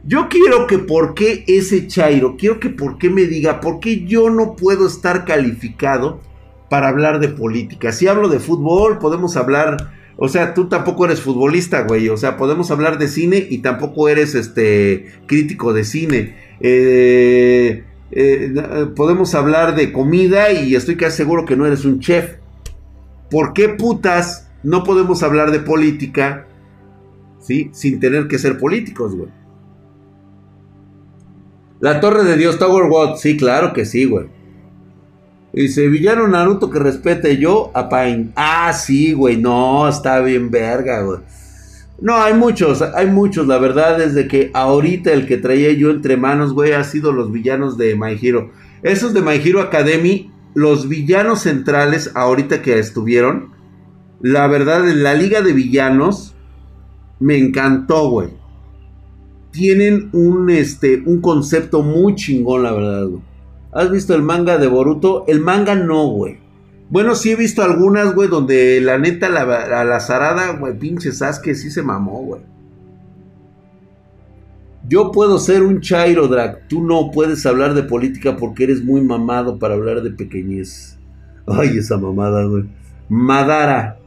Yo 0.05 0.29
quiero 0.29 0.67
que 0.67 0.79
por 0.79 1.15
qué 1.15 1.45
ese 1.47 1.87
Chairo, 1.87 2.37
quiero 2.37 2.59
que 2.59 2.71
por 2.71 2.99
qué 2.99 3.09
me 3.09 3.25
diga, 3.27 3.61
por 3.61 3.79
qué 3.79 4.05
yo 4.05 4.31
no 4.31 4.57
puedo 4.57 4.87
estar 4.87 5.25
calificado 5.25 6.21
para 6.69 6.89
hablar 6.89 7.21
de 7.21 7.29
política. 7.29 7.93
Si 7.93 8.09
hablo 8.09 8.29
de 8.29 8.41
fútbol, 8.41 8.99
podemos 8.99 9.37
hablar 9.37 9.93
o 10.17 10.29
sea, 10.29 10.55
tú 10.55 10.69
tampoco 10.69 11.05
eres 11.05 11.21
futbolista, 11.21 11.83
güey. 11.83 12.09
O 12.09 12.17
sea, 12.17 12.37
podemos 12.37 12.71
hablar 12.71 12.99
de 12.99 13.09
cine 13.09 13.47
y 13.49 13.59
tampoco 13.59 14.09
eres 14.09 14.35
este 14.35 15.07
crítico 15.27 15.73
de 15.73 15.85
cine. 15.85 16.37
Eh, 16.61 17.85
eh, 18.11 18.55
podemos 18.95 19.35
hablar 19.35 19.75
de 19.75 19.93
comida 19.93 20.53
y 20.53 20.75
estoy 20.75 20.97
casi 20.97 21.17
seguro 21.17 21.45
que 21.45 21.57
no 21.57 21.67
eres 21.67 21.85
un 21.85 22.01
chef. 22.01 22.37
¿Por 23.31 23.55
qué 23.55 23.71
putas 23.71 24.51
no 24.63 24.85
podemos 24.85 25.23
hablar 25.23 25.51
de 25.51 25.61
política? 25.61 26.47
¿Sí? 27.41 27.71
Sin 27.73 27.99
tener 27.99 28.29
que 28.29 28.39
ser 28.39 28.59
políticos, 28.59 29.17
güey. 29.17 29.31
La 31.81 32.01
Torre 32.01 32.23
de 32.23 32.37
Dios, 32.37 32.59
Tower 32.59 32.85
Watch. 32.85 33.19
Sí, 33.19 33.37
claro 33.37 33.73
que 33.73 33.85
sí, 33.85 34.05
güey. 34.05 34.27
Dice, 35.53 35.89
villano 35.89 36.27
Naruto 36.29 36.71
que 36.71 36.79
respete 36.79 37.37
yo 37.37 37.71
a 37.75 37.89
Pain. 37.89 38.33
Ah, 38.37 38.73
sí, 38.73 39.13
güey, 39.13 39.37
no, 39.37 39.87
está 39.87 40.21
bien 40.21 40.51
verga, 40.51 41.03
güey. 41.03 41.19
No, 42.01 42.17
hay 42.17 42.35
muchos, 42.35 42.81
hay 42.81 43.07
muchos. 43.07 43.47
La 43.47 43.59
verdad 43.59 44.01
es 44.01 44.15
de 44.15 44.27
que 44.29 44.51
ahorita 44.55 45.13
el 45.13 45.27
que 45.27 45.37
traía 45.37 45.73
yo 45.73 45.91
entre 45.91 46.17
manos, 46.17 46.55
güey, 46.55 46.73
ha 46.73 46.85
sido 46.85 47.13
los 47.13 47.31
villanos 47.31 47.77
de 47.77 47.95
My 47.95 48.19
Hero. 48.21 48.51
Esos 48.83 49.13
de 49.13 49.21
My 49.21 49.35
Hero 49.35 49.61
Academy, 49.61 50.31
los 50.55 50.89
villanos 50.89 51.43
centrales, 51.43 52.11
ahorita 52.15 52.63
que 52.63 52.79
estuvieron, 52.79 53.51
la 54.21 54.47
verdad, 54.47 54.89
en 54.89 55.03
la 55.03 55.15
liga 55.15 55.43
de 55.43 55.53
villanos, 55.53 56.35
me 57.21 57.37
encantó, 57.37 58.09
güey. 58.09 58.31
Tienen 59.51 60.09
un, 60.13 60.49
este, 60.49 61.03
un 61.05 61.21
concepto 61.21 61.83
muy 61.83 62.15
chingón, 62.15 62.63
la 62.63 62.73
verdad, 62.73 63.07
güey. 63.07 63.32
¿Has 63.73 63.91
visto 63.91 64.15
el 64.15 64.23
manga 64.23 64.59
de 64.59 64.67
Boruto? 64.67 65.25
El 65.27 65.41
manga 65.41 65.75
no, 65.75 66.07
güey. 66.09 66.39
Bueno, 66.91 67.15
sí 67.15 67.31
he 67.31 67.37
visto 67.37 67.63
algunas, 67.63 68.15
güey, 68.15 68.29
donde 68.29 68.79
la 68.83 68.99
neta, 68.99 69.31
la, 69.31 69.45
la, 69.85 70.01
zarada, 70.01 70.53
güey, 70.53 70.79
pinche 70.79 71.11
Sasuke 71.11 71.55
sí 71.55 71.71
se 71.71 71.83
mamó, 71.83 72.23
güey. 72.23 72.43
Yo 74.87 75.11
puedo 75.11 75.39
ser 75.39 75.63
un 75.63 75.81
Chairo, 75.81 76.29
Drag. 76.29 76.69
Tú 76.69 76.85
no 76.85 77.11
puedes 77.11 77.47
hablar 77.47 77.73
de 77.73 77.85
política 77.85 78.37
porque 78.37 78.65
eres 78.65 78.85
muy 78.85 79.01
mamado 79.01 79.59
para 79.59 79.73
hablar 79.73 80.03
de 80.03 80.11
pequeñez. 80.11 80.99
Ay, 81.47 81.79
esa 81.79 81.97
mamada, 81.97 82.45
güey. 82.45 82.65
Madara. 83.09 83.99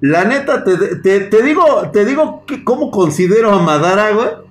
La 0.00 0.24
neta, 0.24 0.62
te, 0.62 1.20
te 1.20 1.42
digo, 1.42 1.90
te 1.90 2.04
digo 2.04 2.44
que 2.44 2.62
cómo 2.64 2.90
considero 2.90 3.50
a 3.52 3.62
Madara, 3.62 4.10
güey. 4.10 4.45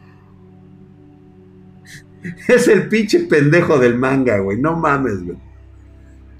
Es 2.48 2.68
el 2.68 2.88
pinche 2.90 3.20
pendejo 3.22 3.78
del 3.78 3.98
manga, 3.98 4.40
güey. 4.40 4.60
No 4.60 4.76
mames, 4.76 5.26
güey. 5.26 5.38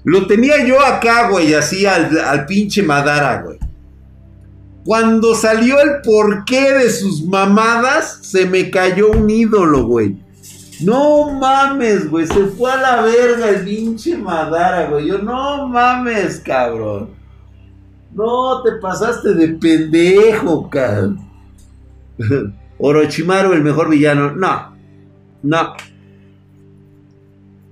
Lo 0.04 0.26
tenía 0.26 0.64
yo 0.64 0.80
acá, 0.80 1.30
güey, 1.30 1.52
así 1.54 1.84
al, 1.84 2.46
pinche 2.46 2.82
Madara, 2.82 3.42
güey. 3.42 3.58
Cuando 4.84 5.34
salió 5.34 5.80
el 5.80 6.00
porqué 6.02 6.74
de 6.74 6.90
sus 6.90 7.24
mamadas, 7.24 8.20
se 8.22 8.46
me 8.46 8.70
cayó 8.70 9.10
un 9.10 9.28
ídolo, 9.28 9.84
güey. 9.84 10.16
No 10.80 11.32
mames, 11.32 12.08
güey. 12.08 12.26
Se 12.26 12.46
fue 12.46 12.70
a 12.70 12.76
la 12.76 13.02
verga 13.02 13.48
el 13.48 13.64
pinche 13.64 14.16
Madara, 14.16 14.88
güey. 14.88 15.08
Yo, 15.08 15.18
no 15.18 15.66
mames, 15.66 16.38
cabrón. 16.38 17.10
No, 18.14 18.62
te 18.62 18.72
pasaste 18.80 19.34
de 19.34 19.48
pendejo, 19.48 20.70
cabrón. 20.70 21.28
Orochimaru, 22.78 23.54
el 23.54 23.62
mejor 23.62 23.90
villano. 23.90 24.36
No, 24.36 24.75
no. 25.46 25.76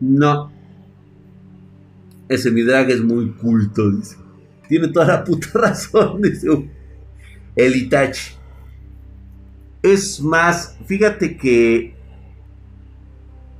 No. 0.00 0.52
Ese 2.28 2.50
mi 2.50 2.62
drag 2.62 2.90
es 2.90 3.02
muy 3.02 3.30
culto, 3.32 3.90
dice. 3.90 4.16
Tiene 4.68 4.88
toda 4.88 5.06
la 5.06 5.24
puta 5.24 5.48
razón, 5.54 6.22
dice. 6.22 6.48
El 7.56 7.76
Itachi. 7.76 8.34
Es 9.82 10.20
más, 10.20 10.76
fíjate 10.86 11.36
que. 11.36 11.94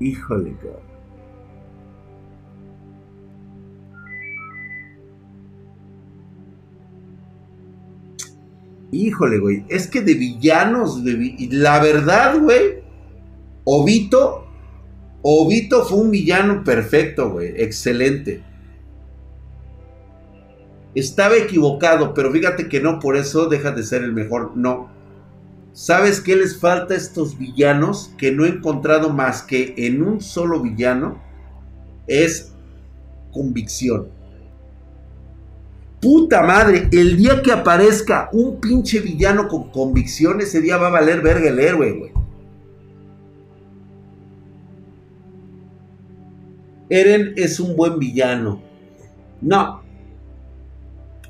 Híjole, 0.00 0.56
cabrón. 0.56 0.84
Híjole, 8.90 9.38
güey. 9.38 9.64
Es 9.68 9.88
que 9.88 10.02
de 10.02 10.14
villanos, 10.14 11.04
de 11.04 11.48
la 11.50 11.80
verdad, 11.80 12.38
güey. 12.38 12.83
Obito. 13.64 14.46
Obito 15.22 15.84
fue 15.84 15.98
un 15.98 16.10
villano 16.10 16.62
perfecto, 16.64 17.30
güey. 17.30 17.54
Excelente. 17.56 18.42
Estaba 20.94 21.36
equivocado, 21.36 22.14
pero 22.14 22.30
fíjate 22.30 22.68
que 22.68 22.80
no 22.80 23.00
por 23.00 23.16
eso 23.16 23.46
deja 23.46 23.72
de 23.72 23.82
ser 23.82 24.02
el 24.02 24.12
mejor. 24.12 24.56
No. 24.56 24.90
¿Sabes 25.72 26.20
qué 26.20 26.36
les 26.36 26.58
falta 26.58 26.94
a 26.94 26.96
estos 26.96 27.36
villanos? 27.36 28.12
Que 28.16 28.30
no 28.30 28.44
he 28.44 28.48
encontrado 28.48 29.10
más 29.10 29.42
que 29.42 29.74
en 29.76 30.02
un 30.02 30.20
solo 30.20 30.60
villano. 30.60 31.20
Es 32.06 32.52
convicción. 33.32 34.08
Puta 36.00 36.42
madre, 36.42 36.88
el 36.92 37.16
día 37.16 37.40
que 37.42 37.50
aparezca 37.50 38.28
un 38.32 38.60
pinche 38.60 39.00
villano 39.00 39.48
con 39.48 39.70
convicción, 39.70 40.40
ese 40.42 40.60
día 40.60 40.76
va 40.76 40.88
a 40.88 40.90
valer 40.90 41.22
verga 41.22 41.48
el 41.48 41.58
héroe, 41.58 41.92
güey. 41.92 42.23
Eren 46.88 47.34
es 47.36 47.60
un 47.60 47.76
buen 47.76 47.98
villano. 47.98 48.62
No. 49.40 49.82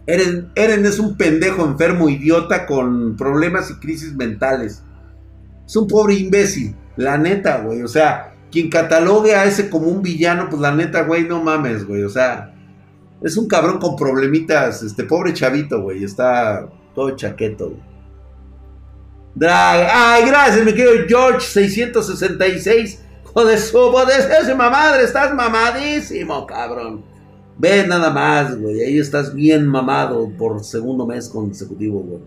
Eren, 0.07 0.51
Eren 0.55 0.85
es 0.85 0.99
un 0.99 1.17
pendejo 1.17 1.65
enfermo, 1.65 2.09
idiota, 2.09 2.67
con 2.67 3.17
problemas 3.17 3.71
y 3.71 3.75
crisis 3.75 4.15
mentales. 4.15 4.83
Es 5.67 5.77
un 5.77 5.89
pobre 5.89 6.15
imbécil, 6.15 6.77
la 6.97 7.17
neta, 7.17 7.63
güey. 7.63 7.83
O 7.83 7.89
sea, 7.89 8.35
quien 8.51 8.69
catalogue 8.69 9.35
a 9.35 9.45
ese 9.45 9.71
como 9.71 9.89
un 9.89 10.03
villano, 10.03 10.49
pues 10.51 10.61
la 10.61 10.75
neta, 10.75 11.03
güey, 11.03 11.27
no 11.27 11.43
mames, 11.43 11.87
güey. 11.87 12.03
O 12.03 12.11
sea, 12.11 12.55
es 13.23 13.37
un 13.37 13.49
cabrón 13.49 13.79
con 13.79 13.97
problemitas, 13.97 14.83
este 14.83 15.05
pobre 15.05 15.33
chavito, 15.33 15.81
güey, 15.81 16.05
está 16.05 16.69
todo 16.95 17.17
chaqueto, 17.17 17.71
güey. 17.71 17.95
Ay, 19.51 20.27
gracias, 20.27 20.65
mi 20.65 20.73
querido 20.73 21.07
George 21.09 21.41
666. 21.41 23.04
Joder, 23.35 23.59
su 23.59 23.77
bodésima 23.77 24.71
madre, 24.71 25.03
estás 25.03 25.35
mamadísimo, 25.35 26.47
cabrón. 26.47 27.03
Ve 27.59 27.85
nada 27.85 28.11
más, 28.11 28.57
güey, 28.57 28.81
ahí 28.81 28.99
estás 28.99 29.35
bien 29.35 29.67
mamado 29.67 30.31
por 30.39 30.63
segundo 30.63 31.05
mes 31.05 31.29
consecutivo, 31.29 31.99
güey. 31.99 32.23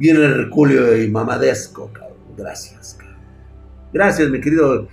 El 0.00 0.22
Herculio 0.22 1.02
y 1.02 1.10
mamadesco, 1.10 1.90
cabrón. 1.92 2.16
Gracias, 2.38 2.96
cabrón. 2.98 3.18
Gracias, 3.92 4.30
mi 4.30 4.40
querido 4.40 4.88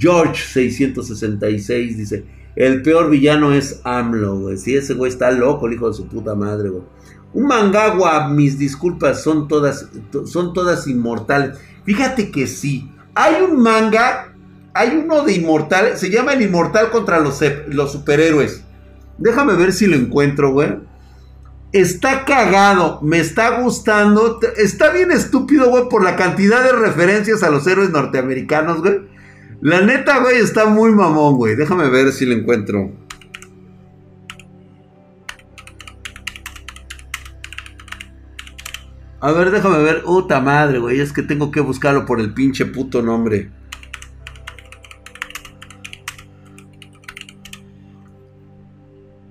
George 0.00 0.42
666, 0.52 1.96
dice. 1.96 2.24
El 2.56 2.82
peor 2.82 3.10
villano 3.10 3.52
es 3.52 3.80
AMLO, 3.84 4.40
güey. 4.40 4.56
Si 4.56 4.74
ese 4.74 4.94
güey 4.94 5.12
está 5.12 5.30
loco, 5.30 5.68
el 5.68 5.74
hijo 5.74 5.86
de 5.88 5.94
su 5.94 6.08
puta 6.08 6.34
madre, 6.34 6.70
güey. 6.70 6.82
Un 7.34 7.46
mangagua, 7.46 8.26
mis 8.30 8.58
disculpas, 8.58 9.22
son 9.22 9.46
todas, 9.46 9.88
son 10.24 10.52
todas 10.52 10.88
inmortales. 10.88 11.56
Fíjate 11.84 12.32
que 12.32 12.48
sí. 12.48 12.90
Hay 13.20 13.42
un 13.42 13.60
manga, 13.60 14.32
hay 14.74 14.96
uno 14.96 15.24
de 15.24 15.32
inmortal, 15.32 15.98
se 15.98 16.08
llama 16.08 16.34
el 16.34 16.42
inmortal 16.42 16.90
contra 16.90 17.18
los, 17.18 17.42
los 17.66 17.90
superhéroes. 17.90 18.62
Déjame 19.18 19.54
ver 19.54 19.72
si 19.72 19.88
lo 19.88 19.96
encuentro, 19.96 20.52
güey. 20.52 20.76
Está 21.72 22.24
cagado, 22.24 23.00
me 23.02 23.18
está 23.18 23.60
gustando. 23.60 24.38
Está 24.56 24.92
bien 24.92 25.10
estúpido, 25.10 25.68
güey, 25.68 25.88
por 25.90 26.04
la 26.04 26.14
cantidad 26.14 26.62
de 26.62 26.70
referencias 26.70 27.42
a 27.42 27.50
los 27.50 27.66
héroes 27.66 27.90
norteamericanos, 27.90 28.82
güey. 28.82 29.00
La 29.62 29.80
neta, 29.80 30.20
güey, 30.20 30.36
está 30.36 30.66
muy 30.66 30.92
mamón, 30.92 31.38
güey. 31.38 31.56
Déjame 31.56 31.88
ver 31.88 32.12
si 32.12 32.24
lo 32.24 32.34
encuentro. 32.34 32.92
A 39.20 39.32
ver, 39.32 39.50
déjame 39.50 39.78
ver. 39.78 40.02
Puta 40.02 40.40
madre, 40.40 40.78
güey. 40.78 41.00
Es 41.00 41.12
que 41.12 41.22
tengo 41.22 41.50
que 41.50 41.60
buscarlo 41.60 42.06
por 42.06 42.20
el 42.20 42.32
pinche 42.34 42.66
puto 42.66 43.02
nombre. 43.02 43.50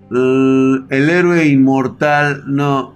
el 0.10 1.10
héroe 1.10 1.46
inmortal, 1.48 2.44
no. 2.48 2.96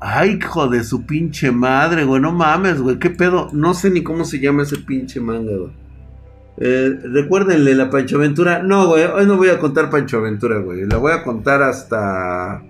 Ay, 0.00 0.38
hijo 0.40 0.68
de 0.68 0.82
su 0.82 1.04
pinche 1.04 1.50
madre, 1.50 2.04
güey. 2.04 2.20
No 2.22 2.32
mames, 2.32 2.80
güey. 2.80 2.98
¿Qué 2.98 3.10
pedo? 3.10 3.48
No 3.52 3.74
sé 3.74 3.90
ni 3.90 4.02
cómo 4.02 4.24
se 4.24 4.40
llama 4.40 4.62
ese 4.62 4.78
pinche 4.78 5.20
manga, 5.20 5.52
güey. 5.56 5.79
Eh, 6.60 7.00
recuérdenle 7.04 7.74
la 7.74 7.88
Pancho 7.88 8.16
Aventura. 8.16 8.62
No, 8.62 8.88
güey. 8.88 9.04
Hoy 9.04 9.26
no 9.26 9.36
voy 9.38 9.48
a 9.48 9.58
contar 9.58 9.88
Pancho 9.88 10.18
Aventura, 10.18 10.58
güey. 10.58 10.84
La 10.86 10.98
voy 10.98 11.12
a 11.12 11.24
contar 11.24 11.62
hasta. 11.62 12.62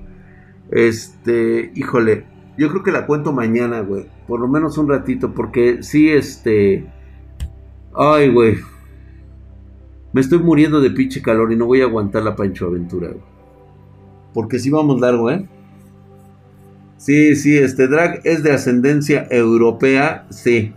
Este. 0.71 1.73
Híjole. 1.75 2.25
Yo 2.57 2.69
creo 2.69 2.83
que 2.83 2.93
la 2.93 3.07
cuento 3.07 3.33
mañana, 3.33 3.81
güey. 3.81 4.07
Por 4.29 4.41
lo 4.41 4.49
menos 4.49 4.79
un 4.79 4.89
ratito. 4.89 5.35
Porque 5.35 5.83
sí, 5.83 6.09
este. 6.09 6.87
Ay, 7.95 8.33
güey. 8.33 8.59
Me 10.13 10.21
estoy 10.21 10.39
muriendo 10.39 10.81
de 10.81 10.91
pinche 10.91 11.21
calor 11.21 11.53
y 11.53 11.57
no 11.57 11.67
voy 11.67 11.81
a 11.81 11.85
aguantar 11.85 12.23
la 12.23 12.37
Pancho 12.37 12.67
Aventura, 12.67 13.09
güey. 13.09 13.25
Porque 14.33 14.61
sí 14.61 14.71
vamos 14.71 15.01
largo, 15.01 15.31
¿eh? 15.31 15.49
Sí, 16.97 17.35
sí, 17.35 17.57
este 17.57 17.89
drag 17.89 18.21
es 18.25 18.43
de 18.43 18.53
ascendencia 18.53 19.27
europea, 19.31 20.27
sí. 20.31 20.75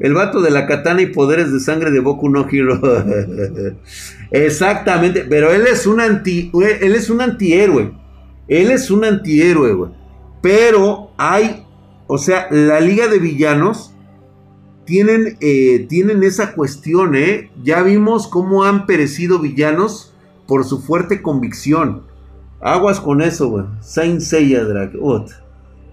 El 0.00 0.14
vato 0.14 0.40
de 0.40 0.50
la 0.50 0.66
katana 0.66 1.02
y 1.02 1.06
poderes 1.06 1.52
de 1.52 1.60
sangre 1.60 1.90
de 1.90 2.00
Boku 2.00 2.28
no 2.28 2.46
Hero. 2.50 2.80
Exactamente, 4.30 5.24
pero 5.28 5.52
él 5.52 5.66
es 5.66 5.86
un 5.86 6.00
anti 6.00 6.50
él 6.80 6.94
es 6.94 7.10
un 7.10 7.20
antihéroe. 7.20 7.92
Él 8.48 8.70
es 8.70 8.90
un 8.90 9.04
antihéroe, 9.04 9.72
güey. 9.72 9.90
Pero 10.42 11.12
hay, 11.16 11.64
o 12.06 12.18
sea, 12.18 12.48
la 12.50 12.80
liga 12.80 13.08
de 13.08 13.18
villanos 13.18 13.94
tienen, 14.84 15.38
eh, 15.40 15.86
tienen 15.88 16.22
esa 16.22 16.52
cuestión, 16.52 17.14
¿eh? 17.14 17.50
Ya 17.62 17.82
vimos 17.82 18.28
cómo 18.28 18.64
han 18.64 18.86
perecido 18.86 19.38
villanos 19.38 20.14
por 20.46 20.64
su 20.64 20.80
fuerte 20.80 21.22
convicción. 21.22 22.02
Aguas 22.60 23.00
con 23.00 23.22
eso, 23.22 23.48
güey. 23.48 23.64
Saint 23.80 24.20
Seiya 24.20 24.64
Drag. 24.64 24.92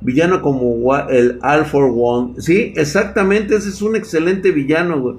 Villano 0.02 0.42
como 0.42 0.96
el 1.10 1.40
All 1.44 1.66
for 1.66 1.92
One. 1.96 2.42
Sí, 2.42 2.74
exactamente, 2.76 3.56
ese 3.56 3.70
es 3.70 3.82
un 3.82 3.96
excelente 3.96 4.52
villano, 4.52 5.00
güey. 5.00 5.16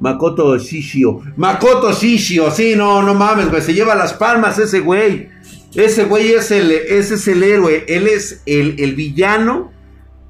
Makoto 0.00 0.56
Shishio. 0.56 1.20
Makoto 1.36 1.92
Shishio, 1.92 2.50
sí, 2.50 2.74
no, 2.74 3.02
no 3.02 3.14
mames, 3.14 3.50
güey. 3.50 3.60
Se 3.60 3.74
lleva 3.74 3.94
las 3.94 4.14
palmas 4.14 4.58
ese 4.58 4.80
güey. 4.80 5.28
Ese 5.74 6.06
güey 6.06 6.32
es 6.32 6.50
el, 6.50 6.70
ese 6.70 7.14
es 7.14 7.28
el 7.28 7.42
héroe. 7.42 7.84
Él 7.86 8.08
es 8.08 8.42
el, 8.46 8.80
el 8.80 8.94
villano. 8.94 9.70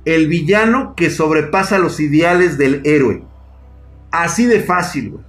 El 0.04 0.26
villano 0.26 0.94
que 0.96 1.08
sobrepasa 1.10 1.78
los 1.78 2.00
ideales 2.00 2.58
del 2.58 2.82
héroe. 2.84 3.22
Así 4.10 4.46
de 4.46 4.60
fácil, 4.60 5.10
güey. 5.10 5.24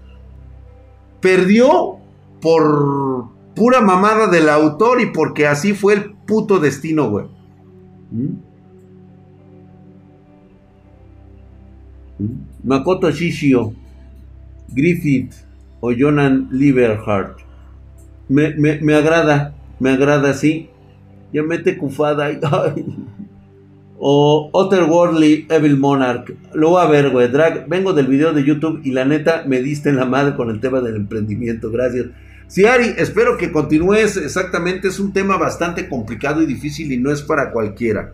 Perdió 1.22 1.98
por 2.42 3.30
pura 3.56 3.82
mamada 3.82 4.26
del 4.26 4.50
autor 4.50 5.02
y 5.02 5.08
porque 5.08 5.46
así 5.46 5.74
fue 5.74 5.94
el 5.94 6.14
puto 6.26 6.60
destino, 6.60 7.10
güey. 7.12 7.28
¿Mm? 8.12 8.52
Makoto 12.64 13.10
Shishio, 13.10 13.74
Griffith 14.70 15.34
o 15.80 15.92
Jonan 15.98 16.50
Lieberhardt. 16.52 17.40
Me, 18.30 18.54
me, 18.56 18.94
agrada, 18.94 19.54
me 19.80 19.90
agrada, 19.90 20.34
sí. 20.34 20.70
Ya 21.34 21.44
mete 21.44 21.78
Kufada. 21.78 22.30
O 24.04 24.50
Otherworldly 24.52 25.46
Evil 25.48 25.78
Monarch. 25.78 26.34
Lo 26.56 26.72
voy 26.72 26.82
a 26.82 26.88
ver. 26.88 27.32
Drag, 27.32 27.70
vengo 27.70 27.94
del 27.94 28.08
video 28.08 28.34
de 28.34 28.44
YouTube 28.44 28.82
y 28.84 28.90
la 28.94 29.06
neta 29.06 29.44
me 29.46 29.62
diste 29.62 29.90
en 29.90 29.98
la 29.98 30.06
madre 30.06 30.36
con 30.36 30.50
el 30.50 30.60
tema 30.60 30.82
del 30.82 30.96
emprendimiento. 30.96 31.70
Gracias. 31.70 32.08
Sí, 32.52 32.66
Ari, 32.66 32.96
espero 32.98 33.38
que 33.38 33.50
continúes. 33.50 34.18
Exactamente, 34.18 34.90
es 34.90 35.00
un 35.00 35.14
tema 35.14 35.38
bastante 35.38 35.88
complicado 35.88 36.42
y 36.42 36.46
difícil 36.46 36.92
y 36.92 36.98
no 36.98 37.10
es 37.10 37.22
para 37.22 37.50
cualquiera. 37.50 38.12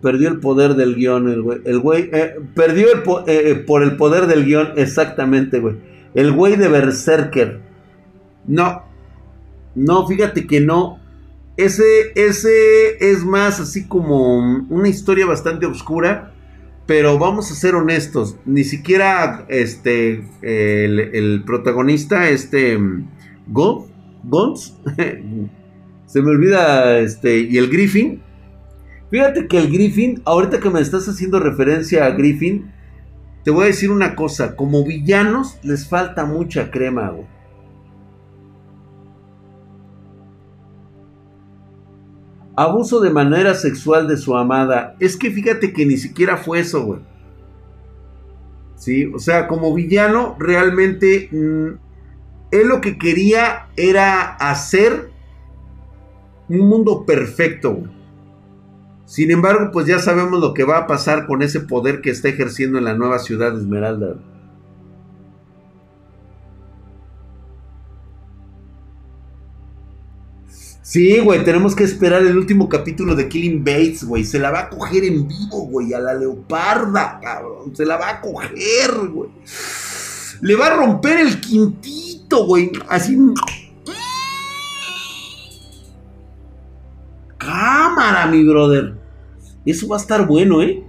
Perdió 0.00 0.30
el 0.30 0.40
poder 0.40 0.72
del 0.72 0.94
guion, 0.94 1.28
el 1.28 1.42
güey. 1.42 1.60
El 1.66 1.80
güey 1.80 2.08
eh, 2.14 2.36
perdió 2.54 2.86
el 2.90 3.00
eh, 3.26 3.50
eh, 3.50 3.54
por 3.56 3.82
el 3.82 3.98
poder 3.98 4.26
del 4.26 4.46
guion, 4.46 4.70
exactamente, 4.76 5.60
güey. 5.60 5.76
El 6.14 6.32
güey 6.32 6.56
de 6.56 6.68
Berserker. 6.68 7.60
No. 8.46 8.82
No, 9.74 10.06
fíjate 10.06 10.46
que 10.46 10.62
no. 10.62 10.98
ese, 11.58 11.84
ese 12.14 13.10
es 13.10 13.22
más 13.22 13.60
así 13.60 13.86
como 13.86 14.64
una 14.70 14.88
historia 14.88 15.26
bastante 15.26 15.66
oscura. 15.66 16.32
Pero 16.86 17.18
vamos 17.18 17.50
a 17.50 17.54
ser 17.54 17.74
honestos. 17.74 18.36
Ni 18.44 18.64
siquiera 18.64 19.44
este. 19.48 20.24
El, 20.42 21.42
protagonista, 21.44 22.28
este. 22.28 22.78
Go, 23.48 23.88
Gons. 24.24 24.76
se 26.06 26.22
me 26.22 26.30
olvida. 26.30 26.98
Este. 26.98 27.38
Y 27.40 27.58
el 27.58 27.68
Griffin. 27.68 28.22
Fíjate 29.10 29.48
que 29.48 29.58
el 29.58 29.70
Griffin. 29.70 30.22
Ahorita 30.24 30.60
que 30.60 30.70
me 30.70 30.80
estás 30.80 31.08
haciendo 31.08 31.40
referencia 31.40 32.06
a 32.06 32.10
Griffin. 32.10 32.72
Te 33.42 33.50
voy 33.50 33.64
a 33.64 33.66
decir 33.66 33.90
una 33.90 34.14
cosa. 34.14 34.54
Como 34.54 34.84
villanos 34.84 35.58
les 35.62 35.88
falta 35.88 36.24
mucha 36.24 36.70
crema, 36.70 37.10
güey. 37.10 37.35
Abuso 42.56 43.00
de 43.00 43.10
manera 43.10 43.54
sexual 43.54 44.08
de 44.08 44.16
su 44.16 44.34
amada. 44.34 44.96
Es 44.98 45.16
que 45.16 45.30
fíjate 45.30 45.72
que 45.72 45.84
ni 45.84 45.98
siquiera 45.98 46.38
fue 46.38 46.60
eso, 46.60 46.84
güey. 46.84 47.00
Sí, 48.76 49.06
o 49.06 49.18
sea, 49.18 49.46
como 49.46 49.74
villano, 49.74 50.36
realmente 50.38 51.28
mm, 51.30 51.78
él 52.50 52.68
lo 52.68 52.80
que 52.80 52.98
quería 52.98 53.68
era 53.76 54.22
hacer 54.36 55.10
un 56.48 56.60
mundo 56.68 57.04
perfecto. 57.04 57.82
Sin 59.04 59.30
embargo, 59.30 59.70
pues 59.72 59.86
ya 59.86 59.98
sabemos 59.98 60.40
lo 60.40 60.54
que 60.54 60.64
va 60.64 60.78
a 60.78 60.86
pasar 60.86 61.26
con 61.26 61.42
ese 61.42 61.60
poder 61.60 62.00
que 62.00 62.10
está 62.10 62.28
ejerciendo 62.28 62.78
en 62.78 62.84
la 62.84 62.94
nueva 62.94 63.18
ciudad 63.18 63.52
de 63.52 63.58
Esmeralda. 63.58 64.16
Sí, 70.86 71.18
güey, 71.18 71.42
tenemos 71.42 71.74
que 71.74 71.82
esperar 71.82 72.22
el 72.22 72.38
último 72.38 72.68
capítulo 72.68 73.16
de 73.16 73.28
Killing 73.28 73.64
Bates, 73.64 74.04
güey. 74.04 74.22
Se 74.22 74.38
la 74.38 74.52
va 74.52 74.60
a 74.60 74.68
coger 74.68 75.02
en 75.02 75.26
vivo, 75.26 75.66
güey, 75.66 75.92
a 75.92 75.98
la 75.98 76.14
leoparda, 76.14 77.18
cabrón. 77.20 77.74
Se 77.74 77.84
la 77.84 77.96
va 77.96 78.08
a 78.08 78.20
coger, 78.20 78.92
güey. 79.10 79.30
Le 80.42 80.54
va 80.54 80.68
a 80.68 80.76
romper 80.76 81.18
el 81.18 81.40
quintito, 81.40 82.46
güey. 82.46 82.70
Así. 82.88 83.18
Cámara, 87.36 88.28
mi 88.28 88.44
brother. 88.44 88.94
Eso 89.64 89.88
va 89.88 89.96
a 89.96 90.00
estar 90.00 90.24
bueno, 90.24 90.62
¿eh? 90.62 90.84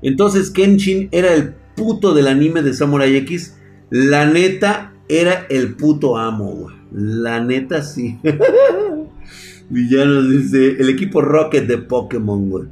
Entonces 0.00 0.48
Kenshin 0.50 1.10
era 1.12 1.34
el 1.34 1.52
puto 1.76 2.14
del 2.14 2.28
anime 2.28 2.62
de 2.62 2.72
Samurai 2.72 3.14
X. 3.16 3.54
La 3.90 4.24
neta 4.24 4.94
era 5.10 5.46
el 5.50 5.74
puto 5.74 6.16
amo, 6.16 6.52
güey. 6.52 6.81
La 6.92 7.40
neta 7.40 7.82
sí. 7.82 8.18
villanos, 9.70 10.30
dice. 10.30 10.76
El 10.78 10.88
equipo 10.90 11.20
Rocket 11.20 11.66
de 11.66 11.78
Pokémon, 11.78 12.50
güey. 12.50 12.64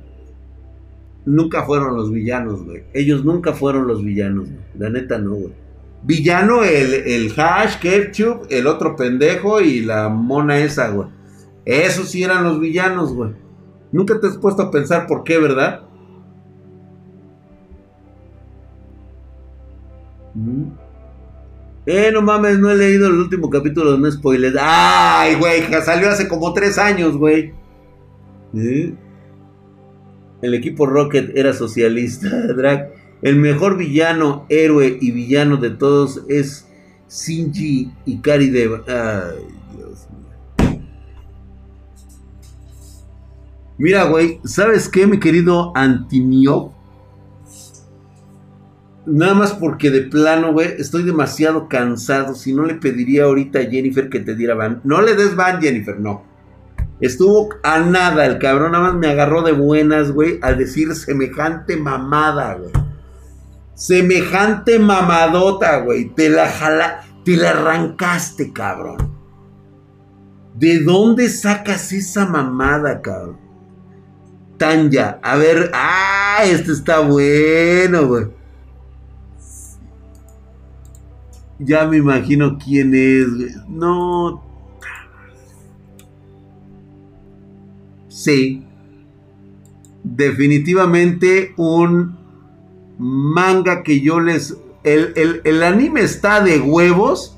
Nunca 1.24 1.64
fueron 1.64 1.96
los 1.96 2.10
villanos, 2.10 2.64
güey. 2.64 2.84
Ellos 2.92 3.24
nunca 3.24 3.52
fueron 3.52 3.86
los 3.86 4.04
villanos, 4.04 4.48
güey. 4.48 4.60
La 4.78 4.90
neta 4.90 5.18
no, 5.18 5.34
güey. 5.34 5.52
Villano, 6.02 6.64
el, 6.64 6.94
el 6.94 7.32
Hash, 7.36 7.78
Ketchup, 7.78 8.46
el 8.48 8.66
otro 8.66 8.96
pendejo 8.96 9.60
y 9.60 9.80
la 9.80 10.08
mona 10.08 10.58
esa, 10.58 10.88
güey. 10.90 11.08
Esos 11.64 12.08
sí 12.08 12.22
eran 12.22 12.44
los 12.44 12.58
villanos, 12.58 13.12
güey. 13.12 13.32
Nunca 13.92 14.18
te 14.18 14.28
has 14.28 14.38
puesto 14.38 14.62
a 14.62 14.70
pensar 14.70 15.06
por 15.06 15.24
qué, 15.24 15.38
¿verdad? 15.38 15.82
¿Mm? 20.34 20.89
Eh, 21.92 22.12
no 22.12 22.22
mames, 22.22 22.60
no 22.60 22.70
he 22.70 22.76
leído 22.76 23.08
el 23.08 23.14
último 23.14 23.50
capítulo, 23.50 23.98
no 23.98 24.08
spoilers. 24.08 24.54
Ay, 24.60 25.34
güey, 25.34 25.62
salió 25.84 26.08
hace 26.08 26.28
como 26.28 26.52
tres 26.52 26.78
años, 26.78 27.16
güey. 27.16 27.52
El 28.54 28.94
equipo 30.54 30.86
Rocket 30.86 31.36
era 31.36 31.52
socialista, 31.52 32.28
Drag. 32.56 32.92
El 33.22 33.34
mejor 33.36 33.76
villano, 33.76 34.46
héroe 34.48 34.98
y 35.00 35.10
villano 35.10 35.56
de 35.56 35.70
todos 35.70 36.22
es 36.28 36.64
Shinji 37.08 37.90
Ikari 38.06 38.50
de... 38.50 38.70
Ay, 38.86 39.46
Dios 39.76 40.06
mío. 40.12 40.80
Mira, 43.78 44.04
güey, 44.04 44.38
¿sabes 44.44 44.88
qué, 44.88 45.08
mi 45.08 45.18
querido 45.18 45.72
Antinio? 45.74 46.72
Nada 49.10 49.34
más 49.34 49.54
porque 49.54 49.90
de 49.90 50.02
plano, 50.02 50.52
güey, 50.52 50.68
estoy 50.78 51.02
demasiado 51.02 51.68
cansado. 51.68 52.36
Si 52.36 52.54
no 52.54 52.64
le 52.64 52.74
pediría 52.74 53.24
ahorita 53.24 53.58
a 53.58 53.64
Jennifer 53.64 54.08
que 54.08 54.20
te 54.20 54.36
diera 54.36 54.54
van. 54.54 54.80
No 54.84 55.02
le 55.02 55.16
des 55.16 55.34
van, 55.34 55.60
Jennifer, 55.60 55.98
no. 55.98 56.22
Estuvo 57.00 57.48
a 57.64 57.80
nada, 57.80 58.24
el 58.24 58.38
cabrón 58.38 58.70
nada 58.70 58.92
más 58.92 58.94
me 58.94 59.08
agarró 59.08 59.42
de 59.42 59.50
buenas, 59.50 60.12
güey, 60.12 60.38
al 60.42 60.58
decir 60.58 60.94
semejante 60.94 61.76
mamada, 61.76 62.54
güey. 62.54 62.70
Semejante 63.74 64.78
mamadota, 64.78 65.80
güey. 65.80 66.14
Te 66.14 66.28
la 66.28 66.48
jala, 66.48 67.00
te 67.24 67.36
la 67.36 67.50
arrancaste, 67.50 68.52
cabrón. 68.52 69.12
¿De 70.54 70.84
dónde 70.84 71.30
sacas 71.30 71.92
esa 71.92 72.26
mamada, 72.26 73.02
cabrón? 73.02 73.40
Tanya, 74.56 75.18
a 75.20 75.34
ver, 75.34 75.72
ah, 75.74 76.42
este 76.44 76.70
está 76.70 77.00
bueno, 77.00 78.06
güey. 78.06 78.39
Ya 81.60 81.86
me 81.86 81.98
imagino 81.98 82.58
quién 82.58 82.94
es. 82.94 83.26
No. 83.68 84.42
Sí. 88.08 88.64
Definitivamente 90.02 91.52
un 91.56 92.18
manga 92.98 93.82
que 93.82 94.00
yo 94.00 94.20
les... 94.20 94.56
El, 94.82 95.42
el, 95.44 95.62
anime 95.62 96.00
está 96.00 96.40
de 96.40 96.58
huevos. 96.60 97.36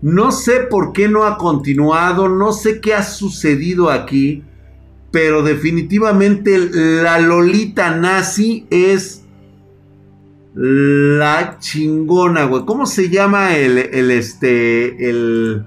No 0.00 0.30
sé 0.30 0.60
por 0.70 0.92
qué 0.92 1.08
no 1.08 1.24
ha 1.24 1.36
continuado. 1.36 2.28
No 2.28 2.52
sé 2.52 2.80
qué 2.80 2.94
ha 2.94 3.02
sucedido 3.02 3.90
aquí. 3.90 4.44
Pero 5.10 5.42
definitivamente 5.42 6.58
la 7.02 7.18
Lolita 7.18 7.96
nazi 7.96 8.68
es 8.70 9.23
la 10.54 11.56
chingona, 11.58 12.44
güey. 12.44 12.64
¿Cómo 12.64 12.86
se 12.86 13.08
llama 13.08 13.56
el, 13.56 13.78
el, 13.78 14.10
este, 14.10 15.10
el... 15.10 15.66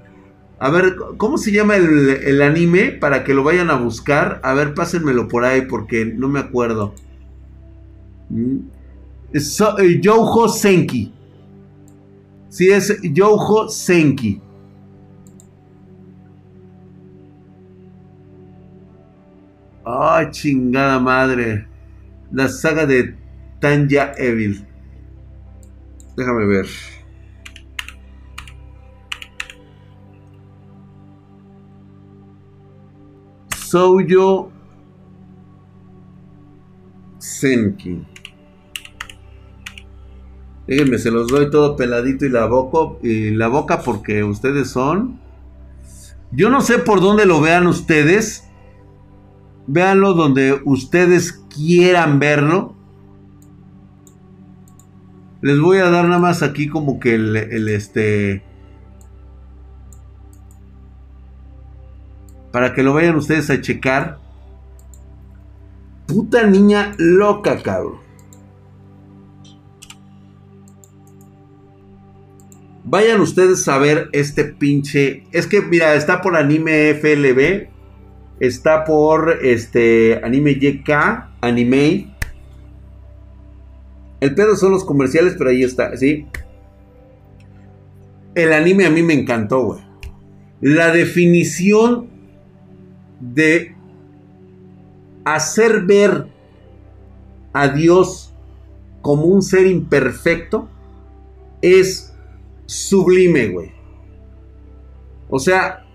A 0.60 0.72
ver, 0.72 0.96
¿cómo 1.18 1.38
se 1.38 1.52
llama 1.52 1.76
el, 1.76 2.42
anime? 2.42 2.92
Para 2.92 3.24
que 3.24 3.34
lo 3.34 3.44
vayan 3.44 3.70
a 3.70 3.76
buscar. 3.76 4.40
A 4.44 4.54
ver, 4.54 4.74
pásenmelo 4.74 5.28
por 5.28 5.46
ahí 5.46 5.62
porque 5.62 6.06
no 6.06 6.30
me 6.30 6.40
acuerdo. 6.40 6.96
Mm. 8.30 8.60
So, 9.40 9.78
eh, 9.78 10.02
Senki. 10.54 11.14
Sí, 12.50 12.70
es 12.72 12.98
Youjo 13.04 13.70
Senki. 13.70 14.42
Ay, 19.86 20.32
chingada 20.32 20.98
madre. 21.00 21.68
La 22.32 22.48
saga 22.48 22.86
de 22.86 23.16
Tanya 23.60 24.14
Evil. 24.18 24.66
Déjame 26.18 26.48
ver. 26.48 26.66
Souyo 33.56 34.50
Senki. 37.20 38.04
Déjenme, 40.66 40.98
se 40.98 41.12
los 41.12 41.28
doy 41.28 41.52
todo 41.52 41.76
peladito 41.76 42.26
y 42.26 42.30
la 42.30 42.48
boca, 42.48 42.98
y 43.04 43.30
la 43.32 43.48
boca 43.48 43.82
porque 43.82 44.24
ustedes 44.24 44.72
son. 44.72 45.20
Yo 46.32 46.50
no 46.50 46.62
sé 46.62 46.80
por 46.80 47.00
dónde 47.00 47.28
lo 47.28 47.40
vean 47.42 47.68
ustedes. 47.68 48.50
Véanlo 49.68 50.14
donde 50.16 50.60
ustedes 50.66 51.44
quieran 51.56 52.18
verlo. 52.18 52.77
Les 55.48 55.62
voy 55.62 55.78
a 55.78 55.90
dar 55.90 56.04
nada 56.04 56.20
más 56.20 56.44
aquí 56.44 56.68
como 56.68 57.00
que 57.00 57.16
el, 57.16 57.70
este... 57.70 58.44
Para 62.52 62.74
que 62.74 62.84
lo 62.84 62.94
vayan 62.94 63.16
ustedes 63.16 63.50
a 63.50 63.62
checar. 63.62 64.20
Puta 66.06 66.46
niña 66.46 66.96
loca, 66.98 67.64
cabrón. 67.64 68.02
Vayan 72.84 73.22
ustedes 73.22 73.66
a 73.70 73.78
ver 73.78 74.10
este 74.12 74.44
pinche. 74.44 75.24
Es 75.32 75.48
que, 75.48 75.62
mira, 75.62 75.96
está 75.96 76.22
por 76.22 76.36
anime 76.36 76.94
FLB. 76.94 77.70
Está 78.42 78.84
por 78.84 79.40
este 79.42 80.20
anime 80.26 80.58
YK, 80.60 80.90
anime. 81.40 82.17
El 84.20 84.34
pedo 84.36 84.56
son 84.56 84.72
los 84.72 84.84
comerciales, 84.84 85.36
pero 85.38 85.50
ahí 85.50 85.64
está, 85.64 85.96
¿sí? 85.96 86.28
El 88.36 88.54
anime 88.54 88.86
a 88.86 88.90
mí 88.90 89.04
me 89.04 89.14
encantó, 89.14 89.64
güey. 89.64 89.82
La 90.62 90.92
definición 90.92 92.10
de 93.20 93.76
hacer 95.24 95.82
ver 95.82 96.28
a 97.54 97.68
Dios 97.70 98.34
como 99.02 99.24
un 99.26 99.42
ser 99.42 99.68
imperfecto 99.68 100.70
es 101.62 102.14
sublime, 102.66 103.48
güey. 103.48 103.72
O 105.30 105.40
sea, 105.40 105.87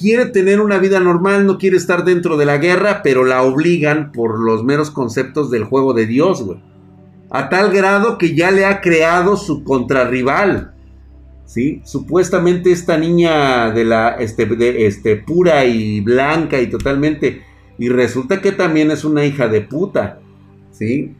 quiere 0.00 0.26
tener 0.26 0.60
una 0.60 0.78
vida 0.78 0.98
normal, 0.98 1.46
no 1.46 1.58
quiere 1.58 1.76
estar 1.76 2.04
dentro 2.04 2.36
de 2.36 2.46
la 2.46 2.56
guerra, 2.56 3.02
pero 3.02 3.24
la 3.24 3.42
obligan 3.42 4.10
por 4.12 4.40
los 4.40 4.64
meros 4.64 4.90
conceptos 4.90 5.50
del 5.50 5.64
juego 5.64 5.92
de 5.92 6.06
Dios, 6.06 6.42
güey. 6.42 6.58
A 7.30 7.48
tal 7.48 7.70
grado 7.70 8.18
que 8.18 8.34
ya 8.34 8.50
le 8.50 8.64
ha 8.64 8.80
creado 8.80 9.36
su 9.36 9.62
contrarrival. 9.62 10.74
¿Sí? 11.44 11.82
Supuestamente 11.84 12.70
esta 12.72 12.96
niña 12.96 13.72
de 13.72 13.84
la 13.84 14.10
este, 14.20 14.48
este, 14.86 15.16
pura 15.16 15.64
y 15.64 16.00
blanca 16.00 16.60
y 16.60 16.68
totalmente 16.68 17.42
y 17.76 17.88
resulta 17.88 18.40
que 18.40 18.52
también 18.52 18.90
es 18.90 19.04
una 19.04 19.24
hija 19.24 19.48
de 19.48 19.62
puta. 19.62 20.20
¿Sí? 20.70 21.14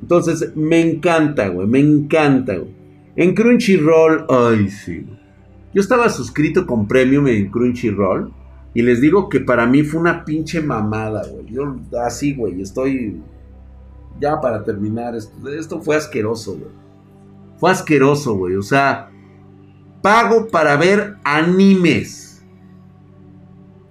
Entonces, 0.00 0.52
me 0.56 0.80
encanta, 0.80 1.48
güey, 1.48 1.66
me 1.66 1.80
encanta, 1.80 2.56
güey. 2.56 2.72
En 3.14 3.34
Crunchyroll, 3.34 4.24
ay, 4.28 4.68
sí. 4.68 5.06
Yo 5.74 5.80
estaba 5.80 6.08
suscrito 6.08 6.66
con 6.66 6.86
Premium 6.86 7.26
en 7.28 7.50
Crunchyroll. 7.50 8.32
Y 8.74 8.82
les 8.82 9.00
digo 9.00 9.28
que 9.28 9.40
para 9.40 9.66
mí 9.66 9.82
fue 9.82 10.00
una 10.00 10.24
pinche 10.24 10.62
mamada, 10.62 11.24
güey. 11.30 11.46
Yo 11.46 11.76
así, 12.04 12.34
güey, 12.34 12.60
estoy... 12.62 13.20
Ya 14.20 14.40
para 14.40 14.62
terminar, 14.62 15.14
esto, 15.14 15.48
esto 15.48 15.80
fue 15.80 15.96
asqueroso, 15.96 16.52
güey. 16.52 16.70
Fue 17.58 17.70
asqueroso, 17.70 18.34
güey. 18.34 18.56
O 18.56 18.62
sea, 18.62 19.10
pago 20.00 20.48
para 20.48 20.76
ver 20.76 21.16
animes. 21.24 22.44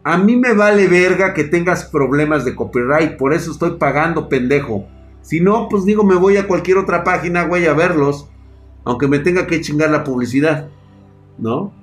A 0.03 0.17
mí 0.17 0.35
me 0.35 0.53
vale 0.53 0.87
verga 0.87 1.33
que 1.33 1.43
tengas 1.43 1.85
problemas 1.85 2.43
de 2.45 2.55
copyright. 2.55 3.17
Por 3.17 3.33
eso 3.33 3.51
estoy 3.51 3.77
pagando, 3.77 4.29
pendejo. 4.29 4.87
Si 5.21 5.41
no, 5.41 5.67
pues 5.69 5.85
digo, 5.85 6.03
me 6.03 6.15
voy 6.15 6.37
a 6.37 6.47
cualquier 6.47 6.77
otra 6.77 7.03
página, 7.03 7.43
güey, 7.43 7.67
a 7.67 7.73
verlos. 7.73 8.27
Aunque 8.83 9.07
me 9.07 9.19
tenga 9.19 9.45
que 9.45 9.61
chingar 9.61 9.91
la 9.91 10.03
publicidad. 10.03 10.69
¿No? 11.37 11.73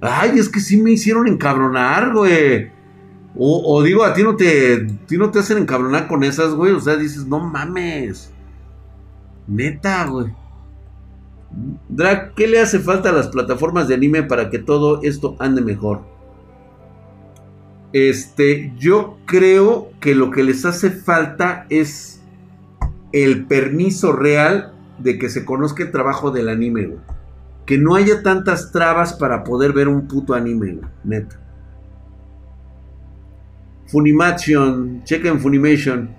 Ay, 0.00 0.38
es 0.38 0.48
que 0.48 0.60
sí 0.60 0.80
me 0.80 0.92
hicieron 0.92 1.28
encabronar, 1.28 2.12
güey. 2.12 2.70
O, 3.36 3.82
digo, 3.82 4.04
a 4.04 4.12
ti 4.12 4.22
no 4.22 4.34
te. 4.34 4.86
ti 5.06 5.16
no 5.16 5.30
te 5.30 5.38
hacen 5.38 5.58
encabronar 5.58 6.08
con 6.08 6.24
esas, 6.24 6.54
güey. 6.54 6.72
O 6.72 6.80
sea, 6.80 6.96
dices, 6.96 7.26
no 7.26 7.38
mames. 7.38 8.32
Neta, 9.46 10.06
güey. 10.06 10.34
Drag, 11.88 12.34
¿qué 12.34 12.46
le 12.46 12.60
hace 12.60 12.78
falta 12.78 13.10
a 13.10 13.12
las 13.12 13.28
plataformas 13.28 13.88
de 13.88 13.94
anime 13.94 14.22
para 14.22 14.50
que 14.50 14.58
todo 14.58 15.00
esto 15.02 15.36
ande 15.38 15.60
mejor? 15.60 16.02
Este, 17.92 18.72
yo 18.78 19.18
creo 19.26 19.90
que 20.00 20.14
lo 20.14 20.30
que 20.30 20.44
les 20.44 20.64
hace 20.64 20.90
falta 20.90 21.66
es 21.70 22.20
el 23.12 23.46
permiso 23.46 24.12
real 24.12 24.74
de 24.98 25.18
que 25.18 25.28
se 25.28 25.44
conozca 25.44 25.82
el 25.82 25.90
trabajo 25.90 26.30
del 26.30 26.48
anime, 26.48 26.86
güey. 26.86 27.00
Que 27.66 27.78
no 27.78 27.94
haya 27.94 28.22
tantas 28.22 28.72
trabas 28.72 29.12
para 29.12 29.44
poder 29.44 29.72
ver 29.72 29.88
un 29.88 30.08
puto 30.08 30.34
anime, 30.34 30.72
güey. 30.72 30.90
Neta. 31.04 31.40
Funimation, 33.86 35.02
chequen 35.04 35.40
Funimation. 35.40 36.10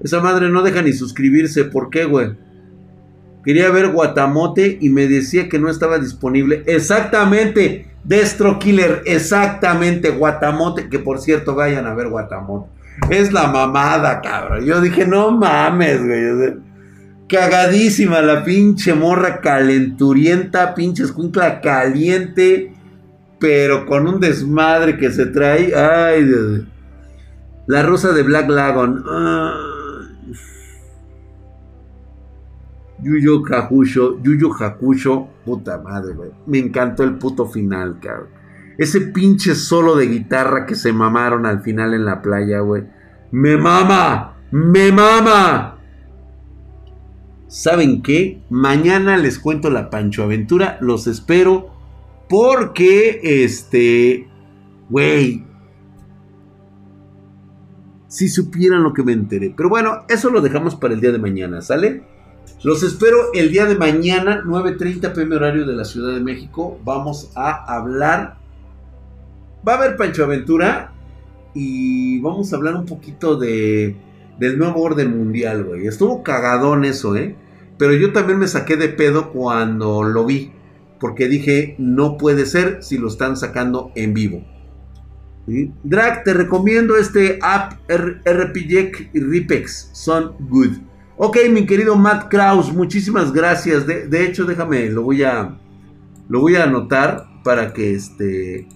Esa 0.00 0.20
madre 0.20 0.48
no 0.48 0.62
deja 0.62 0.82
ni 0.82 0.92
suscribirse. 0.92 1.64
¿Por 1.64 1.90
qué, 1.90 2.04
güey? 2.04 2.36
Quería 3.44 3.70
ver 3.70 3.88
Guatamote 3.88 4.78
y 4.80 4.90
me 4.90 5.08
decía 5.08 5.48
que 5.48 5.58
no 5.58 5.68
estaba 5.68 5.98
disponible. 5.98 6.62
Exactamente. 6.66 7.90
Destro 8.04 8.58
Killer. 8.58 9.02
Exactamente. 9.06 10.10
Guatamote. 10.10 10.88
Que 10.88 10.98
por 10.98 11.18
cierto, 11.18 11.54
vayan 11.54 11.86
a 11.86 11.94
ver 11.94 12.08
Guatamote. 12.08 12.70
Es 13.10 13.32
la 13.32 13.48
mamada, 13.48 14.20
cabrón. 14.20 14.64
Yo 14.64 14.80
dije, 14.80 15.06
no 15.06 15.30
mames, 15.30 16.04
güey. 16.04 16.67
Cagadísima 17.28 18.22
la 18.22 18.42
pinche 18.42 18.94
morra 18.94 19.40
calenturienta, 19.40 20.74
pinche 20.74 21.02
escuincla 21.02 21.60
caliente, 21.60 22.72
pero 23.38 23.84
con 23.84 24.08
un 24.08 24.18
desmadre 24.18 24.96
que 24.96 25.10
se 25.10 25.26
trae. 25.26 25.74
Ay, 25.74 26.24
Dios. 26.24 26.62
La 27.66 27.82
rosa 27.82 28.12
de 28.12 28.22
Black 28.22 28.48
Lagoon. 28.48 29.04
Yuyo 33.02 33.42
Hakusho, 33.44 34.20
Yuyo 34.22 34.50
Hakusho, 34.58 35.28
puta 35.44 35.78
madre, 35.78 36.14
güey. 36.14 36.30
Me 36.46 36.58
encantó 36.58 37.04
el 37.04 37.18
puto 37.18 37.46
final, 37.46 37.98
cabrón. 38.00 38.28
Ese 38.78 39.00
pinche 39.00 39.54
solo 39.54 39.96
de 39.96 40.06
guitarra 40.06 40.64
que 40.64 40.74
se 40.74 40.92
mamaron 40.92 41.44
al 41.44 41.62
final 41.62 41.92
en 41.92 42.06
la 42.06 42.22
playa, 42.22 42.60
güey. 42.60 42.84
¡Me 43.30 43.56
mama! 43.56 44.36
¡Me 44.50 44.90
mama! 44.90 45.77
¿Saben 47.48 48.02
qué? 48.02 48.42
Mañana 48.50 49.16
les 49.16 49.38
cuento 49.38 49.70
la 49.70 49.88
Pancho 49.88 50.22
Aventura. 50.22 50.76
Los 50.82 51.06
espero. 51.06 51.70
Porque, 52.28 53.20
este. 53.22 54.28
Güey. 54.90 55.44
Si 58.06 58.28
supieran 58.28 58.82
lo 58.82 58.92
que 58.92 59.02
me 59.02 59.12
enteré. 59.12 59.54
Pero 59.56 59.70
bueno, 59.70 60.04
eso 60.08 60.28
lo 60.28 60.42
dejamos 60.42 60.76
para 60.76 60.92
el 60.92 61.00
día 61.00 61.10
de 61.10 61.18
mañana, 61.18 61.62
¿sale? 61.62 62.02
Los 62.62 62.82
espero 62.82 63.32
el 63.34 63.50
día 63.50 63.66
de 63.66 63.76
mañana, 63.76 64.42
9.30 64.44 65.14
pm 65.14 65.36
horario 65.36 65.66
de 65.66 65.74
la 65.74 65.84
Ciudad 65.84 66.14
de 66.14 66.20
México. 66.20 66.78
Vamos 66.84 67.30
a 67.34 67.64
hablar. 67.74 68.36
Va 69.66 69.74
a 69.74 69.76
haber 69.76 69.96
Pancho 69.96 70.24
Aventura. 70.24 70.92
Y 71.54 72.20
vamos 72.20 72.52
a 72.52 72.56
hablar 72.56 72.76
un 72.76 72.84
poquito 72.84 73.36
de, 73.36 73.96
del 74.38 74.58
nuevo 74.58 74.82
orden 74.82 75.16
mundial, 75.16 75.64
güey. 75.64 75.86
Estuvo 75.86 76.22
cagadón 76.22 76.84
eso, 76.84 77.16
¿eh? 77.16 77.36
Pero 77.78 77.94
yo 77.94 78.12
también 78.12 78.38
me 78.38 78.48
saqué 78.48 78.76
de 78.76 78.88
pedo 78.88 79.30
cuando 79.30 80.02
lo 80.02 80.24
vi. 80.24 80.52
Porque 81.00 81.28
dije, 81.28 81.76
no 81.78 82.16
puede 82.16 82.44
ser 82.44 82.82
si 82.82 82.98
lo 82.98 83.08
están 83.08 83.36
sacando 83.36 83.92
en 83.94 84.14
vivo. 84.14 84.44
Drag, 85.82 86.24
te 86.24 86.34
recomiendo 86.34 86.96
este 86.96 87.38
app 87.40 87.80
RPG 87.88 89.10
y 89.14 89.20
Ripex. 89.20 89.90
Son 89.92 90.34
good. 90.50 90.76
Ok, 91.16 91.38
mi 91.50 91.66
querido 91.66 91.96
Matt 91.96 92.28
Kraus, 92.28 92.72
muchísimas 92.72 93.32
gracias. 93.32 93.86
De, 93.86 94.24
hecho, 94.24 94.44
déjame, 94.44 94.88
lo 94.90 95.02
voy 95.02 95.22
a. 95.22 95.58
Lo 96.28 96.40
voy 96.40 96.56
a 96.56 96.64
anotar 96.64 97.24
para 97.42 97.72
que 97.72 97.94
este. 97.94 98.68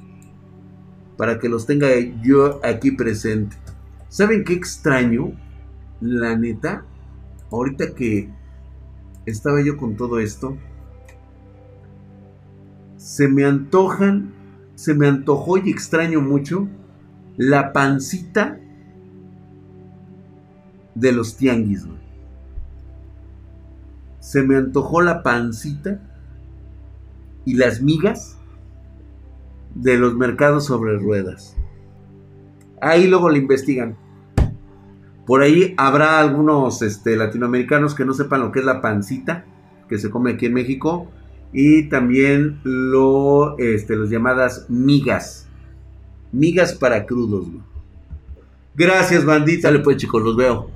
Para 1.16 1.38
que 1.38 1.48
los 1.48 1.66
tenga 1.66 1.88
yo 2.22 2.60
aquí 2.64 2.92
presente. 2.92 3.56
¿Saben 4.08 4.44
qué 4.44 4.54
extraño? 4.54 5.32
La 6.02 6.36
neta. 6.36 6.84
Ahorita 7.50 7.94
que 7.94 8.28
estaba 9.24 9.62
yo 9.62 9.78
con 9.78 9.96
todo 9.96 10.18
esto. 10.18 10.58
Se 12.98 13.28
me 13.28 13.46
antojan. 13.46 14.34
Se 14.74 14.92
me 14.92 15.08
antojó 15.08 15.56
y 15.56 15.70
extraño 15.70 16.20
mucho. 16.20 16.68
La 17.38 17.72
pancita 17.72 18.58
de 20.94 21.12
los 21.12 21.36
tianguis, 21.36 21.86
se 24.20 24.42
me 24.42 24.56
antojó 24.56 25.00
la 25.00 25.22
pancita 25.22 26.00
y 27.44 27.54
las 27.54 27.82
migas 27.82 28.38
de 29.74 29.98
los 29.98 30.14
mercados 30.14 30.66
sobre 30.66 30.98
ruedas. 30.98 31.56
Ahí 32.80 33.08
luego 33.08 33.30
le 33.30 33.38
investigan. 33.38 33.96
Por 35.32 35.40
ahí 35.40 35.72
habrá 35.78 36.20
algunos 36.20 36.82
este, 36.82 37.16
latinoamericanos 37.16 37.94
que 37.94 38.04
no 38.04 38.12
sepan 38.12 38.42
lo 38.42 38.52
que 38.52 38.58
es 38.58 38.66
la 38.66 38.82
pancita 38.82 39.46
que 39.88 39.96
se 39.96 40.10
come 40.10 40.32
aquí 40.32 40.44
en 40.44 40.52
México 40.52 41.10
y 41.54 41.84
también 41.84 42.60
lo, 42.64 43.56
este, 43.58 43.96
las 43.96 44.10
llamadas 44.10 44.66
migas. 44.68 45.48
Migas 46.32 46.74
para 46.74 47.06
crudos. 47.06 47.46
Gracias, 48.74 49.24
bandita. 49.24 49.68
Dale 49.68 49.82
pues 49.82 49.96
chicos, 49.96 50.22
los 50.22 50.36
veo. 50.36 50.68